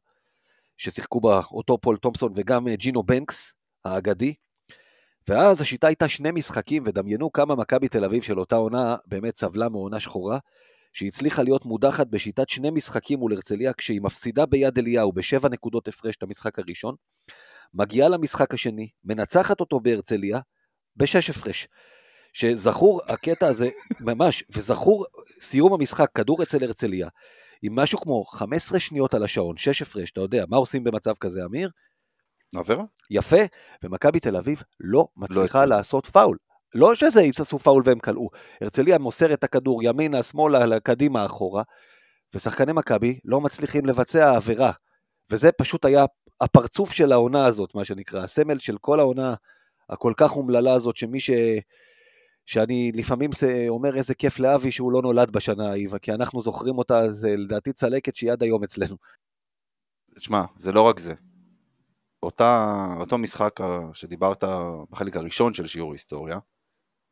ששיחקו 0.77 1.21
בה 1.21 1.41
אותו 1.53 1.79
פול 1.79 1.97
תומפסון 1.97 2.33
וגם 2.37 2.69
אה, 2.69 2.77
ג'ינו 2.77 3.03
בנקס 3.03 3.55
האגדי. 3.85 4.35
ואז 5.29 5.61
השיטה 5.61 5.87
הייתה 5.87 6.09
שני 6.09 6.31
משחקים, 6.31 6.83
ודמיינו 6.87 7.33
כמה 7.33 7.55
מכבי 7.55 7.89
תל 7.89 8.05
אביב 8.05 8.23
של 8.23 8.41
אותה 8.41 8.57
עונה 8.57 8.97
באמת 9.07 9.37
סבלה 9.37 9.69
מעונה 9.69 10.01
שחורה, 10.01 10.39
שהיא 10.93 11.09
הצליחה 11.09 11.43
להיות 11.43 11.65
מודחת 11.65 12.07
בשיטת 12.07 12.49
שני 12.49 12.71
משחקים 12.71 13.19
מול 13.19 13.33
הרצליה, 13.33 13.73
כשהיא 13.73 14.01
מפסידה 14.01 14.47
ביד 14.47 14.79
אליהו 14.79 15.13
בשבע 15.13 15.49
נקודות 15.49 15.89
הפרש 15.89 16.17
את 16.17 16.23
המשחק 16.23 16.59
הראשון, 16.59 16.95
מגיעה 17.75 18.09
למשחק 18.09 18.55
השני, 18.55 18.89
מנצחת 19.05 19.61
אותו 19.61 19.81
בהרצליה, 19.81 20.41
בשש 20.97 21.31
הפרש. 21.31 21.69
שזכור 22.33 23.01
הקטע 23.09 23.47
הזה, 23.47 23.69
ממש, 24.09 24.45
וזכור 24.51 25.07
סיום 25.41 25.73
המשחק, 25.73 26.11
כדור 26.15 26.43
אצל 26.43 26.65
הרצליה, 26.65 27.09
עם 27.63 27.75
משהו 27.75 28.01
כמו 28.01 28.25
15 28.25 28.81
שניות 28.81 29.15
על 29.15 29.23
השעון, 29.23 29.57
שש 29.57 29.83
הפרש, 29.83 30.11
אתה 30.11 30.21
יודע, 30.21 30.45
מה 30.49 30.57
עושים 30.57 30.85
במצב 30.85 31.15
כזה, 31.21 31.45
אמיר? 31.45 31.71
עבירה? 32.55 32.85
יפה, 33.11 33.37
ומכבי 33.83 34.21
תל 34.21 34.37
אביב 34.37 34.63
לא 34.81 35.09
מצליחה 35.17 35.43
הצליחה. 35.43 35.67
לעשות 35.67 36.07
פאול. 36.07 36.37
לא 36.75 36.95
שזה 36.95 37.23
יצעשו 37.23 37.59
פאול 37.59 37.83
והם 37.87 37.99
כלאו. 37.99 38.29
הרצליה 38.61 38.99
מוסר 38.99 39.33
את 39.33 39.45
הכדור 39.45 39.83
ימינה, 39.83 40.23
שמאלה, 40.23 40.81
קדימה, 40.81 41.27
אחורה, 41.27 41.63
ושחקני 42.35 42.73
מכבי 42.73 43.19
לא 43.25 43.41
מצליחים 43.41 43.87
לבצע 43.87 44.37
עבירה. 44.37 44.73
וזה 45.31 45.53
פשוט 45.53 45.85
היה 45.85 46.05
הפרצוף 46.41 46.93
של 46.93 47.13
העונה 47.13 47.47
הזאת, 47.47 47.75
מה 47.75 47.85
שנקרא, 47.85 48.23
הסמל 48.23 48.59
של 48.59 48.79
כל 48.79 49.01
העונה 49.01 49.35
הכל 49.89 50.13
כך 50.17 50.37
אומללה 50.37 50.73
הזאת, 50.73 50.97
שמי 50.97 51.21
ש... 51.21 51.31
שאני 52.47 52.93
לפעמים 52.95 53.31
אומר 53.69 53.97
איזה 53.97 54.15
כיף 54.15 54.39
לאבי 54.39 54.73
שהוא 54.73 54.93
לא 54.93 55.03
נולד 55.03 55.31
בשנה 55.31 55.69
ההיא, 55.71 55.89
כי 56.03 56.13
אנחנו 56.13 56.41
זוכרים 56.41 56.79
אותה, 56.79 57.11
זה 57.11 57.37
לדעתי 57.37 57.73
צלקת 57.73 58.17
שהיא 58.17 58.33
עד 58.33 58.43
היום 58.43 58.65
אצלנו. 58.65 58.97
שמע, 60.19 60.45
זה 60.57 60.73
לא 60.73 60.83
רק 60.83 60.99
זה. 60.99 61.15
אותה, 62.23 62.75
אותו 63.01 63.19
משחק 63.19 63.61
שדיברת 63.93 64.45
בחלק 64.91 65.17
הראשון 65.17 65.55
של 65.55 65.67
שיעור 65.67 65.93
היסטוריה, 65.93 66.39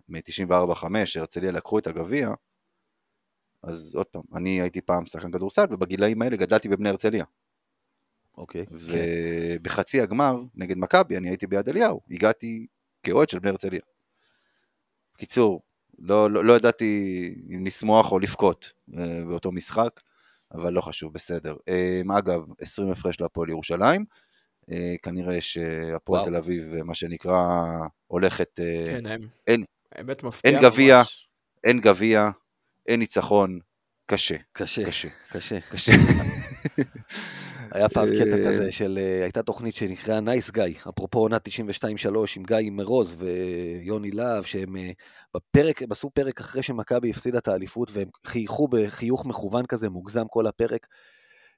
מ-94-5, 0.09 0.85
הרצליה 1.16 1.53
לקחו 1.53 1.79
את 1.79 1.87
הגביע, 1.87 2.35
אז 3.62 3.95
עוד 3.95 4.07
פעם, 4.07 4.23
אני 4.35 4.61
הייתי 4.61 4.81
פעם 4.81 5.07
שחקן 5.07 5.33
כדורסל, 5.33 5.64
ובגילאים 5.70 6.23
האלה 6.23 6.37
גדלתי 6.37 6.68
בבני 6.68 6.89
הרצליה. 6.89 7.25
אוקיי. 8.39 8.66
כן. 8.66 8.74
ובחצי 9.61 10.01
הגמר 10.01 10.37
נגד 10.55 10.78
מכבי, 10.78 11.16
אני 11.16 11.28
הייתי 11.28 11.47
ביד 11.47 11.68
אליהו, 11.68 12.01
הגעתי 12.11 12.66
כאוהד 13.03 13.28
של 13.28 13.39
בני 13.39 13.51
הרצליה. 13.51 13.80
בקיצור, 15.14 15.62
לא, 15.99 16.30
לא, 16.30 16.45
לא 16.45 16.53
ידעתי 16.57 16.95
אם 17.57 17.66
לשמוח 17.66 18.12
או 18.12 18.18
לבכות 18.18 18.72
אה, 18.99 19.24
באותו 19.28 19.53
משחק, 19.53 20.01
אבל 20.55 20.72
לא 20.72 20.80
חשוב, 20.80 21.12
בסדר. 21.12 21.57
אה, 21.68 22.01
אגב, 22.18 22.41
20 22.61 22.89
הפרש 22.91 23.20
להפועל 23.20 23.49
ירושלים, 23.49 24.05
אה, 24.70 24.95
כנראה 25.03 25.41
שהפועל. 25.41 26.24
תל 26.24 26.37
אביב, 26.37 26.83
מה 26.83 26.95
שנקרא, 26.95 27.47
הולכת... 28.07 28.51
כן, 28.87 29.07
הם- 29.07 29.28
אין, 29.47 29.64
האמת 29.93 30.22
מפתיע. 30.22 30.51
אין 30.51 30.61
גביע. 30.62 31.03
אין 31.64 31.80
גביע, 31.80 32.28
אין 32.87 33.01
ניצחון, 33.01 33.59
קשה, 34.07 34.37
קשה, 34.53 34.85
קשה, 34.87 35.09
קשה. 35.30 35.59
קשה. 35.70 35.93
היה 37.75 37.89
פעם 37.89 38.09
קטע 38.09 38.37
אה, 38.37 38.47
כזה 38.47 38.73
של, 38.73 38.99
אה, 39.03 39.23
הייתה 39.23 39.43
תוכנית 39.43 39.75
שנקראה 39.75 40.20
נייס 40.20 40.51
גיא, 40.51 40.64
אפרופו 40.89 41.18
עונת 41.18 41.49
92-3 41.49 42.37
עם 42.37 42.43
גיא 42.43 42.70
מרוז 42.70 43.16
ויוני 43.18 44.11
להב, 44.11 44.45
שהם 44.45 44.77
אה, 44.77 44.91
בפרק, 45.35 45.83
הם 45.83 45.93
עשו 45.93 46.11
פרק 46.11 46.41
אחרי 46.41 46.62
שמכבי 46.62 47.11
הפסידה 47.11 47.39
את 47.39 47.49
האליפות, 47.49 47.91
והם 47.93 48.09
חייכו 48.27 48.68
בחיוך 48.68 49.27
מכוון 49.27 49.66
כזה, 49.66 49.89
מוגזם 49.89 50.29
כל 50.29 50.47
הפרק, 50.47 50.87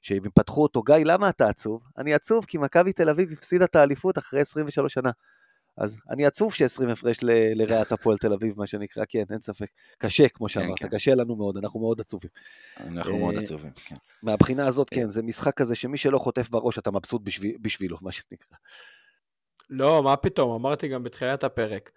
שהם 0.02 0.22
פתחו 0.34 0.62
אותו, 0.62 0.82
גיא, 0.82 0.96
למה 1.04 1.28
אתה 1.28 1.48
עצוב? 1.48 1.82
אני 1.98 2.14
עצוב 2.14 2.44
כי 2.44 2.58
מכבי 2.58 2.92
תל 2.92 3.08
אביב 3.08 3.32
הפסידה 3.32 3.64
את 3.64 3.76
האליפות 3.76 4.18
אחרי 4.18 4.40
23 4.40 4.94
שנה. 4.94 5.10
אז 5.76 5.98
אני 6.10 6.26
עצוב 6.26 6.54
ש-20 6.54 6.90
הפרש 6.92 7.22
ל- 7.22 7.62
לרעת 7.62 7.92
הפועל 7.92 8.18
תל 8.18 8.32
אביב, 8.32 8.58
מה 8.58 8.66
שנקרא, 8.66 9.04
כן, 9.08 9.24
אין 9.30 9.40
ספק. 9.40 9.66
קשה, 9.98 10.28
כמו 10.28 10.48
שאמרת, 10.48 10.78
כן. 10.78 10.88
קשה 10.88 11.14
לנו 11.14 11.36
מאוד, 11.36 11.56
אנחנו 11.56 11.80
מאוד 11.80 12.00
עצובים. 12.00 12.30
אנחנו 12.80 13.18
מאוד 13.18 13.34
אה, 13.34 13.40
עצובים, 13.40 13.70
כן. 13.70 13.96
מהבחינה 14.22 14.66
הזאת, 14.66 14.90
כן, 14.90 15.10
זה 15.10 15.22
משחק 15.22 15.54
כזה 15.54 15.74
שמי 15.74 15.98
שלא 15.98 16.18
חוטף 16.18 16.48
בראש, 16.48 16.78
אתה 16.78 16.90
מבסוט 16.90 17.22
בשביל, 17.22 17.56
בשבילו, 17.60 17.98
מה 18.00 18.12
שנקרא. 18.12 18.56
לא, 19.70 20.02
מה 20.02 20.16
פתאום, 20.16 20.54
אמרתי 20.54 20.88
גם 20.88 21.02
בתחילת 21.02 21.44
הפרק. 21.44 21.90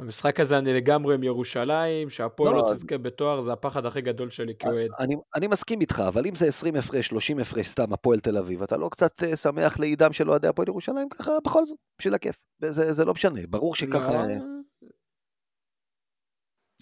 במשחק 0.00 0.40
הזה 0.40 0.58
אני 0.58 0.72
לגמרי 0.72 1.14
עם 1.14 1.22
ירושלים, 1.22 2.10
שהפועל 2.10 2.52
לא, 2.54 2.58
לא 2.60 2.66
אז- 2.66 2.72
תזכה 2.82 2.98
בתואר, 2.98 3.40
זה 3.40 3.52
הפחד 3.52 3.86
הכי 3.86 4.00
גדול 4.00 4.30
שלי 4.30 4.52
כאוהד. 4.58 4.90
אני, 4.98 5.14
אני 5.36 5.46
מסכים 5.46 5.80
איתך, 5.80 6.02
אבל 6.08 6.26
אם 6.26 6.34
זה 6.34 6.46
20 6.46 6.76
הפרש, 6.76 7.06
30 7.06 7.38
הפרש, 7.38 7.68
סתם, 7.68 7.92
הפועל 7.92 8.20
תל 8.20 8.36
אביב, 8.36 8.62
אתה 8.62 8.76
לא 8.76 8.88
קצת 8.88 9.22
אה, 9.22 9.36
שמח 9.36 9.78
לעידם 9.78 10.12
של 10.12 10.30
אוהדי 10.30 10.48
הפועל 10.48 10.68
ירושלים? 10.68 11.08
ככה, 11.08 11.32
בכל 11.44 11.64
זאת, 11.66 11.76
בשביל 11.98 12.14
הכיף. 12.14 12.36
זה, 12.68 12.92
זה 12.92 13.04
לא 13.04 13.12
משנה, 13.12 13.40
ברור 13.48 13.74
שככה... 13.74 14.12
לא, 14.12 14.16
אה, 14.18 14.36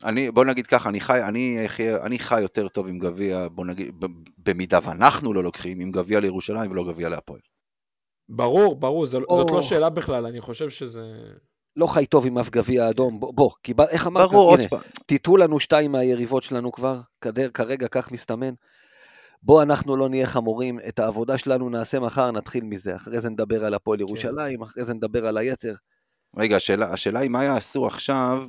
אני, 0.05 0.31
בוא 0.31 0.45
נגיד 0.45 0.67
ככה, 0.67 0.89
אני 0.89 1.01
חי, 1.01 1.23
אני, 1.29 1.59
חי- 1.67 1.95
אני 1.97 2.19
חי 2.19 2.41
יותר 2.41 2.69
טוב 2.69 2.87
עם 2.89 2.99
גביע, 2.99 3.49
בוא 3.49 3.67
נגיד, 3.67 4.01
ב- 4.01 4.07
במידה 4.39 4.79
ואנחנו 4.89 5.33
לא 5.35 5.43
לוקחים, 5.43 5.81
עם 5.81 5.91
גביע 5.91 6.21
לירושלים 6.21 6.71
ולא 6.71 6.85
גביע 6.93 7.09
להפועל. 7.09 7.41
ברור, 8.29 8.77
ברור, 8.77 9.07
זו- 9.07 9.21
זאת 9.29 9.51
לא. 9.51 9.63
שאלה 9.63 9.91
בכלל, 9.91 10.27
אני 10.27 10.41
חושב 10.41 10.71
שזה... 10.71 11.03
לא 11.77 11.87
חי 11.87 12.07
טוב 12.07 12.27
עם 12.27 12.39
אף 12.39 12.51
גביע 12.51 12.91
אדום, 12.91 13.21
בוא, 13.21 13.33
בוא 13.35 13.51
קיבל, 13.63 13.85
איך 13.91 14.07
אמרת? 14.07 14.31
ברור, 14.31 14.55
הנה. 14.55 14.65
תיתנו 15.07 15.37
לנו 15.37 15.61
שתיים 15.61 15.93
מהיריבות 15.93 16.43
שלנו 16.43 16.73
כבר, 16.73 17.01
כדר, 17.21 17.51
כרגע 17.55 17.89
כך 17.89 18.13
מסתמן. 18.13 18.55
בוא 19.43 19.63
אנחנו 19.63 19.97
לא 19.97 20.09
נהיה 20.09 20.27
חמורים, 20.27 20.79
את 20.89 20.99
העבודה 20.99 21.39
שלנו 21.39 21.71
נעשה 21.71 22.01
מחר, 22.01 22.31
נתחיל 22.31 22.65
מזה. 22.65 22.97
אחרי 22.97 23.21
זה 23.21 23.31
נדבר 23.31 23.65
על 23.65 23.75
הפועל 23.75 24.01
ירושלים, 24.01 24.63
אחרי 24.63 24.85
זה 24.85 24.95
נדבר 24.95 25.27
על 25.27 25.39
היתר. 25.39 25.75
רגע, 26.37 26.57
השאלה, 26.57 26.93
השאלה 26.93 27.21
היא 27.21 27.31
מה 27.31 27.45
יעשו 27.45 27.87
עכשיו, 27.87 28.47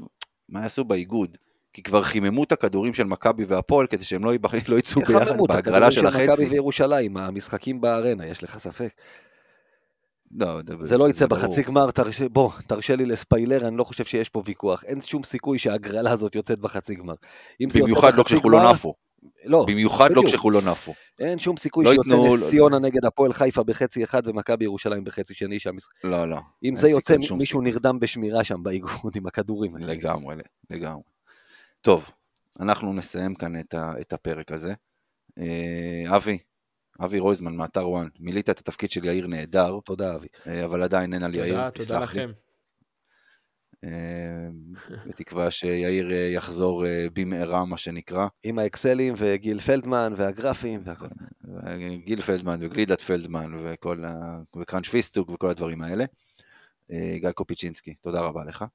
מה 0.50 0.62
יעשו 0.62 0.84
באיגוד? 0.84 1.38
כי 1.74 1.84
כבר 1.84 2.04
חיממו 2.04 2.44
את 2.44 2.52
הכדורים 2.52 2.94
של 2.94 3.04
מכבי 3.04 3.46
והפועל 3.46 3.88
כדי 3.88 4.04
שהם 4.04 4.26
לא, 4.26 4.32
לא 4.70 4.78
יצאו 4.78 5.02
ביחד 5.02 5.28
את 5.28 5.48
בהגרלה 5.48 5.92
של 5.92 6.06
הכדורים 6.06 6.30
מכבי 6.30 6.44
החצי. 6.44 6.54
וירושלים, 6.54 7.18
המשחקים 7.18 7.82
בארנה, 7.82 8.28
יש 8.28 8.44
לך 8.44 8.58
ספק? 8.58 8.90
לא, 10.36 10.60
זה 10.82 10.98
לא 10.98 11.10
יצא 11.10 11.26
ברור. 11.26 11.42
בחצי 11.42 11.62
גמר. 11.62 11.86
בוא, 12.32 12.52
תרשה 12.68 12.96
לי 12.96 13.06
לספיילר, 13.06 13.68
אני 13.68 13.78
לא 13.78 13.84
חושב 13.84 14.06
שיש 14.06 14.30
פה 14.30 14.42
ויכוח. 14.46 14.84
אין 14.84 15.02
שום 15.02 15.24
סיכוי 15.24 15.60
שההגרלה 15.60 16.12
הזאת 16.12 16.36
יוצאת 16.36 16.60
בחצי 16.60 16.96
גמר. 16.96 17.14
במיוחד 17.74 18.14
לא 18.14 18.24
כשחולון 18.24 18.66
עפו. 18.66 18.94
לא, 19.46 19.66
במיוחד 19.68 20.12
לא. 20.12 20.24
כשחולון 20.26 20.68
עפו. 20.68 20.94
אין 21.20 21.40
שום 21.40 21.58
סיכוי 21.58 21.86
לא 21.86 21.94
שיוצא 21.94 22.16
נס 22.16 22.50
ציונה 22.50 22.80
נגד 22.80 23.06
הפועל 23.06 23.34
חיפה 23.34 23.64
בחצי 23.64 24.04
אחד 24.04 24.28
ומכבי 24.28 24.64
ירושלים 24.64 25.04
בחצי 25.04 25.34
שני. 25.34 25.60
שהמשחק... 25.60 25.94
לא, 26.04 26.30
לא. 26.30 26.40
אם 26.64 26.76
זה 26.76 26.90
יוצא, 26.90 27.16
מישהו. 27.38 27.62
נרדם 27.62 28.00
בשמירה 28.00 28.44
שם 28.44 28.64
באיגוד 28.64 29.16
עם 29.18 29.28
הכדורים. 29.28 29.78
לגמרי, 29.78 30.36
לגמרי. 30.70 31.04
טוב, 31.82 32.10
אנחנו 32.60 32.94
נסיים 32.94 33.36
כאן 33.36 33.60
את, 33.60 33.74
ה, 33.74 33.94
את 34.02 34.14
הפרק 34.14 34.52
הזה. 34.52 34.74
אה, 35.40 36.16
אבי, 36.16 36.38
אבי 37.02 37.20
רויזמן 37.20 37.56
מאתר 37.56 37.90
ONE, 37.90 38.08
מילאת 38.20 38.50
את 38.50 38.60
התפקיד 38.60 38.92
של 38.92 39.06
יאיר 39.06 39.28
נהדר, 39.28 39.80
תודה, 39.86 40.16
אבי. 40.16 40.28
אה, 40.48 40.66
אבל 40.66 40.84
עדיין 40.84 41.14
אין 41.14 41.24
על 41.24 41.36
יאיר, 41.36 41.56
תודה, 41.56 41.72
תודה 41.72 41.86
תסלח 41.86 42.16
לי. 42.16 42.22
לכם. 42.22 42.32
אה, 43.84 44.50
בתקווה 45.06 45.52
שיאיר 45.52 46.12
אה, 46.12 46.18
יחזור 46.18 46.86
במהרה, 47.14 47.66
מה 47.66 47.78
שנקרא. 47.78 48.28
עם 48.44 48.60
האקסלים 48.60 49.14
וגיל 49.18 49.60
פלדמן 49.60 50.14
והגרפים 50.18 50.82
והכל. 50.86 51.08
גיל 52.06 52.22
פלדמן 52.22 52.58
וגלידת 52.62 53.02
פלדמן 53.02 53.52
וכל 53.64 54.06
ה... 54.06 54.40
וקראנץ' 54.56 54.88
פיסטוק 54.88 55.30
וכל 55.30 55.50
הדברים 55.50 55.82
האלה. 55.82 56.06
גיא 57.16 57.32
קופיצ'ינסקי, 57.32 57.94
תודה 57.94 58.22
רבה 58.22 58.44
לך. 58.46 58.66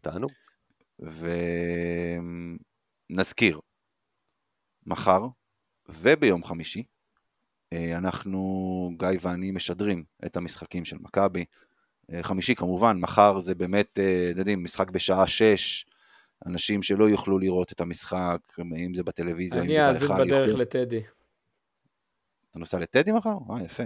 תענו. 0.00 0.28
ונזכיר, 3.10 3.60
מחר 4.86 5.20
וביום 5.88 6.44
חמישי, 6.44 6.82
אה, 7.72 7.98
אנחנו, 7.98 8.90
גיא 8.98 9.08
ואני, 9.20 9.50
משדרים 9.50 10.04
את 10.26 10.36
המשחקים 10.36 10.84
של 10.84 10.96
מכבי. 11.00 11.44
אה, 12.12 12.22
חמישי 12.22 12.54
כמובן, 12.54 12.98
מחר 13.00 13.40
זה 13.40 13.54
באמת, 13.54 13.98
אה, 13.98 14.28
אתם 14.30 14.38
יודעים, 14.38 14.64
משחק 14.64 14.90
בשעה 14.90 15.26
שש, 15.26 15.86
אנשים 16.46 16.82
שלא 16.82 17.08
יוכלו 17.08 17.38
לראות 17.38 17.72
את 17.72 17.80
המשחק, 17.80 18.38
אם 18.76 18.94
זה 18.94 19.02
בטלוויזיה, 19.02 19.60
אם 19.62 19.66
אני 19.66 19.74
זה 19.76 19.88
אאזין 19.88 20.08
בהיכל, 20.08 20.24
בדרך 20.24 20.48
יוכלו- 20.48 20.62
לטדי. 20.62 21.02
אתה 22.50 22.58
נוסע 22.58 22.78
לטדי 22.78 23.12
מחר? 23.12 23.36
אה, 23.50 23.62
יפה. 23.62 23.84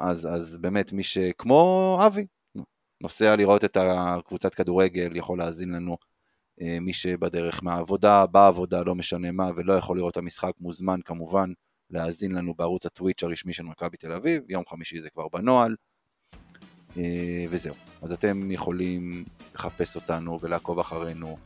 אז, 0.00 0.28
אז 0.34 0.56
באמת, 0.56 0.92
מי 0.92 1.02
שכמו 1.02 2.00
אבי, 2.06 2.26
נוסע 3.00 3.36
לראות 3.36 3.64
את 3.64 3.76
הקבוצת 3.80 4.54
כדורגל, 4.54 5.16
יכול 5.16 5.38
להאזין 5.38 5.70
לנו. 5.70 5.96
אה, 6.62 6.78
מי 6.80 6.92
שבדרך 6.92 7.62
מהעבודה, 7.62 8.26
בעבודה, 8.26 8.82
לא 8.82 8.94
משנה 8.94 9.32
מה, 9.32 9.50
ולא 9.56 9.72
יכול 9.72 9.96
לראות 9.96 10.12
את 10.12 10.16
המשחק, 10.16 10.52
מוזמן 10.60 11.00
כמובן 11.04 11.52
להאזין 11.90 12.32
לנו 12.32 12.54
בערוץ 12.54 12.86
הטוויץ' 12.86 13.22
הרשמי 13.22 13.52
של 13.52 13.62
מכבי 13.62 13.96
תל 13.96 14.12
אביב, 14.12 14.42
יום 14.48 14.64
חמישי 14.68 15.00
זה 15.00 15.10
כבר 15.10 15.28
בנוהל, 15.32 15.76
אה, 16.96 17.44
וזהו. 17.50 17.74
אז 18.02 18.12
אתם 18.12 18.50
יכולים 18.50 19.24
לחפש 19.54 19.96
אותנו 19.96 20.38
ולעקוב 20.42 20.78
אחרינו 20.78 21.36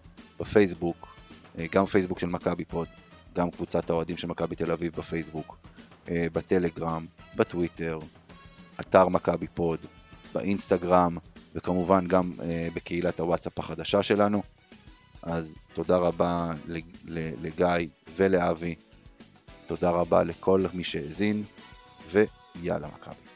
בפייסבוק, 0.40 1.16
אה, 1.58 1.66
גם 1.72 1.86
פייסבוק 1.86 2.18
של 2.18 2.26
מכבי 2.26 2.64
פוד, 2.64 2.88
גם 3.34 3.50
קבוצת 3.50 3.90
האוהדים 3.90 4.16
של 4.16 4.26
מכבי 4.26 4.56
תל 4.56 4.70
אביב 4.70 4.92
בפייסבוק, 4.96 5.56
בטלגרם, 6.06 7.06
בטוויטר, 7.36 7.98
אתר 8.80 9.08
מכבי 9.08 9.46
פוד, 9.54 9.78
באינסטגרם, 10.34 11.16
וכמובן 11.54 12.08
גם 12.08 12.32
בקהילת 12.74 13.20
הוואטסאפ 13.20 13.58
החדשה 13.58 14.02
שלנו. 14.02 14.42
אז 15.22 15.56
תודה 15.74 15.96
רבה 15.96 16.52
לגיא 17.42 17.88
ולאבי, 18.14 18.74
תודה 19.66 19.90
רבה 19.90 20.22
לכל 20.22 20.64
מי 20.74 20.84
שהאזין, 20.84 21.44
ויאללה 22.10 22.88
מכבי. 22.88 23.31